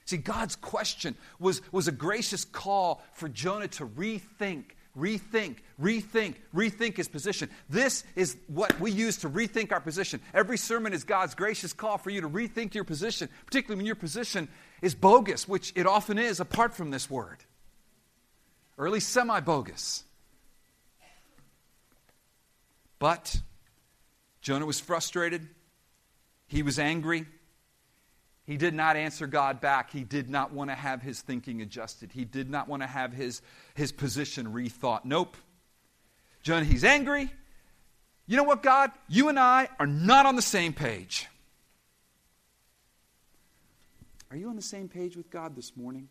See, 0.07 0.16
God's 0.16 0.57
question 0.57 1.16
was, 1.38 1.61
was 1.70 1.87
a 1.87 1.92
gracious 1.92 2.46
call 2.46 3.02
for 3.12 3.29
Jonah 3.29 3.68
to 3.68 3.87
rethink, 3.87 4.64
rethink, 4.97 5.57
rethink, 5.81 6.37
rethink 6.55 6.97
his 6.97 7.09
position. 7.09 7.51
This 7.69 8.05
is 8.15 8.37
what 8.47 8.79
we 8.81 8.91
use 8.91 9.19
to 9.19 9.29
rethink 9.29 9.73
our 9.73 9.81
position. 9.81 10.21
Every 10.33 10.59
sermon 10.59 10.93
is 10.93 11.05
God's 11.05 11.35
gracious 11.35 11.73
call 11.73 11.99
for 11.99 12.11
you 12.11 12.23
to 12.23 12.29
rethink 12.29 12.75
your 12.75 12.85
position, 12.85 13.29
particularly 13.45 13.79
when 13.79 13.87
your 13.87 13.97
position 13.97 14.49
is 14.83 14.95
bogus, 14.95 15.47
which 15.47 15.73
it 15.77 15.87
often 15.87 16.19
is 16.19 16.41
apart 16.41 16.75
from 16.75 16.91
this 16.91 17.11
word 17.11 17.45
or 18.77 18.87
at 18.87 18.93
least 18.93 19.11
semi 19.11 19.41
bogus. 19.41 20.05
But 22.99 23.41
Jonah 24.41 24.67
was 24.67 24.81
frustrated. 24.81 25.49
He 26.47 26.63
was 26.63 26.79
angry. 26.79 27.27
He 28.47 28.57
did 28.57 28.75
not 28.75 28.97
answer 28.97 29.27
God 29.27 29.61
back. 29.61 29.91
He 29.91 30.05
did 30.05 30.31
not 30.31 30.53
want 30.53 30.71
to 30.71 30.77
have 30.77 31.03
his 31.03 31.21
thinking 31.21 31.63
adjusted. 31.63 32.13
He 32.13 32.25
did 32.25 32.49
not 32.49 32.69
want 32.69 32.83
to 32.83 32.87
have 32.87 33.13
his, 33.13 33.43
his 33.75 33.91
position 33.91 34.53
rethought. 34.53 35.05
Nope. 35.05 35.37
Jonah, 36.43 36.65
he's 36.65 36.85
angry. 36.85 37.31
You 38.27 38.37
know 38.37 38.45
what, 38.45 38.63
God? 38.63 38.93
You 39.09 39.29
and 39.29 39.39
I 39.39 39.69
are 39.81 39.87
not 39.87 40.27
on 40.27 40.37
the 40.37 40.43
same 40.43 40.73
page. 40.73 41.27
Are 44.31 44.37
you 44.37 44.49
on 44.49 44.57
the 44.57 44.63
same 44.63 44.89
page 44.89 45.17
with 45.17 45.29
God 45.31 45.57
this 45.57 45.77
morning? 45.77 46.09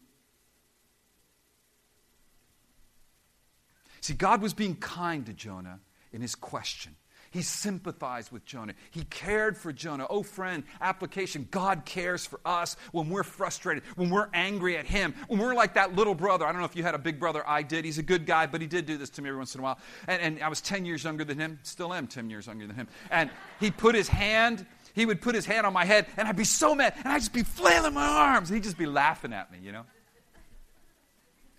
See, 4.01 4.13
God 4.13 4.41
was 4.41 4.53
being 4.53 4.75
kind 4.75 5.25
to 5.25 5.33
Jonah 5.33 5.79
in 6.11 6.21
his 6.21 6.35
question. 6.35 6.95
He 7.35 7.41
sympathized 7.41 8.31
with 8.31 8.45
Jonah. 8.45 8.75
He 8.91 9.03
cared 9.03 9.57
for 9.57 9.73
Jonah. 9.73 10.07
Oh, 10.09 10.23
friend, 10.23 10.63
application 10.79 11.49
God 11.51 11.83
cares 11.83 12.25
for 12.25 12.39
us 12.45 12.77
when 12.93 13.09
we're 13.09 13.23
frustrated, 13.23 13.83
when 13.97 14.09
we're 14.09 14.29
angry 14.33 14.77
at 14.77 14.85
Him, 14.85 15.13
when 15.27 15.41
we're 15.41 15.53
like 15.53 15.73
that 15.73 15.93
little 15.93 16.15
brother. 16.15 16.45
I 16.45 16.53
don't 16.53 16.61
know 16.61 16.65
if 16.65 16.77
you 16.77 16.83
had 16.83 16.95
a 16.95 16.97
big 16.97 17.19
brother. 17.19 17.43
I 17.45 17.61
did. 17.61 17.83
He's 17.83 17.97
a 17.97 18.03
good 18.03 18.25
guy, 18.25 18.45
but 18.45 18.61
he 18.61 18.67
did 18.67 18.85
do 18.85 18.95
this 18.97 19.09
to 19.09 19.21
me 19.21 19.27
every 19.27 19.37
once 19.37 19.53
in 19.53 19.59
a 19.59 19.63
while. 19.65 19.77
And, 20.07 20.21
and 20.21 20.43
I 20.43 20.47
was 20.47 20.61
10 20.61 20.85
years 20.85 21.03
younger 21.03 21.25
than 21.25 21.37
him, 21.37 21.59
still 21.63 21.93
am 21.93 22.07
10 22.07 22.29
years 22.29 22.47
younger 22.47 22.67
than 22.67 22.75
him. 22.77 22.87
And 23.11 23.29
he 23.59 23.69
put 23.69 23.95
his 23.95 24.07
hand, 24.07 24.65
he 24.93 25.05
would 25.05 25.19
put 25.19 25.35
his 25.35 25.45
hand 25.45 25.67
on 25.67 25.73
my 25.73 25.83
head, 25.83 26.05
and 26.15 26.29
I'd 26.29 26.37
be 26.37 26.45
so 26.45 26.73
mad, 26.73 26.93
and 27.03 27.09
I'd 27.09 27.19
just 27.19 27.33
be 27.33 27.43
flailing 27.43 27.95
my 27.95 28.07
arms, 28.07 28.47
he'd 28.47 28.63
just 28.63 28.77
be 28.77 28.85
laughing 28.85 29.33
at 29.33 29.51
me, 29.51 29.57
you 29.61 29.73
know? 29.73 29.83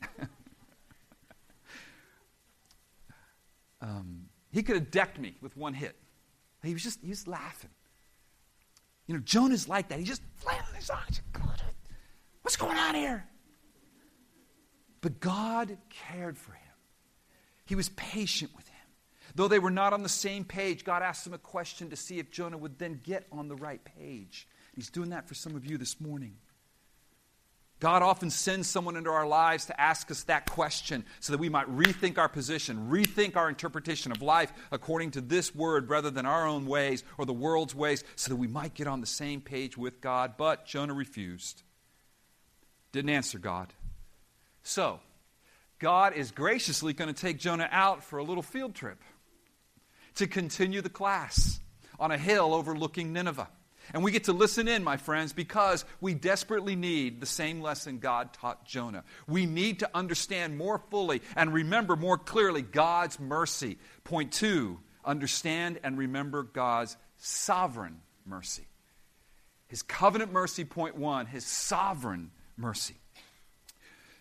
Um, 3.79 4.16
he 4.57 4.63
could 4.63 4.77
have 4.77 4.91
decked 4.91 5.19
me 5.19 5.35
with 5.43 5.55
one 5.55 5.75
hit. 5.75 5.95
He 6.63 6.73
was 6.73 6.83
just, 6.83 7.01
he 7.03 7.11
was 7.11 7.29
laughing. 7.29 7.69
You 9.07 9.13
know, 9.13 9.21
Jonah's 9.21 9.69
like 9.69 9.89
that. 9.89 9.99
He 9.99 10.05
just 10.07 10.23
flailing 10.37 10.65
his 10.75 10.89
arms. 10.89 11.21
What's 12.41 12.57
going 12.57 12.79
on 12.79 12.95
here? 12.95 13.27
But 15.03 15.21
God 15.21 15.77
cared 15.91 16.39
for 16.39 16.53
him. 16.53 16.73
He 17.67 17.75
was 17.75 17.91
patient 17.91 18.51
with 18.57 18.67
him. 18.67 18.77
Though 19.35 19.47
they 19.47 19.59
were 19.59 19.71
not 19.71 19.93
on 19.93 20.03
the 20.03 20.09
same 20.09 20.43
page, 20.43 20.85
God 20.85 21.03
asked 21.03 21.27
him 21.27 21.35
a 21.35 21.39
question 21.39 21.91
to 21.91 21.97
see 21.97 22.19
if 22.19 22.31
Jonah 22.31 22.57
would 22.57 22.79
then 22.79 22.99
get 23.05 23.27
on 23.31 23.49
the 23.49 23.57
right 23.57 23.85
page. 23.85 24.49
He's 24.75 24.89
doing 24.89 25.11
that 25.11 25.29
for 25.29 25.35
some 25.35 25.55
of 25.55 25.67
you 25.67 25.77
this 25.77 26.01
morning. 26.01 26.39
God 27.79 28.03
often 28.03 28.31
sends 28.31 28.69
someone 28.69 28.97
into 28.97 29.11
our 29.11 29.27
lives 29.27 29.67
to 29.67 29.79
ask 29.79 30.11
us 30.11 30.23
that 30.25 30.49
question 30.49 31.05
so 31.21 31.33
that 31.33 31.39
we 31.39 31.51
might 31.51 31.69
rethink 31.69 32.17
our 32.17 32.29
position, 32.29 32.89
rethink 32.91 33.37
our 33.37 33.51
interpretation 33.51 34.13
of 34.13 34.23
life 34.23 34.51
according 34.73 35.11
to 35.13 35.21
this 35.21 35.55
word 35.55 35.91
rather 35.91 36.11
than 36.11 36.25
our 36.25 36.47
own 36.47 36.65
ways 36.65 37.05
or 37.19 37.27
the 37.27 37.35
world's 37.35 37.75
ways, 37.75 38.03
so 38.15 38.31
that 38.31 38.37
we 38.37 38.47
might 38.47 38.73
get 38.73 38.87
on 38.87 39.03
the 39.03 39.07
same 39.07 39.43
page 39.43 39.77
with 39.77 40.01
God. 40.01 40.39
But 40.39 40.65
Jonah 40.65 40.95
refused, 40.95 41.63
didn't 42.93 43.11
answer 43.11 43.39
God. 43.39 43.75
So, 44.63 45.01
God 45.79 46.15
is 46.15 46.31
graciously 46.31 46.95
going 46.95 47.13
to 47.13 47.21
take 47.21 47.39
Jonah 47.39 47.69
out 47.71 48.03
for 48.03 48.19
a 48.19 48.25
little 48.25 48.43
field 48.43 48.75
trip 48.75 49.03
to 50.15 50.27
continue 50.27 50.81
the 50.81 50.89
class 50.89 51.61
on 52.01 52.11
a 52.11 52.17
hill 52.17 52.55
overlooking 52.55 53.13
Nineveh. 53.13 53.49
And 53.95 54.03
we 54.03 54.11
get 54.11 54.25
to 54.25 54.33
listen 54.33 54.69
in, 54.69 54.83
my 54.85 54.97
friends, 54.97 55.33
because 55.33 55.85
we 56.01 56.15
desperately 56.15 56.77
need 56.77 57.21
the 57.21 57.27
same 57.27 57.61
lesson 57.61 57.99
God 57.99 58.33
taught 58.33 58.67
Jonah. 58.67 59.05
We 59.27 59.47
need 59.47 59.81
to 59.81 59.91
understand 59.95 60.57
more 60.57 60.79
fully 60.91 61.23
and 61.37 61.53
remember 61.53 61.97
more 61.97 62.19
clearly 62.19 62.63
God's 62.63 63.21
mercy. 63.21 63.79
Point 64.05 64.33
two, 64.33 64.79
understand 65.05 65.81
and 65.83 65.97
remember 65.97 66.43
God's 66.43 66.97
sovereign 67.19 68.01
mercy. 68.25 68.67
His 69.69 69.83
covenant 69.83 70.33
mercy, 70.33 70.65
point 70.65 70.97
one, 70.97 71.27
his 71.27 71.45
sovereign 71.45 72.31
mercy. 72.57 72.97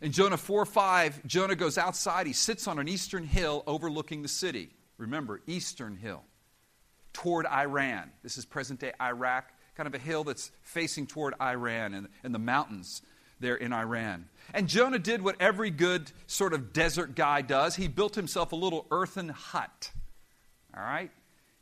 In 0.01 0.11
Jonah 0.11 0.37
4 0.37 0.65
5, 0.65 1.25
Jonah 1.25 1.55
goes 1.55 1.77
outside. 1.77 2.27
He 2.27 2.33
sits 2.33 2.67
on 2.67 2.79
an 2.79 2.87
eastern 2.87 3.23
hill 3.23 3.63
overlooking 3.65 4.21
the 4.21 4.27
city. 4.27 4.69
Remember, 4.97 5.41
eastern 5.47 5.95
hill 5.95 6.23
toward 7.13 7.45
Iran. 7.45 8.11
This 8.23 8.37
is 8.37 8.45
present 8.45 8.79
day 8.79 8.91
Iraq 9.01 9.51
kind 9.75 9.87
of 9.87 9.93
a 9.93 9.99
hill 9.99 10.23
that's 10.23 10.51
facing 10.63 11.07
toward 11.07 11.33
Iran 11.41 11.93
and, 11.93 12.07
and 12.23 12.33
the 12.33 12.39
mountains 12.39 13.01
there 13.39 13.55
in 13.55 13.73
Iran. 13.73 14.25
And 14.53 14.67
Jonah 14.67 14.99
did 14.99 15.21
what 15.21 15.35
every 15.39 15.69
good 15.69 16.11
sort 16.27 16.53
of 16.53 16.73
desert 16.73 17.15
guy 17.15 17.41
does 17.41 17.75
he 17.75 17.87
built 17.87 18.15
himself 18.15 18.51
a 18.51 18.55
little 18.55 18.85
earthen 18.91 19.29
hut. 19.29 19.91
All 20.75 20.83
right? 20.83 21.11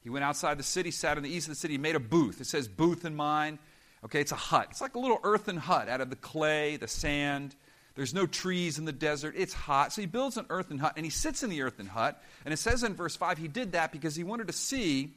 He 0.02 0.10
went 0.10 0.26
outside 0.26 0.58
the 0.60 0.64
city, 0.64 0.92
sat 0.92 1.18
in 1.18 1.24
the 1.24 1.30
east 1.30 1.48
of 1.48 1.54
the 1.54 1.60
city, 1.60 1.78
made 1.78 1.96
a 1.96 2.00
booth. 2.00 2.42
It 2.42 2.48
says 2.48 2.68
booth 2.68 3.06
in 3.06 3.16
mine. 3.16 3.58
Okay, 4.04 4.20
it's 4.20 4.34
a 4.34 4.36
hut. 4.36 4.68
It's 4.70 4.82
like 4.82 4.96
a 4.96 5.00
little 5.00 5.20
earthen 5.24 5.56
hut 5.56 5.88
out 5.88 6.02
of 6.02 6.10
the 6.10 6.18
clay, 6.18 6.76
the 6.76 6.90
sand. 6.90 7.56
There's 7.96 8.14
no 8.14 8.26
trees 8.26 8.78
in 8.78 8.86
the 8.86 8.92
desert. 8.92 9.36
It's 9.38 9.54
hot. 9.54 9.94
So 9.94 10.02
he 10.02 10.08
builds 10.08 10.36
an 10.36 10.46
earthen 10.50 10.78
hut 10.78 10.94
and 10.98 11.06
he 11.06 11.10
sits 11.10 11.42
in 11.42 11.50
the 11.50 11.62
earthen 11.62 11.88
hut. 11.88 12.22
And 12.44 12.54
it 12.54 12.58
says 12.58 12.84
in 12.84 12.96
verse 12.96 13.16
5 13.16 13.38
he 13.38 13.48
did 13.48 13.74
that 13.74 13.92
because 13.92 14.16
he 14.16 14.24
wanted 14.24 14.48
to 14.48 14.54
see 14.54 15.14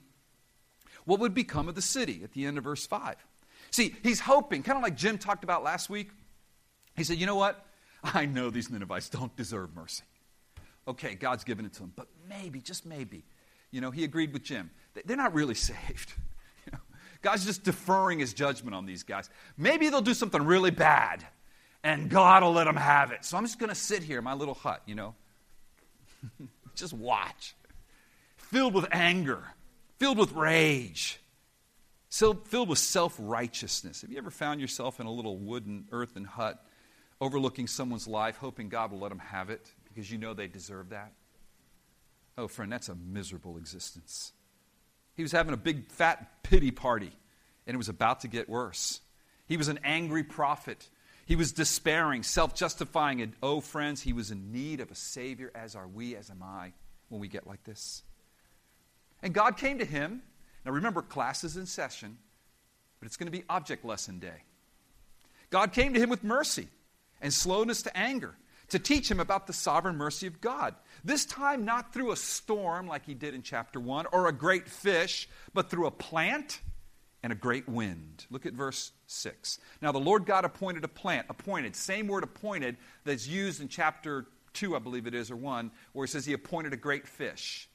what 1.07 1.21
would 1.21 1.33
become 1.33 1.69
of 1.69 1.75
the 1.75 1.83
city 1.83 2.21
at 2.23 2.33
the 2.33 2.45
end 2.45 2.59
of 2.59 2.65
verse 2.65 2.87
5. 2.87 3.17
See, 3.71 3.95
he's 4.03 4.21
hoping, 4.21 4.63
kind 4.63 4.77
of 4.77 4.83
like 4.83 4.97
Jim 4.97 5.17
talked 5.19 5.45
about 5.45 5.63
last 5.63 5.89
week. 5.89 6.11
He 6.97 7.05
said, 7.05 7.17
You 7.17 7.27
know 7.27 7.37
what? 7.37 7.65
I 8.05 8.27
know 8.27 8.51
these 8.51 8.71
Ninevites 8.71 9.09
don't 9.09 9.35
deserve 9.37 9.75
mercy. 9.75 10.05
Okay, 10.87 11.15
God's 11.15 11.45
given 11.45 11.65
it 11.65 11.73
to 11.75 11.81
them, 11.81 11.93
but 11.97 12.07
maybe, 12.29 12.61
just 12.61 12.87
maybe, 12.87 13.25
you 13.73 13.81
know, 13.81 13.91
he 13.91 14.05
agreed 14.05 14.33
with 14.33 14.45
Jim. 14.45 14.71
They're 15.05 15.17
not 15.17 15.35
really 15.35 15.55
saved. 15.55 16.13
You 16.65 16.73
know, 16.73 16.79
God's 17.23 17.45
just 17.45 17.65
deferring 17.65 18.19
his 18.19 18.35
judgment 18.35 18.75
on 18.75 18.87
these 18.87 19.03
guys. 19.03 19.31
Maybe 19.57 19.89
they'll 19.89 20.01
do 20.01 20.15
something 20.15 20.43
really 20.43 20.71
bad, 20.71 21.25
and 21.83 22.09
God 22.09 22.43
will 22.43 22.53
let 22.53 22.65
them 22.65 22.77
have 22.77 23.11
it. 23.11 23.25
So 23.25 23.37
I'm 23.37 23.45
just 23.45 23.59
going 23.59 23.71
to 23.71 23.77
sit 23.77 24.03
here 24.03 24.19
in 24.19 24.25
my 24.25 24.35
little 24.35 24.55
hut, 24.55 24.83
you 24.87 24.95
know, 24.95 25.15
just 26.75 26.93
watch, 26.93 27.55
filled 28.37 28.75
with 28.75 28.87
anger 28.93 29.45
filled 29.99 30.19
with 30.19 30.33
rage, 30.33 31.21
filled 32.11 32.69
with 32.69 32.79
self 32.79 33.17
righteousness. 33.19 34.03
Have 34.03 34.11
you 34.11 34.19
ever 34.19 34.31
found 34.31 34.61
yourself 34.61 35.01
in 35.01 35.07
a 35.07 35.13
little 35.13 35.39
wooden, 35.39 35.87
earthen 35.93 36.25
hut 36.25 36.65
overlooking 37.21 37.67
someone's 37.67 38.07
life, 38.07 38.37
hoping 38.37 38.69
God 38.69 38.91
will 38.91 39.01
let 39.01 39.09
them 39.09 39.19
have 39.19 39.51
it 39.51 39.71
because 39.85 40.11
you 40.11 40.19
know 40.19 40.35
they 40.35 40.49
deserve 40.49 40.91
that? 40.91 41.13
Oh, 42.39 42.49
friend, 42.49 42.71
that's 42.71 42.89
a 42.89 42.95
miserable 42.95 43.57
existence. 43.57 44.33
He 45.15 45.23
was 45.23 45.33
having 45.33 45.55
a 45.55 45.57
big, 45.57 45.91
fat 45.91 46.43
pity 46.43 46.71
party 46.71 47.13
and 47.67 47.75
it 47.75 47.79
was 47.79 47.89
about 47.89 48.21
to 48.21 48.29
get 48.29 48.49
worse. 48.49 49.01
He 49.47 49.57
was 49.57 49.69
an 49.69 49.81
angry 49.83 50.23
prophet. 50.23 50.89
He 51.25 51.37
was 51.37 51.53
despairing, 51.53 52.23
self 52.23 52.55
justifying, 52.55 53.21
and 53.21 53.33
oh, 53.43 53.61
friends, 53.61 54.03
he 54.03 54.13
was 54.13 54.31
in 54.31 54.53
need 54.53 54.81
of 54.81 54.91
a 54.91 54.95
Savior, 54.95 55.51
as 55.55 55.75
are 55.75 55.89
we, 55.89 56.15
as 56.15 56.31
am 56.31 56.43
I, 56.43 56.73
when 57.09 57.21
we 57.21 57.29
get 57.29 57.47
like 57.47 57.65
this. 57.65 58.03
And 59.23 59.35
God 59.35 59.57
came 59.57 59.79
to 59.79 59.85
him. 59.85 60.23
Now 60.65 60.73
remember, 60.73 61.03
class 61.03 61.45
is 61.45 61.57
in 61.57 61.67
session, 61.67 62.19
but 63.01 63.07
it's 63.07 63.17
going 63.17 63.31
to 63.31 63.37
be 63.37 63.45
object 63.49 63.85
lesson 63.85 64.19
day. 64.19 64.43
God 65.51 65.73
came 65.73 65.95
to 65.95 66.01
him 66.01 66.11
with 66.11 66.25
mercy 66.25 66.69
and 67.21 67.33
slowness 67.33 67.83
to 67.83 67.97
anger 67.97 68.35
to 68.69 68.79
teach 68.79 69.11
him 69.11 69.21
about 69.21 69.47
the 69.47 69.53
sovereign 69.53 69.97
mercy 69.97 70.27
of 70.27 70.41
God. 70.41 70.75
This 71.05 71.25
time, 71.25 71.65
not 71.65 71.93
through 71.93 72.13
a 72.13 72.17
storm 72.17 72.87
like 72.89 73.07
he 73.07 73.15
did 73.15 73.35
in 73.35 73.43
chapter 73.43 73.79
1 73.79 74.07
or 74.13 74.27
a 74.27 74.33
great 74.33 74.69
fish, 74.69 75.29
but 75.55 75.71
through 75.71 75.87
a 75.87 75.91
plant 75.91 76.61
and 77.23 77.33
a 77.33 77.37
great 77.37 77.69
wind. 77.69 78.27
Look 78.31 78.47
at 78.47 78.55
verse 78.55 78.93
6. 79.07 79.59
Now, 79.81 79.93
the 79.93 79.99
Lord 79.99 80.27
God 80.27 80.45
appointed 80.45 80.85
a 80.85 80.89
plant, 80.89 81.27
appointed, 81.31 81.77
same 81.77 82.09
word 82.09 82.25
appointed 82.25 82.77
that's 83.05 83.27
used 83.27 83.61
in 83.61 83.69
chapter 83.69 84.27
2, 84.55 84.75
I 84.75 84.79
believe 84.81 85.07
it 85.07 85.15
is, 85.15 85.31
or 85.31 85.37
1, 85.37 85.71
where 85.93 86.07
he 86.07 86.11
says 86.11 86.27
he 86.27 86.33
appointed 86.33 86.73
a 86.73 86.77
great 86.77 87.07
fish. 87.07 87.69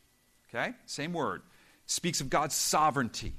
Okay? 0.54 0.74
Same 0.86 1.14
word. 1.14 1.42
Speaks 1.86 2.22
of 2.22 2.30
God's 2.30 2.56
sovereignty. 2.56 3.34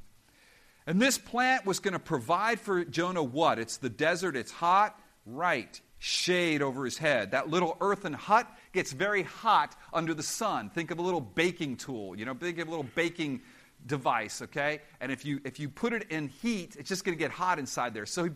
And 0.87 1.01
this 1.01 1.19
plant 1.19 1.65
was 1.65 1.79
going 1.79 1.93
to 1.93 2.01
provide 2.01 2.59
for 2.59 2.85
Jonah 2.85 3.23
what? 3.23 3.59
It's 3.59 3.77
the 3.77 3.91
desert, 3.91 4.37
it's 4.37 4.51
hot. 4.51 4.99
Right 5.25 5.81
shade 6.03 6.63
over 6.63 6.85
his 6.85 6.99
head. 6.99 7.31
That 7.31 7.49
little 7.49 7.77
earthen 7.81 8.13
hut 8.13 8.49
gets 8.73 8.91
very 8.91 9.23
hot 9.23 9.77
under 9.93 10.15
the 10.15 10.23
sun. 10.25 10.69
Think 10.69 10.91
of 10.91 10.99
a 10.99 11.03
little 11.03 11.21
baking 11.21 11.77
tool, 11.77 12.19
you 12.19 12.25
know, 12.25 12.35
think 12.35 12.59
of 12.59 12.67
a 12.67 12.71
little 12.71 12.87
baking 12.97 13.43
device, 13.87 14.43
okay? 14.43 14.81
And 15.01 15.13
if 15.13 15.25
you 15.25 15.41
if 15.45 15.61
you 15.61 15.69
put 15.69 15.93
it 15.93 16.11
in 16.11 16.27
heat, 16.27 16.75
it's 16.77 16.89
just 16.89 17.05
going 17.05 17.17
to 17.17 17.23
get 17.23 17.31
hot 17.31 17.61
inside 17.61 17.95
there. 17.95 18.07
So 18.07 18.25
he 18.25 18.31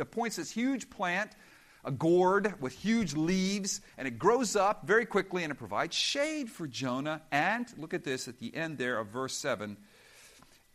appoints 0.00 0.36
this 0.36 0.50
huge 0.50 0.90
plant, 0.90 1.30
a 1.86 1.92
gourd 1.92 2.60
with 2.60 2.74
huge 2.74 3.14
leaves, 3.14 3.80
and 3.96 4.06
it 4.06 4.18
grows 4.18 4.56
up 4.56 4.86
very 4.86 5.06
quickly 5.06 5.44
and 5.44 5.52
it 5.52 5.54
provides 5.54 5.94
shade 5.94 6.50
for 6.50 6.66
Jonah. 6.66 7.22
And 7.30 7.66
look 7.78 7.94
at 7.94 8.04
this 8.04 8.28
at 8.28 8.38
the 8.38 8.54
end 8.54 8.76
there 8.76 8.98
of 8.98 9.06
verse 9.06 9.36
7 9.36 9.76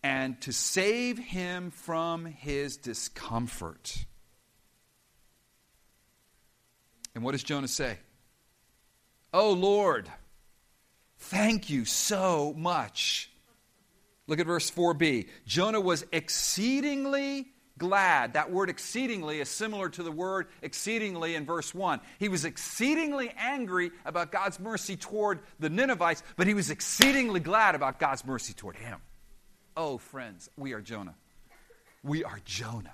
and 0.04 0.40
to 0.42 0.52
save 0.52 1.18
him 1.20 1.70
from 1.70 2.26
his 2.26 2.78
discomfort. 2.78 4.06
And 7.14 7.24
what 7.24 7.34
does 7.34 7.44
Jonah 7.44 7.68
say? 7.68 7.98
Oh 9.34 9.52
Lord, 9.52 10.10
thank 11.20 11.70
you 11.70 11.86
so 11.86 12.54
much. 12.58 13.30
Look 14.28 14.40
at 14.40 14.46
verse 14.46 14.72
4b. 14.72 15.28
Jonah 15.46 15.82
was 15.82 16.06
exceedingly 16.12 17.48
glad. 17.82 18.34
That 18.34 18.52
word 18.52 18.70
exceedingly 18.70 19.40
is 19.40 19.50
similar 19.50 19.90
to 19.90 20.04
the 20.04 20.12
word 20.12 20.46
exceedingly 20.62 21.34
in 21.34 21.48
verse 21.48 21.74
1. 21.74 22.00
He 22.20 22.30
was 22.30 22.46
exceedingly 22.46 23.34
angry 23.36 23.90
about 24.06 24.32
God's 24.32 24.60
mercy 24.60 24.96
toward 24.96 25.40
the 25.60 25.70
Ninevites, 25.70 26.22
but 26.38 26.46
he 26.46 26.54
was 26.54 26.70
exceedingly 26.70 27.40
glad 27.40 27.74
about 27.74 28.00
God's 28.00 28.24
mercy 28.24 28.54
toward 28.54 28.76
him. 28.76 29.00
Oh, 29.76 29.98
friends, 29.98 30.48
we 30.56 30.74
are 30.74 30.82
Jonah. 30.82 31.16
We 32.04 32.24
are 32.24 32.40
Jonah. 32.46 32.94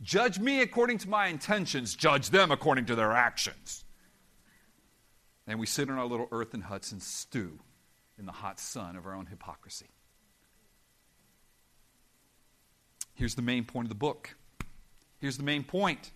Judge 0.00 0.38
me 0.38 0.60
according 0.60 0.98
to 0.98 1.08
my 1.08 1.26
intentions, 1.26 1.96
judge 1.96 2.30
them 2.30 2.52
according 2.52 2.86
to 2.86 2.94
their 2.94 3.12
actions. 3.12 3.84
And 5.48 5.58
we 5.58 5.66
sit 5.66 5.88
in 5.88 5.94
our 5.94 6.06
little 6.06 6.28
earthen 6.30 6.60
huts 6.60 6.92
and 6.92 7.02
stew 7.02 7.58
in 8.16 8.26
the 8.26 8.32
hot 8.32 8.60
sun 8.60 8.94
of 8.94 9.06
our 9.06 9.14
own 9.14 9.26
hypocrisy. 9.26 9.88
Here's 13.22 13.36
the 13.36 13.40
main 13.40 13.64
point 13.64 13.84
of 13.84 13.88
the 13.88 13.94
book. 13.94 14.34
Here's 15.20 15.36
the 15.36 15.44
main 15.44 15.62
point. 15.62 16.10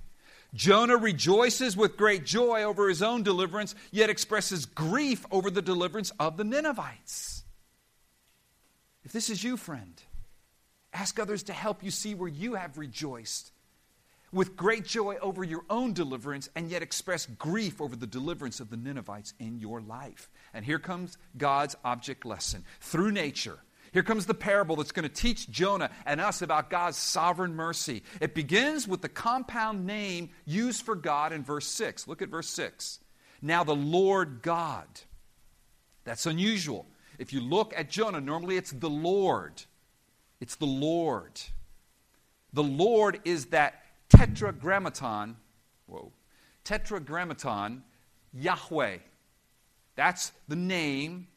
Jonah 0.54 0.96
rejoices 0.96 1.76
with 1.76 1.96
great 1.96 2.24
joy 2.24 2.64
over 2.64 2.88
his 2.88 3.00
own 3.00 3.22
deliverance, 3.22 3.76
yet 3.92 4.10
expresses 4.10 4.66
grief 4.66 5.24
over 5.30 5.48
the 5.48 5.62
deliverance 5.62 6.10
of 6.18 6.36
the 6.36 6.42
Ninevites. 6.42 7.44
If 9.04 9.12
this 9.12 9.30
is 9.30 9.44
you, 9.44 9.56
friend, 9.56 10.02
ask 10.92 11.20
others 11.20 11.44
to 11.44 11.52
help 11.52 11.84
you 11.84 11.92
see 11.92 12.16
where 12.16 12.28
you 12.28 12.54
have 12.54 12.76
rejoiced 12.76 13.52
with 14.32 14.56
great 14.56 14.84
joy 14.84 15.14
over 15.22 15.44
your 15.44 15.62
own 15.70 15.92
deliverance 15.92 16.50
and 16.56 16.68
yet 16.68 16.82
express 16.82 17.26
grief 17.26 17.80
over 17.80 17.94
the 17.94 18.08
deliverance 18.08 18.58
of 18.58 18.68
the 18.68 18.76
Ninevites 18.76 19.32
in 19.38 19.60
your 19.60 19.80
life. 19.80 20.28
And 20.52 20.64
here 20.64 20.80
comes 20.80 21.18
God's 21.38 21.76
object 21.84 22.26
lesson 22.26 22.64
through 22.80 23.12
nature. 23.12 23.60
Here 23.96 24.02
comes 24.02 24.26
the 24.26 24.34
parable 24.34 24.76
that's 24.76 24.92
going 24.92 25.08
to 25.08 25.14
teach 25.14 25.48
Jonah 25.48 25.88
and 26.04 26.20
us 26.20 26.42
about 26.42 26.68
God's 26.68 26.98
sovereign 26.98 27.54
mercy. 27.54 28.02
It 28.20 28.34
begins 28.34 28.86
with 28.86 29.00
the 29.00 29.08
compound 29.08 29.86
name 29.86 30.28
used 30.44 30.82
for 30.82 30.94
God 30.94 31.32
in 31.32 31.42
verse 31.42 31.66
6. 31.66 32.06
Look 32.06 32.20
at 32.20 32.28
verse 32.28 32.50
6. 32.50 32.98
Now, 33.40 33.64
the 33.64 33.74
Lord 33.74 34.42
God. 34.42 34.84
That's 36.04 36.26
unusual. 36.26 36.84
If 37.18 37.32
you 37.32 37.40
look 37.40 37.72
at 37.74 37.88
Jonah, 37.88 38.20
normally 38.20 38.58
it's 38.58 38.70
the 38.70 38.90
Lord. 38.90 39.62
It's 40.40 40.56
the 40.56 40.66
Lord. 40.66 41.40
The 42.52 42.64
Lord 42.64 43.20
is 43.24 43.46
that 43.46 43.82
tetragrammaton, 44.10 45.38
whoa, 45.86 46.12
tetragrammaton, 46.64 47.82
Yahweh. 48.34 48.98
That's 49.94 50.32
the 50.48 50.56
name 50.56 51.28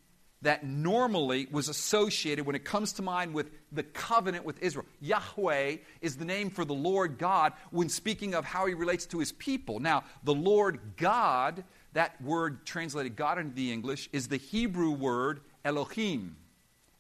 that 0.42 0.64
normally 0.64 1.48
was 1.52 1.68
associated 1.68 2.46
when 2.46 2.56
it 2.56 2.64
comes 2.64 2.94
to 2.94 3.02
mind 3.02 3.34
with 3.34 3.52
the 3.72 3.84
covenant 3.84 4.46
with 4.46 4.62
Israel. 4.64 4.86
Yahweh 5.02 5.78
is 6.02 6.16
the 6.16 6.26
name 6.26 6.50
for 6.50 6.64
the 6.64 6.74
Lord 6.74 7.18
God 7.18 7.54
when 7.72 7.90
speaking 7.90 8.34
of 8.36 8.46
how 8.46 8.66
he 8.66 8.74
relates 8.74 9.06
to 9.08 9.20
his 9.20 9.34
people. 9.34 9.80
Now, 9.80 10.04
the 10.24 10.34
Lord 10.34 10.80
God, 10.96 11.64
that 11.94 12.22
word 12.22 12.66
translated 12.66 13.18
God 13.18 13.38
into 13.38 13.54
the 13.54 13.72
English, 13.72 14.10
is 14.14 14.30
the 14.30 14.38
Hebrew 14.38 14.92
word 14.92 15.42
Elohim. 15.66 16.38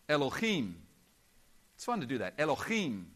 Elohim. 0.09 0.75
It's 1.75 1.85
fun 1.85 2.01
to 2.01 2.05
do 2.05 2.17
that. 2.17 2.33
Elohim. 2.37 3.07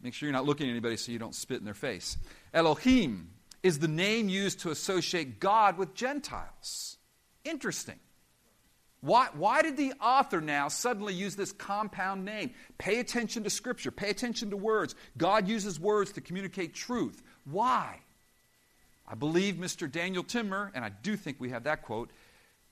Make 0.00 0.14
sure 0.14 0.26
you're 0.26 0.32
not 0.32 0.46
looking 0.46 0.68
at 0.68 0.70
anybody 0.70 0.96
so 0.96 1.12
you 1.12 1.18
don't 1.18 1.34
spit 1.34 1.58
in 1.58 1.66
their 1.66 1.74
face. 1.74 2.16
Elohim 2.54 3.28
is 3.62 3.78
the 3.78 3.88
name 3.88 4.30
used 4.30 4.60
to 4.60 4.70
associate 4.70 5.38
God 5.38 5.76
with 5.76 5.94
Gentiles. 5.94 6.96
Interesting. 7.44 7.98
Why, 9.00 9.28
why 9.32 9.62
did 9.62 9.76
the 9.76 9.94
author 10.00 10.40
now 10.40 10.68
suddenly 10.68 11.14
use 11.14 11.34
this 11.34 11.52
compound 11.52 12.24
name? 12.24 12.50
Pay 12.76 13.00
attention 13.00 13.44
to 13.44 13.50
Scripture, 13.50 13.90
pay 13.90 14.10
attention 14.10 14.50
to 14.50 14.56
words. 14.56 14.94
God 15.16 15.48
uses 15.48 15.80
words 15.80 16.12
to 16.12 16.20
communicate 16.20 16.74
truth. 16.74 17.22
Why? 17.44 18.00
I 19.08 19.14
believe 19.14 19.54
Mr. 19.54 19.90
Daniel 19.90 20.22
Timmer, 20.22 20.70
and 20.74 20.84
I 20.84 20.90
do 20.90 21.16
think 21.16 21.40
we 21.40 21.50
have 21.50 21.64
that 21.64 21.82
quote, 21.82 22.10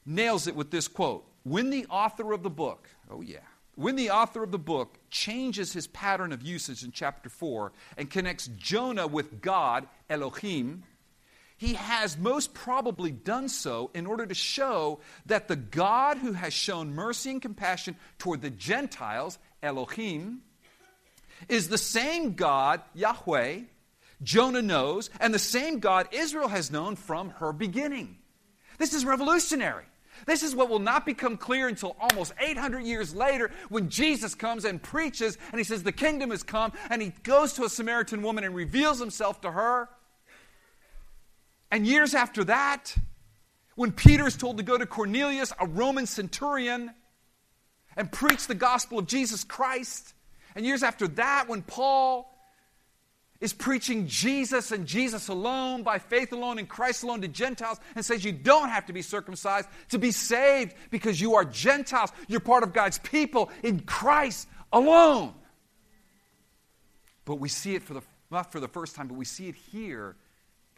nails 0.04 0.46
it 0.46 0.54
with 0.54 0.70
this 0.70 0.86
quote 0.86 1.24
When 1.44 1.70
the 1.70 1.86
author 1.86 2.32
of 2.32 2.42
the 2.42 2.50
book, 2.50 2.88
oh 3.10 3.22
yeah, 3.22 3.38
when 3.74 3.96
the 3.96 4.10
author 4.10 4.42
of 4.42 4.50
the 4.50 4.58
book 4.58 4.98
changes 5.08 5.72
his 5.72 5.86
pattern 5.86 6.32
of 6.32 6.42
usage 6.42 6.82
in 6.82 6.92
chapter 6.92 7.28
4 7.28 7.72
and 7.96 8.10
connects 8.10 8.48
Jonah 8.56 9.06
with 9.06 9.40
God, 9.40 9.88
Elohim, 10.10 10.82
he 11.58 11.74
has 11.74 12.16
most 12.16 12.54
probably 12.54 13.10
done 13.10 13.48
so 13.48 13.90
in 13.92 14.06
order 14.06 14.24
to 14.24 14.34
show 14.34 15.00
that 15.26 15.48
the 15.48 15.56
God 15.56 16.16
who 16.16 16.32
has 16.32 16.54
shown 16.54 16.94
mercy 16.94 17.30
and 17.30 17.42
compassion 17.42 17.96
toward 18.18 18.40
the 18.42 18.50
Gentiles, 18.50 19.38
Elohim, 19.60 20.42
is 21.48 21.68
the 21.68 21.76
same 21.76 22.34
God, 22.34 22.80
Yahweh, 22.94 23.60
Jonah 24.22 24.62
knows, 24.62 25.10
and 25.20 25.34
the 25.34 25.38
same 25.38 25.80
God 25.80 26.08
Israel 26.12 26.48
has 26.48 26.70
known 26.70 26.94
from 26.94 27.30
her 27.30 27.52
beginning. 27.52 28.16
This 28.78 28.94
is 28.94 29.04
revolutionary. 29.04 29.84
This 30.26 30.44
is 30.44 30.54
what 30.54 30.68
will 30.68 30.78
not 30.78 31.06
become 31.06 31.36
clear 31.36 31.66
until 31.66 31.96
almost 32.00 32.32
800 32.40 32.84
years 32.84 33.14
later 33.14 33.50
when 33.68 33.88
Jesus 33.88 34.34
comes 34.34 34.64
and 34.64 34.80
preaches 34.80 35.38
and 35.50 35.58
he 35.58 35.64
says, 35.64 35.82
The 35.82 35.92
kingdom 35.92 36.30
has 36.30 36.42
come. 36.42 36.72
And 36.90 37.00
he 37.02 37.12
goes 37.22 37.54
to 37.54 37.64
a 37.64 37.68
Samaritan 37.68 38.22
woman 38.22 38.44
and 38.44 38.54
reveals 38.54 38.98
himself 38.98 39.40
to 39.42 39.50
her. 39.50 39.88
And 41.70 41.86
years 41.86 42.14
after 42.14 42.44
that, 42.44 42.94
when 43.74 43.92
Peter 43.92 44.26
is 44.26 44.36
told 44.36 44.56
to 44.56 44.62
go 44.62 44.76
to 44.76 44.86
Cornelius, 44.86 45.52
a 45.60 45.66
Roman 45.66 46.06
centurion, 46.06 46.92
and 47.96 48.10
preach 48.10 48.46
the 48.46 48.54
gospel 48.54 48.98
of 48.98 49.06
Jesus 49.06 49.44
Christ, 49.44 50.14
and 50.54 50.64
years 50.64 50.82
after 50.82 51.06
that, 51.08 51.48
when 51.48 51.62
Paul 51.62 52.34
is 53.40 53.52
preaching 53.52 54.08
Jesus 54.08 54.72
and 54.72 54.86
Jesus 54.86 55.28
alone, 55.28 55.82
by 55.82 55.98
faith 55.98 56.32
alone, 56.32 56.58
in 56.58 56.66
Christ 56.66 57.04
alone 57.04 57.20
to 57.20 57.28
Gentiles, 57.28 57.78
and 57.94 58.04
says 58.04 58.24
you 58.24 58.32
don't 58.32 58.68
have 58.68 58.86
to 58.86 58.92
be 58.92 59.02
circumcised 59.02 59.68
to 59.90 59.98
be 59.98 60.10
saved 60.10 60.74
because 60.90 61.20
you 61.20 61.34
are 61.36 61.44
Gentiles. 61.44 62.10
You're 62.26 62.40
part 62.40 62.64
of 62.64 62.72
God's 62.72 62.98
people 62.98 63.50
in 63.62 63.80
Christ 63.80 64.48
alone. 64.72 65.34
But 67.24 67.36
we 67.36 67.48
see 67.48 67.74
it 67.74 67.82
for 67.82 67.94
the, 67.94 68.02
not 68.30 68.50
for 68.50 68.58
the 68.58 68.68
first 68.68 68.96
time, 68.96 69.06
but 69.06 69.16
we 69.16 69.24
see 69.24 69.48
it 69.48 69.54
here 69.54 70.16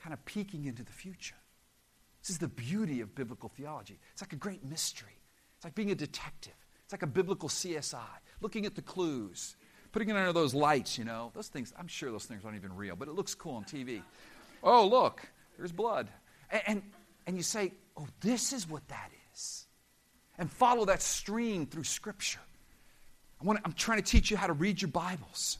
kind 0.00 0.12
of 0.12 0.24
peeking 0.24 0.64
into 0.64 0.82
the 0.82 0.92
future. 0.92 1.36
This 2.22 2.30
is 2.30 2.38
the 2.38 2.48
beauty 2.48 3.00
of 3.00 3.14
biblical 3.14 3.48
theology. 3.48 3.98
It's 4.12 4.22
like 4.22 4.32
a 4.32 4.36
great 4.36 4.64
mystery. 4.64 5.18
It's 5.56 5.64
like 5.64 5.74
being 5.74 5.90
a 5.90 5.94
detective. 5.94 6.54
It's 6.84 6.92
like 6.92 7.02
a 7.02 7.06
biblical 7.06 7.48
CSI, 7.48 7.98
looking 8.40 8.66
at 8.66 8.74
the 8.74 8.82
clues 8.82 9.56
putting 9.92 10.08
it 10.08 10.16
under 10.16 10.32
those 10.32 10.54
lights, 10.54 10.98
you 10.98 11.04
know. 11.04 11.30
Those 11.34 11.48
things, 11.48 11.72
I'm 11.78 11.88
sure 11.88 12.10
those 12.10 12.24
things 12.24 12.44
aren't 12.44 12.56
even 12.56 12.74
real, 12.74 12.96
but 12.96 13.08
it 13.08 13.14
looks 13.14 13.34
cool 13.34 13.54
on 13.54 13.64
TV. 13.64 14.02
Oh, 14.62 14.86
look, 14.86 15.22
there's 15.56 15.72
blood. 15.72 16.08
And, 16.50 16.62
and, 16.66 16.82
and 17.26 17.36
you 17.36 17.42
say, 17.42 17.72
oh, 17.96 18.06
this 18.20 18.52
is 18.52 18.68
what 18.68 18.86
that 18.88 19.10
is. 19.32 19.66
And 20.38 20.50
follow 20.50 20.84
that 20.86 21.02
stream 21.02 21.66
through 21.66 21.84
Scripture. 21.84 22.40
I 23.40 23.44
want 23.44 23.60
I'm 23.64 23.72
trying 23.72 23.98
to 23.98 24.04
teach 24.04 24.30
you 24.30 24.36
how 24.36 24.46
to 24.46 24.52
read 24.52 24.80
your 24.80 24.90
Bibles. 24.90 25.58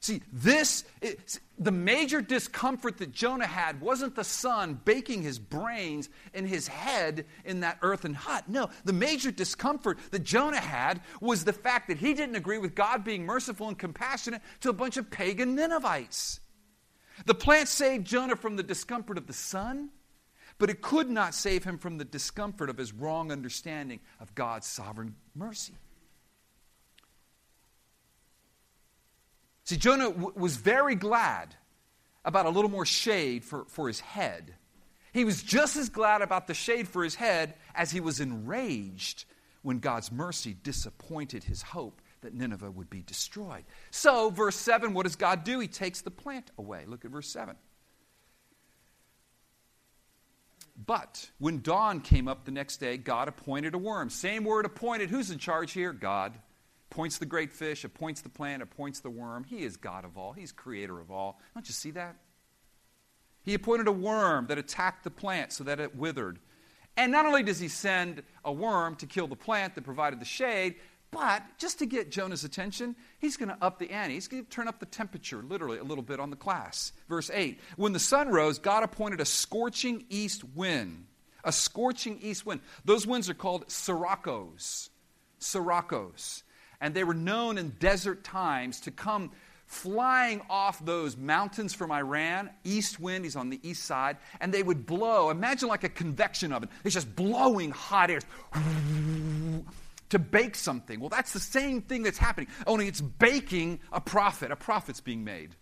See, 0.00 0.22
this, 0.32 0.84
is, 1.02 1.40
the 1.58 1.72
major 1.72 2.20
discomfort 2.20 2.98
that 2.98 3.10
Jonah 3.12 3.46
had 3.48 3.80
wasn't 3.80 4.14
the 4.14 4.22
sun 4.22 4.80
baking 4.84 5.22
his 5.22 5.40
brains 5.40 6.08
in 6.32 6.46
his 6.46 6.68
head 6.68 7.26
in 7.44 7.60
that 7.60 7.78
earthen 7.82 8.14
hut. 8.14 8.44
No, 8.48 8.70
the 8.84 8.92
major 8.92 9.32
discomfort 9.32 9.98
that 10.12 10.22
Jonah 10.22 10.60
had 10.60 11.00
was 11.20 11.44
the 11.44 11.52
fact 11.52 11.88
that 11.88 11.98
he 11.98 12.14
didn't 12.14 12.36
agree 12.36 12.58
with 12.58 12.76
God 12.76 13.02
being 13.02 13.26
merciful 13.26 13.66
and 13.66 13.76
compassionate 13.76 14.40
to 14.60 14.70
a 14.70 14.72
bunch 14.72 14.96
of 14.96 15.10
pagan 15.10 15.56
Ninevites. 15.56 16.38
The 17.26 17.34
plant 17.34 17.68
saved 17.68 18.06
Jonah 18.06 18.36
from 18.36 18.54
the 18.54 18.62
discomfort 18.62 19.18
of 19.18 19.26
the 19.26 19.32
sun, 19.32 19.90
but 20.58 20.70
it 20.70 20.80
could 20.80 21.10
not 21.10 21.34
save 21.34 21.64
him 21.64 21.76
from 21.76 21.98
the 21.98 22.04
discomfort 22.04 22.70
of 22.70 22.78
his 22.78 22.92
wrong 22.92 23.32
understanding 23.32 23.98
of 24.20 24.32
God's 24.36 24.68
sovereign 24.68 25.16
mercy. 25.34 25.74
See, 29.68 29.76
Jonah 29.76 30.08
w- 30.08 30.32
was 30.34 30.56
very 30.56 30.94
glad 30.94 31.54
about 32.24 32.46
a 32.46 32.48
little 32.48 32.70
more 32.70 32.86
shade 32.86 33.44
for, 33.44 33.66
for 33.66 33.86
his 33.86 34.00
head. 34.00 34.54
He 35.12 35.26
was 35.26 35.42
just 35.42 35.76
as 35.76 35.90
glad 35.90 36.22
about 36.22 36.46
the 36.46 36.54
shade 36.54 36.88
for 36.88 37.04
his 37.04 37.14
head 37.14 37.52
as 37.74 37.90
he 37.90 38.00
was 38.00 38.18
enraged 38.18 39.26
when 39.60 39.78
God's 39.78 40.10
mercy 40.10 40.56
disappointed 40.62 41.44
his 41.44 41.60
hope 41.60 42.00
that 42.22 42.32
Nineveh 42.32 42.70
would 42.70 42.88
be 42.88 43.02
destroyed. 43.02 43.64
So, 43.90 44.30
verse 44.30 44.56
7, 44.56 44.94
what 44.94 45.02
does 45.02 45.16
God 45.16 45.44
do? 45.44 45.60
He 45.60 45.68
takes 45.68 46.00
the 46.00 46.10
plant 46.10 46.50
away. 46.56 46.84
Look 46.86 47.04
at 47.04 47.10
verse 47.10 47.28
7. 47.28 47.54
But 50.86 51.28
when 51.36 51.60
dawn 51.60 52.00
came 52.00 52.26
up 52.26 52.46
the 52.46 52.52
next 52.52 52.78
day, 52.78 52.96
God 52.96 53.28
appointed 53.28 53.74
a 53.74 53.78
worm. 53.78 54.08
Same 54.08 54.44
word 54.44 54.64
appointed. 54.64 55.10
Who's 55.10 55.30
in 55.30 55.38
charge 55.38 55.72
here? 55.72 55.92
God 55.92 56.32
appoints 56.90 57.18
the 57.18 57.26
great 57.26 57.52
fish, 57.52 57.84
appoints 57.84 58.20
the 58.22 58.28
plant, 58.28 58.62
appoints 58.62 59.00
the 59.00 59.10
worm. 59.10 59.44
He 59.44 59.64
is 59.64 59.76
God 59.76 60.04
of 60.04 60.16
all, 60.16 60.32
He's 60.32 60.52
creator 60.52 61.00
of 61.00 61.10
all. 61.10 61.40
Don't 61.54 61.68
you 61.68 61.74
see 61.74 61.90
that? 61.92 62.16
He 63.42 63.54
appointed 63.54 63.88
a 63.88 63.92
worm 63.92 64.46
that 64.48 64.58
attacked 64.58 65.04
the 65.04 65.10
plant 65.10 65.52
so 65.52 65.64
that 65.64 65.80
it 65.80 65.96
withered. 65.96 66.38
And 66.96 67.12
not 67.12 67.26
only 67.26 67.42
does 67.42 67.60
he 67.60 67.68
send 67.68 68.22
a 68.44 68.52
worm 68.52 68.96
to 68.96 69.06
kill 69.06 69.28
the 69.28 69.36
plant 69.36 69.74
that 69.76 69.84
provided 69.84 70.20
the 70.20 70.24
shade, 70.24 70.74
but 71.10 71.42
just 71.56 71.78
to 71.78 71.86
get 71.86 72.10
Jonah's 72.10 72.44
attention, 72.44 72.96
he's 73.18 73.36
going 73.36 73.48
to 73.48 73.56
up 73.62 73.78
the 73.78 73.90
ante. 73.90 74.14
He's 74.14 74.28
going 74.28 74.44
to 74.44 74.50
turn 74.50 74.68
up 74.68 74.80
the 74.80 74.86
temperature, 74.86 75.42
literally, 75.42 75.78
a 75.78 75.84
little 75.84 76.02
bit 76.02 76.20
on 76.20 76.30
the 76.30 76.36
class. 76.36 76.92
Verse 77.08 77.30
8 77.32 77.58
When 77.76 77.92
the 77.92 77.98
sun 77.98 78.28
rose, 78.28 78.58
God 78.58 78.82
appointed 78.82 79.20
a 79.20 79.24
scorching 79.24 80.04
east 80.10 80.44
wind. 80.54 81.06
A 81.44 81.52
scorching 81.52 82.18
east 82.20 82.44
wind. 82.44 82.60
Those 82.84 83.06
winds 83.06 83.30
are 83.30 83.34
called 83.34 83.68
sirocco's. 83.68 84.90
Sirocco's 85.40 86.42
and 86.80 86.94
they 86.94 87.04
were 87.04 87.14
known 87.14 87.58
in 87.58 87.70
desert 87.80 88.24
times 88.24 88.80
to 88.80 88.90
come 88.90 89.30
flying 89.66 90.40
off 90.48 90.82
those 90.84 91.16
mountains 91.16 91.74
from 91.74 91.92
Iran, 91.92 92.50
east 92.64 92.98
wind, 92.98 93.24
he's 93.24 93.36
on 93.36 93.50
the 93.50 93.60
east 93.62 93.84
side, 93.84 94.16
and 94.40 94.52
they 94.52 94.62
would 94.62 94.86
blow. 94.86 95.28
Imagine 95.28 95.68
like 95.68 95.84
a 95.84 95.90
convection 95.90 96.52
oven. 96.52 96.70
It's 96.84 96.94
just 96.94 97.14
blowing 97.14 97.70
hot 97.70 98.10
air 98.10 98.20
to 100.08 100.18
bake 100.18 100.54
something. 100.54 101.00
Well, 101.00 101.10
that's 101.10 101.34
the 101.34 101.40
same 101.40 101.82
thing 101.82 102.02
that's 102.02 102.18
happening, 102.18 102.48
only 102.66 102.88
it's 102.88 103.02
baking 103.02 103.80
a 103.92 104.00
prophet. 104.00 104.50
A 104.50 104.56
prophet's 104.56 105.02
being 105.02 105.22
made. 105.22 105.54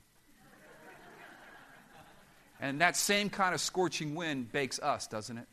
and 2.60 2.80
that 2.80 2.96
same 2.96 3.28
kind 3.28 3.54
of 3.54 3.60
scorching 3.60 4.14
wind 4.14 4.52
bakes 4.52 4.78
us, 4.78 5.08
doesn't 5.08 5.38
it? 5.38 5.48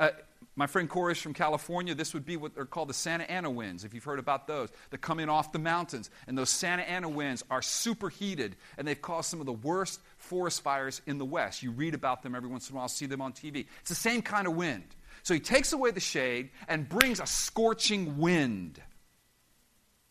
Uh, 0.00 0.10
my 0.58 0.66
friend 0.66 0.88
Corey 0.88 1.12
is 1.12 1.20
from 1.20 1.34
California. 1.34 1.94
This 1.94 2.14
would 2.14 2.26
be 2.26 2.36
what 2.36 2.58
are 2.58 2.64
called 2.64 2.88
the 2.88 2.94
Santa 2.94 3.30
Ana 3.30 3.48
winds, 3.48 3.84
if 3.84 3.94
you've 3.94 4.02
heard 4.02 4.18
about 4.18 4.48
those. 4.48 4.70
they 4.90 4.96
come 4.96 5.20
in 5.20 5.28
off 5.28 5.52
the 5.52 5.58
mountains. 5.60 6.10
And 6.26 6.36
those 6.36 6.50
Santa 6.50 6.82
Ana 6.82 7.08
winds 7.08 7.44
are 7.48 7.62
superheated, 7.62 8.56
and 8.76 8.86
they've 8.86 9.00
caused 9.00 9.30
some 9.30 9.38
of 9.38 9.46
the 9.46 9.52
worst 9.52 10.00
forest 10.16 10.62
fires 10.62 11.00
in 11.06 11.18
the 11.18 11.24
West. 11.24 11.62
You 11.62 11.70
read 11.70 11.94
about 11.94 12.22
them 12.24 12.34
every 12.34 12.48
once 12.48 12.68
in 12.68 12.74
a 12.74 12.78
while, 12.78 12.88
see 12.88 13.06
them 13.06 13.20
on 13.20 13.32
TV. 13.32 13.66
It's 13.80 13.88
the 13.88 13.94
same 13.94 14.20
kind 14.20 14.48
of 14.48 14.54
wind. 14.54 14.84
So 15.22 15.32
he 15.32 15.38
takes 15.38 15.72
away 15.72 15.92
the 15.92 16.00
shade 16.00 16.50
and 16.66 16.88
brings 16.88 17.20
a 17.20 17.26
scorching 17.26 18.18
wind. 18.18 18.80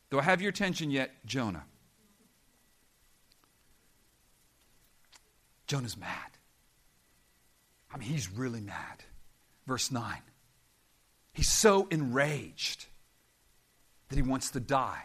Do 0.09 0.19
I 0.19 0.23
have 0.23 0.41
your 0.41 0.49
attention 0.49 0.91
yet? 0.91 1.11
Jonah. 1.25 1.65
Jonah's 5.67 5.97
mad. 5.97 6.31
I 7.93 7.97
mean, 7.97 8.07
he's 8.07 8.31
really 8.31 8.61
mad. 8.61 9.03
Verse 9.67 9.91
9. 9.91 10.17
He's 11.33 11.51
so 11.51 11.87
enraged 11.91 12.85
that 14.09 14.15
he 14.15 14.23
wants 14.23 14.51
to 14.51 14.59
die. 14.59 15.03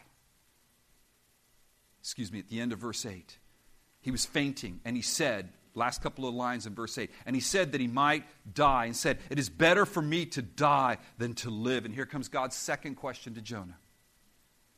Excuse 2.01 2.33
me, 2.33 2.39
at 2.39 2.49
the 2.49 2.61
end 2.61 2.73
of 2.73 2.79
verse 2.79 3.05
8, 3.05 3.39
he 4.01 4.11
was 4.11 4.25
fainting 4.25 4.81
and 4.85 4.97
he 4.97 5.03
said, 5.03 5.51
last 5.75 6.03
couple 6.03 6.29
of 6.29 6.35
lines 6.35 6.67
in 6.67 6.75
verse 6.75 6.97
8, 6.99 7.11
and 7.27 7.37
he 7.37 7.41
said 7.41 7.73
that 7.73 7.81
he 7.81 7.87
might 7.87 8.25
die 8.53 8.87
and 8.87 8.97
said, 8.97 9.19
It 9.31 9.39
is 9.39 9.49
better 9.49 9.87
for 9.87 10.03
me 10.03 10.27
to 10.27 10.43
die 10.43 10.99
than 11.19 11.35
to 11.37 11.51
live. 11.51 11.85
And 11.85 11.95
here 11.95 12.07
comes 12.07 12.29
God's 12.29 12.57
second 12.57 12.97
question 12.97 13.35
to 13.35 13.41
Jonah. 13.41 13.77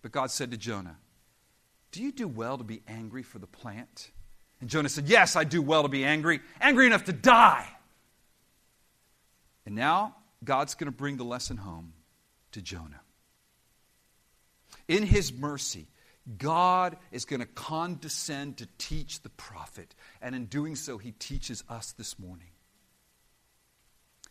But 0.02 0.12
God 0.12 0.30
said 0.30 0.50
to 0.50 0.56
Jonah, 0.56 0.96
Do 1.92 2.02
you 2.02 2.12
do 2.12 2.28
well 2.28 2.58
to 2.58 2.64
be 2.64 2.82
angry 2.86 3.22
for 3.22 3.38
the 3.38 3.46
plant? 3.46 4.10
And 4.60 4.70
Jonah 4.70 4.88
said, 4.88 5.08
Yes, 5.08 5.36
I 5.36 5.44
do 5.44 5.62
well 5.62 5.82
to 5.82 5.88
be 5.88 6.04
angry, 6.04 6.40
angry 6.60 6.86
enough 6.86 7.04
to 7.04 7.12
die. 7.12 7.66
And 9.66 9.74
now 9.74 10.16
God's 10.42 10.74
going 10.74 10.90
to 10.90 10.96
bring 10.96 11.16
the 11.16 11.24
lesson 11.24 11.56
home 11.56 11.92
to 12.52 12.62
Jonah. 12.62 13.00
In 14.88 15.04
his 15.04 15.32
mercy, 15.32 15.86
God 16.38 16.96
is 17.12 17.24
going 17.24 17.40
to 17.40 17.46
condescend 17.46 18.58
to 18.58 18.68
teach 18.78 19.22
the 19.22 19.30
prophet, 19.30 19.94
and 20.22 20.34
in 20.34 20.46
doing 20.46 20.74
so, 20.74 20.98
he 20.98 21.12
teaches 21.12 21.64
us 21.68 21.92
this 21.92 22.18
morning. 22.18 22.48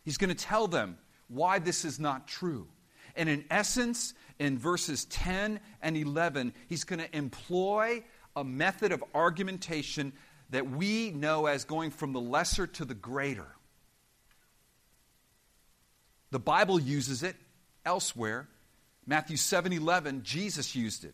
He's 0.04 0.18
going 0.18 0.30
to 0.30 0.36
tell 0.36 0.68
them 0.68 0.98
why 1.28 1.60
this 1.60 1.86
is 1.86 2.00
not 2.00 2.28
true. 2.28 2.68
And 3.16 3.30
in 3.30 3.46
essence, 3.50 4.14
in 4.40 4.58
verses 4.58 5.06
10 5.06 5.60
and 5.82 5.98
11, 5.98 6.54
he's 6.68 6.84
going 6.84 7.00
to 7.00 7.16
employ 7.16 8.04
a 8.36 8.44
method 8.44 8.92
of 8.92 9.04
argumentation 9.14 10.14
that 10.50 10.70
we 10.70 11.12
know 11.12 11.46
as 11.46 11.64
going 11.64 11.92
from 11.92 12.14
the 12.14 12.22
lesser 12.22 12.68
to 12.68 12.86
the 12.86 12.96
greater. 12.96 13.48
The 16.34 16.40
Bible 16.40 16.80
uses 16.80 17.22
it 17.22 17.36
elsewhere. 17.86 18.48
Matthew 19.06 19.38
7 19.38 19.72
11, 19.72 20.24
Jesus 20.24 20.76
used 20.76 21.06
it. 21.06 21.14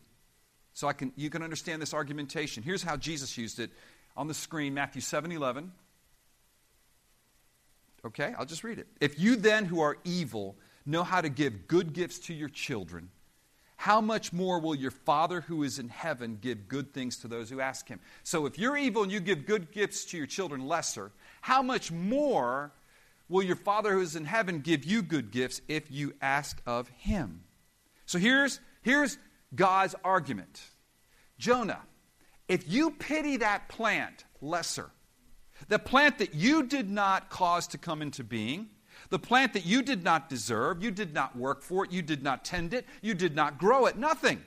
So 0.74 0.88
I 0.88 0.94
can, 0.94 1.12
you 1.18 1.30
can 1.30 1.44
understand 1.44 1.82
this 1.82 1.94
argumentation. 1.94 2.64
Here's 2.64 2.84
how 2.84 2.96
Jesus 2.96 3.38
used 3.38 3.60
it 3.60 3.70
on 4.16 4.30
the 4.30 4.34
screen 4.34 4.74
Matthew 4.74 5.02
7 5.02 5.30
11. 5.30 5.74
Okay, 8.06 8.34
I'll 8.38 8.46
just 8.46 8.64
read 8.64 8.80
it. 8.80 8.88
If 9.02 9.20
you 9.20 9.36
then, 9.36 9.66
who 9.66 9.82
are 9.82 9.98
evil, 10.06 10.56
know 10.86 11.04
how 11.04 11.20
to 11.20 11.28
give 11.28 11.68
good 11.68 11.92
gifts 11.92 12.20
to 12.20 12.34
your 12.34 12.48
children, 12.48 13.10
how 13.76 14.00
much 14.00 14.32
more 14.32 14.62
will 14.62 14.74
your 14.74 14.92
Father 14.92 15.42
who 15.42 15.64
is 15.64 15.80
in 15.80 15.90
heaven 15.90 16.38
give 16.40 16.70
good 16.70 16.94
things 16.94 17.18
to 17.18 17.28
those 17.28 17.50
who 17.50 17.60
ask 17.60 17.90
him? 17.90 18.00
So 18.24 18.46
if 18.46 18.58
you're 18.58 18.78
evil 18.78 19.04
and 19.04 19.12
you 19.12 19.20
give 19.20 19.46
good 19.46 19.74
gifts 19.74 20.06
to 20.06 20.18
your 20.18 20.28
children 20.28 20.66
lesser, 20.66 21.12
how 21.42 21.62
much 21.62 21.92
more 21.92 22.72
will 23.30 23.44
your 23.44 23.56
Father 23.56 23.94
who 23.94 24.02
is 24.02 24.16
in 24.16 24.26
heaven 24.26 24.60
give 24.60 24.84
you 24.84 25.02
good 25.02 25.32
gifts 25.32 25.62
if 25.68 25.90
you 25.90 26.14
ask 26.22 26.62
of 26.66 26.90
him? 26.90 27.44
So 28.06 28.18
here's, 28.18 28.60
here's 28.82 29.18
God's 29.56 29.96
argument 30.04 30.62
Jonah, 31.38 31.82
if 32.48 32.68
you 32.68 32.92
pity 32.92 33.38
that 33.38 33.70
plant 33.70 34.26
lesser, 34.42 34.90
the 35.68 35.80
plant 35.80 36.18
that 36.18 36.34
you 36.34 36.64
did 36.64 36.90
not 36.90 37.30
cause 37.30 37.68
to 37.68 37.78
come 37.78 38.02
into 38.02 38.24
being, 38.24 38.70
the 39.10 39.20
plant 39.20 39.54
that 39.54 39.66
you 39.66 39.82
did 39.82 40.04
not 40.04 40.30
deserve, 40.30 40.84
you 40.84 40.92
did 40.92 41.14
not 41.14 41.38
work 41.38 41.62
for 41.62 41.86
it, 41.86 41.92
you 41.92 42.02
did 42.02 42.24
not 42.24 42.44
tend 42.44 42.74
it, 42.74 42.86
you 43.02 43.14
did 43.14 43.36
not 43.36 43.58
grow 43.58 43.86
it, 43.86 43.98
nothing. 43.98 44.42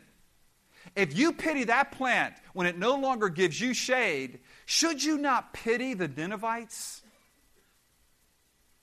If 0.96 1.16
you 1.16 1.32
pity 1.32 1.64
that 1.64 1.92
plant 1.92 2.34
when 2.52 2.66
it 2.66 2.76
no 2.76 2.96
longer 2.96 3.28
gives 3.28 3.60
you 3.60 3.72
shade, 3.72 4.40
should 4.66 5.02
you 5.02 5.16
not 5.16 5.54
pity 5.54 5.94
the 5.94 6.08
Ninevites? 6.08 7.01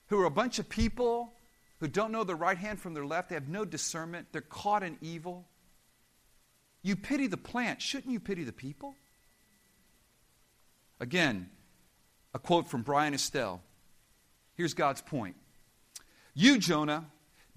Who 0.09 0.19
are 0.19 0.25
a 0.25 0.31
bunch 0.31 0.59
of 0.59 0.69
people 0.69 1.33
who 1.79 1.87
don't 1.87 2.11
know 2.11 2.23
the 2.23 2.35
right 2.35 2.57
hand 2.57 2.79
from 2.79 2.93
their 2.93 3.05
left. 3.05 3.29
They 3.29 3.35
have 3.35 3.47
no 3.47 3.65
discernment. 3.65 4.27
They're 4.31 4.41
caught 4.41 4.83
in 4.83 4.97
evil. 5.01 5.47
You 6.81 6.95
pity 6.95 7.27
the 7.27 7.37
plant. 7.37 7.81
Shouldn't 7.81 8.11
you 8.11 8.19
pity 8.19 8.43
the 8.43 8.53
people? 8.53 8.95
Again, 10.99 11.49
a 12.33 12.39
quote 12.39 12.67
from 12.67 12.81
Bryan 12.81 13.13
Estelle. 13.13 13.61
Here's 14.55 14.73
God's 14.73 15.01
point 15.01 15.35
You, 16.33 16.57
Jonah, 16.57 17.05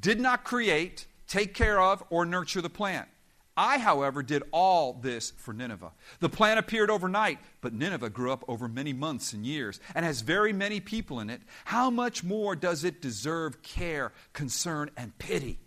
did 0.01 0.21
not 0.21 0.45
create, 0.45 1.07
take 1.27 1.55
care 1.55 1.81
of, 1.81 2.03
or 2.11 2.25
nurture 2.25 2.61
the 2.61 2.71
plant. 2.71 3.09
I, 3.57 3.79
however, 3.79 4.23
did 4.23 4.43
all 4.51 4.95
this 4.95 5.33
for 5.37 5.53
Nineveh. 5.53 5.93
The 6.21 6.29
plan 6.29 6.57
appeared 6.57 6.91
overnight, 6.91 7.39
but 7.61 7.75
Nineveh 7.75 8.11
grew 8.11 8.33
up 8.33 8.45
over 8.49 8.67
many 8.67 8.93
months 8.93 9.33
and 9.35 9.45
years 9.45 9.79
and 9.95 10.07
has 10.07 10.23
very 10.23 10.53
many 10.53 10.81
people 10.81 11.21
in 11.21 11.29
it. 11.29 11.43
How 11.67 11.91
much 11.91 12.25
more 12.25 12.57
does 12.57 12.83
it 12.85 13.03
deserve 13.03 13.63
care, 13.63 14.13
concern, 14.33 14.91
and 14.97 15.17
pity? 15.19 15.59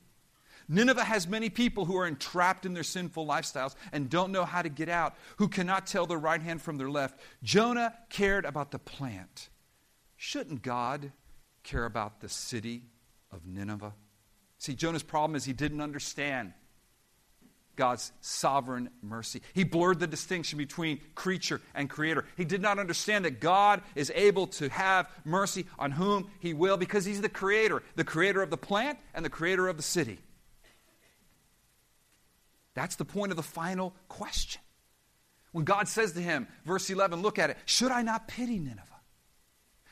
Nineveh 0.67 1.03
has 1.03 1.27
many 1.27 1.49
people 1.51 1.85
who 1.85 1.95
are 1.95 2.07
entrapped 2.07 2.65
in 2.65 2.73
their 2.73 2.81
sinful 2.81 3.27
lifestyles 3.27 3.75
and 3.91 4.09
don't 4.09 4.31
know 4.31 4.45
how 4.45 4.63
to 4.63 4.69
get 4.69 4.89
out, 4.89 5.15
who 5.37 5.47
cannot 5.47 5.85
tell 5.85 6.07
their 6.07 6.17
right 6.17 6.41
hand 6.41 6.63
from 6.63 6.77
their 6.77 6.89
left. 6.89 7.19
Jonah 7.43 7.93
cared 8.09 8.45
about 8.45 8.71
the 8.71 8.79
plant. 8.79 9.49
Shouldn't 10.17 10.63
God 10.63 11.11
care 11.61 11.85
about 11.85 12.21
the 12.21 12.29
city 12.29 12.83
of 13.31 13.45
Nineveh? 13.45 13.93
See, 14.57 14.73
Jonah's 14.73 15.03
problem 15.03 15.35
is 15.35 15.45
he 15.45 15.53
didn't 15.53 15.81
understand 15.81 16.53
God's 17.75 18.11
sovereign 18.21 18.89
mercy. 19.01 19.41
He 19.53 19.63
blurred 19.63 19.99
the 19.99 20.07
distinction 20.07 20.57
between 20.57 21.01
creature 21.13 21.61
and 21.73 21.89
creator. 21.89 22.25
He 22.37 22.45
did 22.45 22.61
not 22.61 22.79
understand 22.79 23.25
that 23.25 23.39
God 23.39 23.81
is 23.95 24.11
able 24.15 24.47
to 24.47 24.69
have 24.69 25.09
mercy 25.23 25.65
on 25.77 25.91
whom 25.91 26.29
he 26.39 26.53
will 26.53 26.77
because 26.77 27.05
he's 27.05 27.21
the 27.21 27.29
creator, 27.29 27.83
the 27.95 28.03
creator 28.03 28.41
of 28.41 28.49
the 28.49 28.57
plant 28.57 28.97
and 29.13 29.25
the 29.25 29.29
creator 29.29 29.67
of 29.67 29.77
the 29.77 29.83
city. 29.83 30.19
That's 32.73 32.95
the 32.95 33.05
point 33.05 33.31
of 33.31 33.37
the 33.37 33.43
final 33.43 33.95
question. 34.09 34.61
When 35.51 35.63
God 35.63 35.87
says 35.87 36.11
to 36.13 36.21
him, 36.21 36.47
verse 36.65 36.89
11, 36.89 37.21
look 37.21 37.39
at 37.39 37.49
it, 37.49 37.57
should 37.65 37.91
I 37.91 38.01
not 38.01 38.27
pity 38.27 38.59
Nineveh? 38.59 38.83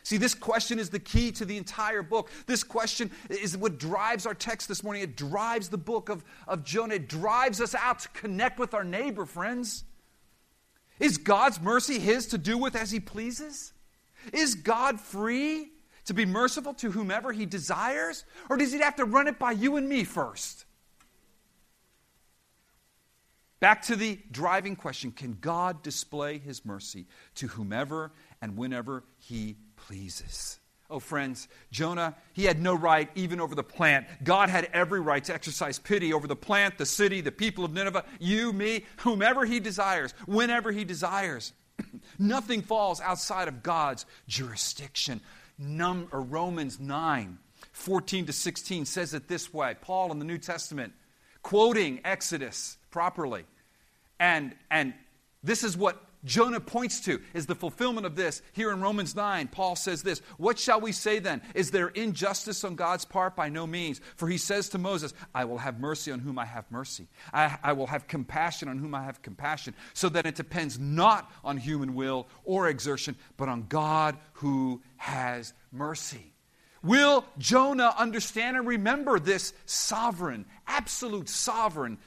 See, 0.04 0.18
this 0.18 0.34
question 0.34 0.80
is 0.80 0.90
the 0.90 1.00
key 1.00 1.32
to 1.34 1.46
the 1.46 1.58
entire 1.58 2.04
book. 2.04 2.30
This 2.46 2.62
question 2.64 3.10
is 3.30 3.56
what 3.56 3.80
drives 3.80 4.26
our 4.26 4.34
text 4.34 4.68
this 4.68 4.84
morning. 4.84 5.02
It 5.02 5.16
drives 5.16 5.70
the 5.70 5.78
book 5.78 6.10
of, 6.10 6.26
of 6.46 6.66
Jonah. 6.66 6.96
It 6.96 7.08
drives 7.08 7.62
us 7.62 7.74
out 7.74 8.00
to 8.00 8.10
connect 8.10 8.60
with 8.60 8.74
our 8.74 8.84
neighbor, 8.84 9.26
friends. 9.26 9.86
Is 11.00 11.18
God's 11.18 11.62
mercy 11.62 12.00
his 12.00 12.28
to 12.28 12.38
do 12.38 12.58
with 12.58 12.76
as 12.76 12.92
he 12.92 13.00
pleases? 13.00 13.72
Is 14.34 14.56
God 14.56 15.00
free 15.00 15.72
to 16.06 16.14
be 16.14 16.26
merciful 16.26 16.74
to 16.76 16.92
whomever 16.92 17.32
he 17.32 17.46
desires? 17.46 18.26
Or 18.50 18.58
does 18.58 18.74
he 18.74 18.80
have 18.80 18.98
to 18.98 19.06
run 19.06 19.28
it 19.28 19.40
by 19.40 19.54
you 19.54 19.78
and 19.78 19.88
me 19.88 20.04
first? 20.04 20.66
Back 23.62 23.84
to 23.84 23.96
the 23.96 24.20
driving 24.30 24.76
question 24.76 25.14
Can 25.14 25.38
God 25.40 25.82
display 25.82 26.38
his 26.40 26.66
mercy 26.66 27.06
to 27.36 27.48
whomever 27.48 28.12
and 28.42 28.58
whenever 28.58 29.06
he 29.18 29.56
pleases. 29.88 30.60
Oh, 30.90 31.00
friends, 31.00 31.48
Jonah, 31.72 32.16
he 32.34 32.44
had 32.44 32.62
no 32.62 32.76
right 32.76 33.10
even 33.16 33.40
over 33.40 33.56
the 33.56 33.64
plant. 33.64 34.06
God 34.24 34.50
had 34.50 34.70
every 34.74 35.00
right 35.00 35.24
to 35.24 35.34
exercise 35.34 35.80
pity 35.80 36.14
over 36.14 36.28
the 36.28 36.36
plant, 36.36 36.78
the 36.78 36.86
city, 36.86 37.22
the 37.22 37.32
people 37.32 37.66
of 37.66 37.74
Nineveh, 37.74 38.06
you, 38.20 38.54
me, 38.54 38.86
whomever 38.98 39.46
he 39.46 39.60
desires, 39.60 40.14
whenever 40.28 40.72
he 40.72 40.84
desires. 40.84 41.54
Nothing 42.20 42.62
falls 42.62 43.02
outside 43.02 43.48
of 43.48 43.64
God's 43.64 44.06
jurisdiction. 44.28 45.22
Num- 45.58 46.10
or 46.12 46.22
Romans 46.22 46.80
9, 46.80 47.38
14 47.72 48.26
to 48.28 48.34
16 48.34 48.86
says 48.86 49.14
it 49.14 49.28
this 49.28 49.54
way 49.54 49.76
Paul 49.82 50.12
in 50.12 50.20
the 50.20 50.26
New 50.26 50.38
Testament, 50.38 50.94
quoting 51.42 52.02
Exodus 52.04 52.78
properly. 52.92 53.46
And, 54.20 54.54
and 54.70 54.94
this 55.44 55.64
is 55.64 55.76
what 55.76 56.02
Jonah 56.26 56.60
points 56.60 57.02
to 57.02 57.22
is 57.34 57.46
the 57.46 57.56
fulfillment 57.56 58.06
of 58.06 58.16
this. 58.16 58.42
Here 58.54 58.72
in 58.72 58.82
Romans 58.82 59.16
9, 59.16 59.50
Paul 59.50 59.76
says 59.76 60.04
this 60.04 60.20
What 60.38 60.58
shall 60.58 60.80
we 60.80 60.92
say 60.92 61.20
then? 61.20 61.42
Is 61.54 61.72
there 61.72 61.90
injustice 61.90 62.64
on 62.64 62.76
God's 62.76 63.06
part? 63.06 63.36
By 63.36 63.50
no 63.50 63.68
means. 63.68 64.00
For 64.16 64.28
he 64.28 64.38
says 64.38 64.70
to 64.70 64.78
Moses, 64.78 65.14
I 65.36 65.46
will 65.46 65.58
have 65.58 65.80
mercy 65.80 66.12
on 66.12 66.20
whom 66.20 66.40
I 66.40 66.46
have 66.46 66.70
mercy. 66.72 67.08
I, 67.34 67.58
I 67.64 67.74
will 67.74 67.88
have 67.88 68.08
compassion 68.08 68.70
on 68.70 68.78
whom 68.78 68.96
I 68.96 69.04
have 69.04 69.22
compassion. 69.22 69.74
So 69.94 70.10
that 70.10 70.26
it 70.26 70.36
depends 70.36 70.80
not 70.80 71.32
on 71.44 71.58
human 71.58 71.94
will 71.96 72.28
or 72.44 72.70
exertion, 72.70 73.16
but 73.38 73.50
on 73.50 73.66
God 73.68 74.18
who 74.34 74.82
has 74.98 75.54
mercy. 75.72 76.34
Will 76.84 77.26
Jonah 77.38 77.94
understand 77.98 78.58
and 78.58 78.68
remember 78.68 79.18
this 79.18 79.54
sovereign, 79.66 80.46
absolute 80.68 81.30
sovereign, 81.30 81.98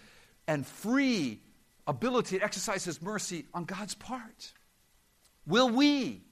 and 0.47 0.67
free 0.67 1.41
ability 1.87 2.39
to 2.39 2.45
exercise 2.45 2.85
His 2.85 3.01
mercy 3.01 3.47
on 3.55 3.65
God's 3.65 3.95
part? 3.95 4.53
Will 5.47 5.69
we? 5.69 6.23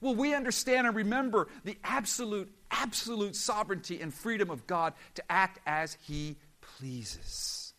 Will 0.00 0.14
we 0.14 0.34
understand 0.34 0.86
and 0.86 0.96
remember 0.96 1.48
the 1.64 1.78
absolute, 1.84 2.52
absolute 2.70 3.36
sovereignty 3.36 4.00
and 4.00 4.12
freedom 4.12 4.50
of 4.50 4.66
God 4.66 4.92
to 5.14 5.22
act 5.30 5.60
as 5.66 5.96
He 6.02 6.36
pleases? 6.60 7.72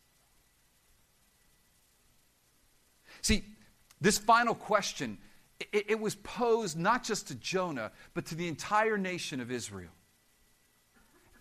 See, 3.22 3.44
this 4.00 4.18
final 4.18 4.54
question, 4.54 5.18
it, 5.60 5.90
it 5.90 6.00
was 6.00 6.14
posed 6.14 6.78
not 6.78 7.04
just 7.04 7.28
to 7.28 7.34
Jonah, 7.34 7.92
but 8.14 8.26
to 8.26 8.34
the 8.34 8.48
entire 8.48 8.98
nation 8.98 9.40
of 9.40 9.50
Israel. 9.50 9.90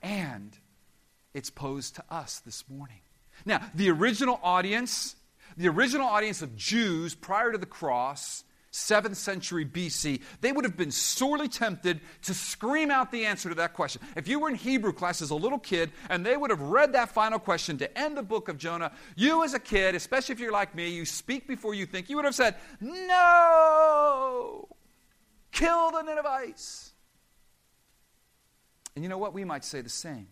And 0.01 0.55
it's 1.33 1.49
posed 1.49 1.95
to 1.95 2.03
us 2.09 2.39
this 2.39 2.63
morning. 2.69 3.01
Now, 3.45 3.61
the 3.73 3.89
original 3.89 4.39
audience, 4.41 5.15
the 5.57 5.67
original 5.67 6.07
audience 6.07 6.41
of 6.41 6.55
Jews 6.55 7.15
prior 7.15 7.51
to 7.51 7.57
the 7.57 7.65
cross, 7.65 8.43
7th 8.75 9.15
century 9.15 9.65
BC, 9.65 10.21
they 10.41 10.51
would 10.51 10.65
have 10.65 10.75
been 10.75 10.91
sorely 10.91 11.47
tempted 11.47 12.01
to 12.23 12.33
scream 12.33 12.91
out 12.91 13.09
the 13.09 13.25
answer 13.25 13.47
to 13.47 13.55
that 13.55 13.73
question. 13.73 14.01
If 14.17 14.27
you 14.27 14.37
were 14.37 14.49
in 14.49 14.55
Hebrew 14.55 14.91
class 14.91 15.21
as 15.21 15.29
a 15.29 15.35
little 15.35 15.59
kid 15.59 15.91
and 16.09 16.25
they 16.25 16.35
would 16.35 16.49
have 16.49 16.59
read 16.59 16.91
that 16.91 17.09
final 17.09 17.39
question 17.39 17.77
to 17.77 17.97
end 17.97 18.17
the 18.17 18.23
book 18.23 18.49
of 18.49 18.57
Jonah, 18.57 18.91
you 19.15 19.45
as 19.45 19.53
a 19.53 19.59
kid, 19.59 19.95
especially 19.95 20.33
if 20.33 20.41
you're 20.41 20.51
like 20.51 20.75
me, 20.75 20.89
you 20.89 21.05
speak 21.05 21.47
before 21.47 21.73
you 21.73 21.85
think, 21.85 22.09
you 22.09 22.17
would 22.17 22.25
have 22.25 22.35
said, 22.35 22.55
No! 22.81 24.67
Kill 25.53 25.91
the 25.91 26.01
Ninevites! 26.01 26.91
And 28.93 29.03
you 29.03 29.09
know 29.09 29.17
what? 29.17 29.33
We 29.33 29.45
might 29.45 29.63
say 29.63 29.79
the 29.79 29.89
same. 29.89 30.27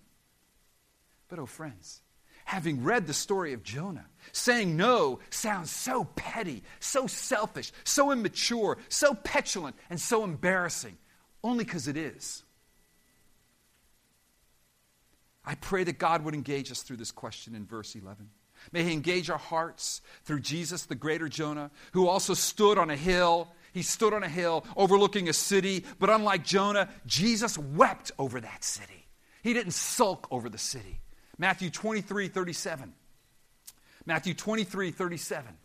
But 1.30 1.40
oh, 1.40 1.46
friends, 1.46 2.02
having 2.46 2.84
read 2.84 3.08
the 3.08 3.14
story 3.14 3.54
of 3.54 3.64
Jonah, 3.64 4.06
saying 4.32 4.76
no 4.76 5.20
sounds 5.30 5.72
so 5.72 6.06
petty, 6.16 6.64
so 6.80 7.08
selfish, 7.08 7.72
so 7.84 8.12
immature, 8.12 8.78
so 8.89 9.14
petulant, 9.14 9.76
and 9.89 10.00
so 10.00 10.24
embarrassing, 10.24 10.98
only 11.44 11.64
because 11.64 11.88
it 11.88 11.98
is. 11.98 12.44
I 15.46 15.56
pray 15.56 15.84
that 15.84 15.98
God 16.00 16.24
would 16.24 16.34
engage 16.34 16.72
us 16.72 16.84
through 16.84 16.98
this 16.98 17.12
question 17.12 17.56
in 17.56 17.66
verse 17.66 17.96
11. 17.96 18.30
May 18.72 18.84
He 18.84 18.94
engage 18.94 19.30
our 19.30 19.38
hearts 19.38 20.02
through 20.24 20.39
Jesus, 20.39 20.86
the 20.86 20.96
greater 20.96 21.28
Jonah, 21.28 21.70
who 21.91 22.08
also 22.08 22.34
stood 22.34 22.78
on 22.78 22.89
a 22.89 22.96
hill. 22.96 23.50
He 23.74 23.82
stood 23.82 24.14
on 24.14 24.24
a 24.24 24.30
hill 24.30 24.66
overlooking 24.78 25.28
a 25.28 25.34
city, 25.34 25.84
but 26.00 26.10
unlike 26.10 26.46
Jonah, 26.46 26.89
Jesus 27.06 27.58
wept 27.58 28.12
over 28.18 28.39
that 28.39 28.64
city. 28.64 29.08
He 29.41 29.54
didn't 29.54 29.74
sulk 29.74 30.28
over 30.32 30.48
the 30.48 30.58
city. 30.58 31.02
Matthew 31.44 31.70
23 31.70 32.30
37. 32.30 32.94
Matthew 34.06 34.34
23 34.34 34.91
37. 34.91 35.58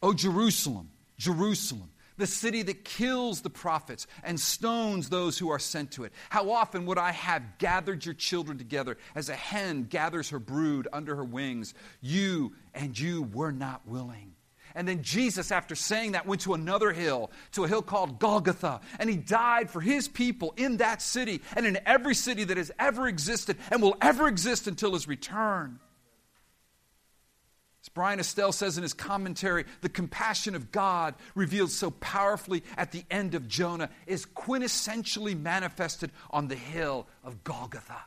Oh, 0.00 0.12
Jerusalem, 0.12 0.90
Jerusalem, 1.18 1.90
the 2.18 2.28
city 2.28 2.62
that 2.62 2.84
kills 2.84 3.40
the 3.40 3.50
prophets 3.50 4.06
and 4.22 4.38
stones 4.38 5.08
those 5.08 5.36
who 5.36 5.50
are 5.50 5.58
sent 5.58 5.90
to 5.92 6.04
it. 6.04 6.12
How 6.30 6.52
often 6.52 6.86
would 6.86 6.98
I 6.98 7.10
have 7.10 7.58
gathered 7.58 8.04
your 8.04 8.14
children 8.14 8.58
together 8.58 8.96
as 9.16 9.28
a 9.28 9.34
hen 9.34 9.88
gathers 9.90 10.30
her 10.30 10.38
brood 10.38 10.86
under 10.92 11.16
her 11.16 11.24
wings? 11.24 11.74
You 12.00 12.52
and 12.72 12.96
you 12.96 13.24
were 13.24 13.50
not 13.50 13.84
willing. 13.88 14.31
And 14.74 14.88
then 14.88 15.02
Jesus, 15.02 15.52
after 15.52 15.74
saying 15.74 16.12
that, 16.12 16.26
went 16.26 16.42
to 16.42 16.54
another 16.54 16.92
hill, 16.92 17.30
to 17.52 17.64
a 17.64 17.68
hill 17.68 17.82
called 17.82 18.18
Golgotha, 18.18 18.80
and 18.98 19.08
he 19.08 19.16
died 19.16 19.70
for 19.70 19.80
his 19.80 20.08
people 20.08 20.54
in 20.56 20.78
that 20.78 21.02
city 21.02 21.42
and 21.56 21.66
in 21.66 21.78
every 21.86 22.14
city 22.14 22.44
that 22.44 22.56
has 22.56 22.70
ever 22.78 23.06
existed 23.06 23.56
and 23.70 23.82
will 23.82 23.96
ever 24.00 24.28
exist 24.28 24.66
until 24.66 24.94
his 24.94 25.06
return. 25.06 25.78
As 27.82 27.88
Bryan 27.88 28.20
Estelle 28.20 28.52
says 28.52 28.76
in 28.76 28.84
his 28.84 28.94
commentary, 28.94 29.64
the 29.80 29.88
compassion 29.88 30.54
of 30.54 30.70
God 30.70 31.16
revealed 31.34 31.70
so 31.70 31.90
powerfully 31.90 32.62
at 32.76 32.92
the 32.92 33.04
end 33.10 33.34
of 33.34 33.48
Jonah 33.48 33.90
is 34.06 34.24
quintessentially 34.24 35.38
manifested 35.38 36.12
on 36.30 36.46
the 36.46 36.54
hill 36.54 37.08
of 37.24 37.42
Golgotha. 37.42 38.04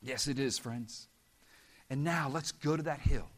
Yes, 0.00 0.28
it 0.28 0.38
is, 0.38 0.58
friends. 0.58 1.08
And 1.90 2.04
now 2.04 2.28
let's 2.28 2.52
go 2.52 2.76
to 2.76 2.84
that 2.84 3.00
hill 3.00 3.28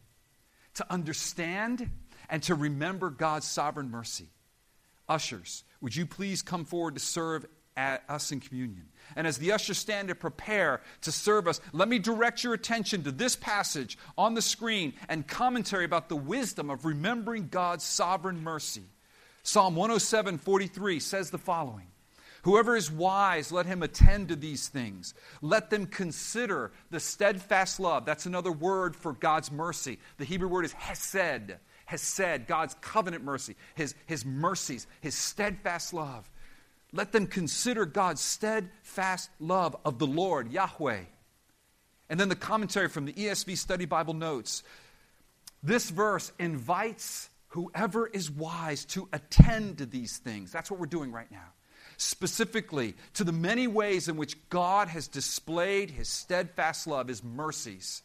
to 0.76 0.92
understand 0.92 1.90
and 2.28 2.42
to 2.44 2.54
remember 2.54 3.10
God's 3.10 3.46
sovereign 3.46 3.90
mercy. 3.90 4.28
Ushers, 5.08 5.64
would 5.80 5.94
you 5.94 6.06
please 6.06 6.42
come 6.42 6.64
forward 6.64 6.94
to 6.94 7.00
serve 7.00 7.46
us 7.76 8.32
in 8.32 8.40
communion? 8.40 8.86
And 9.14 9.26
as 9.26 9.38
the 9.38 9.52
ushers 9.52 9.78
stand 9.78 10.08
to 10.08 10.14
prepare 10.14 10.80
to 11.02 11.12
serve 11.12 11.46
us, 11.46 11.60
let 11.72 11.88
me 11.88 11.98
direct 11.98 12.42
your 12.42 12.54
attention 12.54 13.04
to 13.04 13.12
this 13.12 13.36
passage 13.36 13.98
on 14.18 14.34
the 14.34 14.42
screen 14.42 14.94
and 15.08 15.26
commentary 15.26 15.84
about 15.84 16.08
the 16.08 16.16
wisdom 16.16 16.70
of 16.70 16.84
remembering 16.84 17.48
God's 17.48 17.84
sovereign 17.84 18.42
mercy. 18.42 18.84
Psalm 19.42 19.76
107 19.76 20.38
43 20.38 20.98
says 20.98 21.30
the 21.30 21.38
following 21.38 21.86
Whoever 22.42 22.76
is 22.76 22.90
wise, 22.90 23.50
let 23.50 23.66
him 23.66 23.82
attend 23.82 24.28
to 24.28 24.36
these 24.36 24.68
things. 24.68 25.14
Let 25.42 25.70
them 25.70 25.86
consider 25.86 26.72
the 26.90 27.00
steadfast 27.00 27.80
love. 27.80 28.04
That's 28.04 28.26
another 28.26 28.52
word 28.52 28.94
for 28.94 29.12
God's 29.12 29.50
mercy. 29.50 29.98
The 30.18 30.24
Hebrew 30.24 30.48
word 30.48 30.64
is 30.64 30.72
hesed. 30.72 31.54
Hesed, 31.86 32.46
God's 32.46 32.74
covenant 32.80 33.24
mercy, 33.24 33.54
his, 33.74 33.94
his 34.06 34.24
mercies, 34.24 34.86
his 35.00 35.14
steadfast 35.14 35.94
love. 35.94 36.28
Let 36.92 37.12
them 37.12 37.26
consider 37.26 37.86
God's 37.86 38.20
steadfast 38.20 39.30
love 39.38 39.76
of 39.84 39.98
the 39.98 40.06
Lord, 40.06 40.50
Yahweh. 40.50 41.02
And 42.08 42.20
then 42.20 42.28
the 42.28 42.36
commentary 42.36 42.88
from 42.88 43.04
the 43.04 43.12
ESV 43.12 43.56
Study 43.56 43.84
Bible 43.84 44.14
notes 44.14 44.62
this 45.62 45.90
verse 45.90 46.32
invites 46.38 47.28
whoever 47.48 48.06
is 48.06 48.30
wise 48.30 48.84
to 48.84 49.08
attend 49.12 49.78
to 49.78 49.86
these 49.86 50.18
things. 50.18 50.52
That's 50.52 50.70
what 50.70 50.78
we're 50.78 50.86
doing 50.86 51.10
right 51.10 51.30
now. 51.30 51.52
Specifically, 51.96 52.94
to 53.14 53.24
the 53.24 53.32
many 53.32 53.66
ways 53.66 54.08
in 54.08 54.16
which 54.16 54.36
God 54.50 54.88
has 54.88 55.08
displayed 55.08 55.90
his 55.90 56.08
steadfast 56.08 56.86
love, 56.86 57.08
his 57.08 57.24
mercies. 57.24 58.02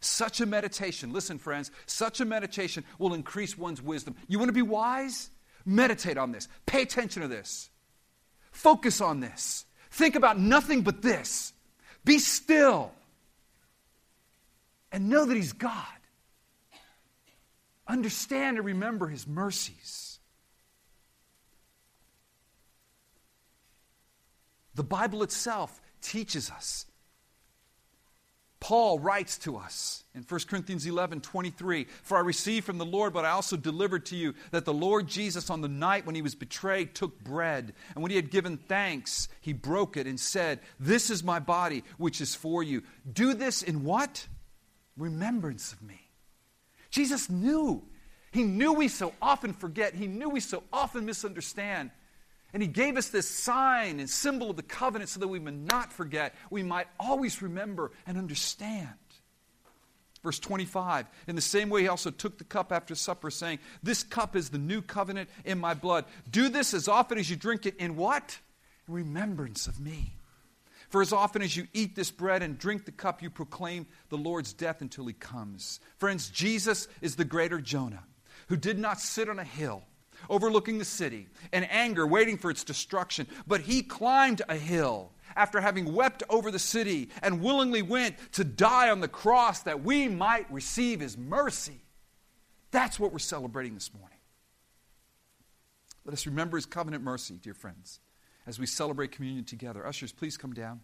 Such 0.00 0.40
a 0.40 0.46
meditation, 0.46 1.12
listen, 1.12 1.38
friends, 1.38 1.70
such 1.86 2.20
a 2.20 2.24
meditation 2.24 2.84
will 2.98 3.14
increase 3.14 3.56
one's 3.56 3.82
wisdom. 3.82 4.14
You 4.28 4.38
want 4.38 4.50
to 4.50 4.54
be 4.54 4.62
wise? 4.62 5.30
Meditate 5.64 6.18
on 6.18 6.30
this. 6.30 6.46
Pay 6.66 6.82
attention 6.82 7.22
to 7.22 7.28
this. 7.28 7.70
Focus 8.52 9.00
on 9.00 9.20
this. 9.20 9.64
Think 9.90 10.14
about 10.14 10.38
nothing 10.38 10.82
but 10.82 11.02
this. 11.02 11.52
Be 12.04 12.18
still 12.18 12.92
and 14.92 15.08
know 15.08 15.24
that 15.24 15.34
He's 15.34 15.52
God. 15.52 15.86
Understand 17.88 18.58
and 18.58 18.66
remember 18.66 19.08
His 19.08 19.26
mercies. 19.26 20.03
The 24.74 24.84
Bible 24.84 25.22
itself 25.22 25.80
teaches 26.00 26.50
us 26.50 26.86
Paul 28.64 28.98
writes 28.98 29.36
to 29.40 29.58
us 29.58 30.04
in 30.14 30.22
1 30.22 30.40
Corinthians 30.48 30.86
11 30.86 31.20
23 31.20 31.86
For 32.02 32.16
I 32.16 32.20
received 32.20 32.64
from 32.64 32.78
the 32.78 32.86
Lord, 32.86 33.12
but 33.12 33.26
I 33.26 33.28
also 33.28 33.58
delivered 33.58 34.06
to 34.06 34.16
you 34.16 34.32
that 34.52 34.64
the 34.64 34.72
Lord 34.72 35.06
Jesus, 35.06 35.50
on 35.50 35.60
the 35.60 35.68
night 35.68 36.06
when 36.06 36.14
he 36.14 36.22
was 36.22 36.34
betrayed, 36.34 36.94
took 36.94 37.22
bread. 37.22 37.74
And 37.94 38.02
when 38.02 38.08
he 38.08 38.16
had 38.16 38.30
given 38.30 38.56
thanks, 38.56 39.28
he 39.42 39.52
broke 39.52 39.98
it 39.98 40.06
and 40.06 40.18
said, 40.18 40.60
This 40.80 41.10
is 41.10 41.22
my 41.22 41.40
body, 41.40 41.84
which 41.98 42.22
is 42.22 42.34
for 42.34 42.62
you. 42.62 42.84
Do 43.12 43.34
this 43.34 43.60
in 43.60 43.84
what? 43.84 44.26
Remembrance 44.96 45.74
of 45.74 45.82
me. 45.82 46.00
Jesus 46.88 47.28
knew. 47.28 47.82
He 48.32 48.44
knew 48.44 48.72
we 48.72 48.88
so 48.88 49.12
often 49.20 49.52
forget, 49.52 49.94
he 49.94 50.06
knew 50.06 50.30
we 50.30 50.40
so 50.40 50.62
often 50.72 51.04
misunderstand. 51.04 51.90
And 52.54 52.62
he 52.62 52.68
gave 52.68 52.96
us 52.96 53.08
this 53.08 53.28
sign 53.28 53.98
and 53.98 54.08
symbol 54.08 54.48
of 54.48 54.56
the 54.56 54.62
covenant 54.62 55.10
so 55.10 55.18
that 55.18 55.26
we 55.26 55.40
might 55.40 55.54
not 55.54 55.92
forget, 55.92 56.36
we 56.50 56.62
might 56.62 56.86
always 57.00 57.42
remember 57.42 57.90
and 58.06 58.16
understand. 58.16 58.88
Verse 60.22 60.38
25, 60.38 61.06
in 61.26 61.34
the 61.34 61.42
same 61.42 61.68
way, 61.68 61.82
he 61.82 61.88
also 61.88 62.10
took 62.10 62.38
the 62.38 62.44
cup 62.44 62.72
after 62.72 62.94
supper, 62.94 63.28
saying, 63.28 63.58
This 63.82 64.04
cup 64.04 64.36
is 64.36 64.50
the 64.50 64.58
new 64.58 64.80
covenant 64.80 65.28
in 65.44 65.58
my 65.58 65.74
blood. 65.74 66.04
Do 66.30 66.48
this 66.48 66.72
as 66.72 66.86
often 66.86 67.18
as 67.18 67.28
you 67.28 67.34
drink 67.34 67.66
it 67.66 67.76
in 67.76 67.96
what? 67.96 68.38
In 68.86 68.94
remembrance 68.94 69.66
of 69.66 69.80
me. 69.80 70.14
For 70.90 71.02
as 71.02 71.12
often 71.12 71.42
as 71.42 71.56
you 71.56 71.66
eat 71.72 71.96
this 71.96 72.12
bread 72.12 72.42
and 72.42 72.56
drink 72.56 72.84
the 72.84 72.92
cup, 72.92 73.20
you 73.20 73.30
proclaim 73.30 73.86
the 74.10 74.16
Lord's 74.16 74.52
death 74.52 74.80
until 74.80 75.06
he 75.06 75.12
comes. 75.12 75.80
Friends, 75.98 76.30
Jesus 76.30 76.86
is 77.02 77.16
the 77.16 77.24
greater 77.24 77.60
Jonah, 77.60 78.04
who 78.46 78.56
did 78.56 78.78
not 78.78 79.00
sit 79.00 79.28
on 79.28 79.40
a 79.40 79.44
hill 79.44 79.82
overlooking 80.28 80.78
the 80.78 80.84
city, 80.84 81.28
and 81.52 81.70
anger 81.70 82.06
waiting 82.06 82.38
for 82.38 82.50
its 82.50 82.64
destruction. 82.64 83.26
But 83.46 83.62
he 83.62 83.82
climbed 83.82 84.42
a 84.48 84.56
hill 84.56 85.12
after 85.36 85.60
having 85.60 85.92
wept 85.92 86.22
over 86.28 86.50
the 86.50 86.58
city 86.58 87.10
and 87.22 87.42
willingly 87.42 87.82
went 87.82 88.16
to 88.32 88.44
die 88.44 88.90
on 88.90 89.00
the 89.00 89.08
cross 89.08 89.62
that 89.62 89.82
we 89.82 90.08
might 90.08 90.50
receive 90.52 91.00
his 91.00 91.18
mercy. 91.18 91.80
That's 92.70 92.98
what 92.98 93.12
we're 93.12 93.18
celebrating 93.18 93.74
this 93.74 93.92
morning. 93.92 94.18
Let 96.04 96.12
us 96.12 96.26
remember 96.26 96.56
his 96.56 96.66
covenant 96.66 97.02
mercy, 97.02 97.38
dear 97.40 97.54
friends, 97.54 98.00
as 98.46 98.58
we 98.58 98.66
celebrate 98.66 99.12
communion 99.12 99.44
together. 99.44 99.86
Ushers, 99.86 100.12
please 100.12 100.36
come 100.36 100.52
down. 100.52 100.80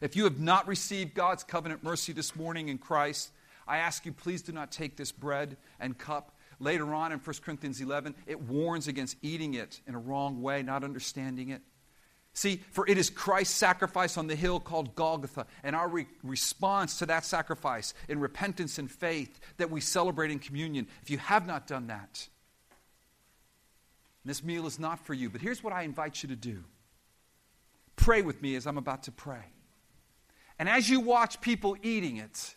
If 0.00 0.16
you 0.16 0.24
have 0.24 0.40
not 0.40 0.66
received 0.66 1.14
God's 1.14 1.44
covenant 1.44 1.84
mercy 1.84 2.12
this 2.12 2.34
morning 2.34 2.68
in 2.68 2.78
Christ, 2.78 3.30
I 3.68 3.78
ask 3.78 4.04
you, 4.04 4.12
please 4.12 4.42
do 4.42 4.50
not 4.50 4.72
take 4.72 4.96
this 4.96 5.12
bread 5.12 5.56
and 5.78 5.96
cup 5.96 6.36
Later 6.60 6.94
on 6.94 7.12
in 7.12 7.18
1 7.18 7.36
Corinthians 7.44 7.80
11, 7.80 8.14
it 8.26 8.40
warns 8.40 8.88
against 8.88 9.16
eating 9.22 9.54
it 9.54 9.80
in 9.86 9.94
a 9.94 9.98
wrong 9.98 10.42
way, 10.42 10.62
not 10.62 10.84
understanding 10.84 11.50
it. 11.50 11.62
See, 12.34 12.62
for 12.70 12.88
it 12.88 12.96
is 12.96 13.10
Christ's 13.10 13.56
sacrifice 13.56 14.16
on 14.16 14.26
the 14.26 14.34
hill 14.34 14.58
called 14.58 14.94
Golgotha, 14.94 15.46
and 15.62 15.76
our 15.76 15.88
re- 15.88 16.06
response 16.22 16.98
to 16.98 17.06
that 17.06 17.24
sacrifice 17.24 17.92
in 18.08 18.20
repentance 18.20 18.78
and 18.78 18.90
faith 18.90 19.38
that 19.58 19.70
we 19.70 19.80
celebrate 19.80 20.30
in 20.30 20.38
communion. 20.38 20.88
If 21.02 21.10
you 21.10 21.18
have 21.18 21.46
not 21.46 21.66
done 21.66 21.88
that, 21.88 22.26
this 24.24 24.42
meal 24.42 24.66
is 24.66 24.78
not 24.78 25.04
for 25.04 25.14
you. 25.14 25.28
But 25.28 25.40
here's 25.40 25.62
what 25.62 25.72
I 25.72 25.82
invite 25.82 26.22
you 26.22 26.28
to 26.30 26.36
do 26.36 26.64
pray 27.96 28.22
with 28.22 28.40
me 28.40 28.56
as 28.56 28.66
I'm 28.66 28.78
about 28.78 29.04
to 29.04 29.12
pray. 29.12 29.44
And 30.58 30.68
as 30.68 30.88
you 30.88 31.00
watch 31.00 31.40
people 31.40 31.76
eating 31.82 32.16
it, 32.16 32.54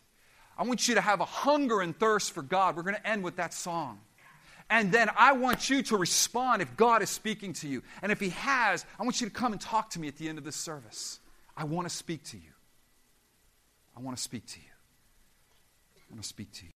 I 0.58 0.64
want 0.64 0.88
you 0.88 0.96
to 0.96 1.02
have 1.02 1.20
a 1.20 1.26
hunger 1.26 1.82
and 1.82 1.98
thirst 1.98 2.32
for 2.32 2.42
God. 2.42 2.76
We're 2.76 2.84
going 2.84 2.96
to 2.96 3.08
end 3.08 3.24
with 3.24 3.36
that 3.38 3.54
song. 3.54 4.00
And 4.70 4.92
then 4.92 5.10
I 5.16 5.34
want 5.34 5.70
you 5.70 5.84
to 5.84 5.98
respond 5.98 6.62
if 6.62 6.76
God 6.76 7.02
is 7.02 7.10
speaking 7.10 7.54
to 7.54 7.68
you. 7.68 7.84
And 8.02 8.12
if 8.12 8.20
He 8.20 8.30
has, 8.30 8.86
I 9.00 9.04
want 9.04 9.22
you 9.22 9.28
to 9.28 9.34
come 9.34 9.52
and 9.52 9.62
talk 9.62 9.92
to 9.92 10.00
me 10.00 10.08
at 10.08 10.18
the 10.18 10.28
end 10.28 10.38
of 10.38 10.44
this 10.44 10.56
service. 10.56 11.20
I 11.56 11.66
want 11.66 11.88
to 11.88 11.96
speak 11.96 12.24
to 12.26 12.38
you. 12.38 12.52
I 13.96 14.02
want 14.02 14.18
to 14.18 14.24
speak 14.24 14.46
to 14.48 14.60
you. 14.60 14.66
I 15.98 16.14
want 16.14 16.24
to 16.24 16.28
speak 16.28 16.52
to 16.54 16.66
you. 16.66 16.72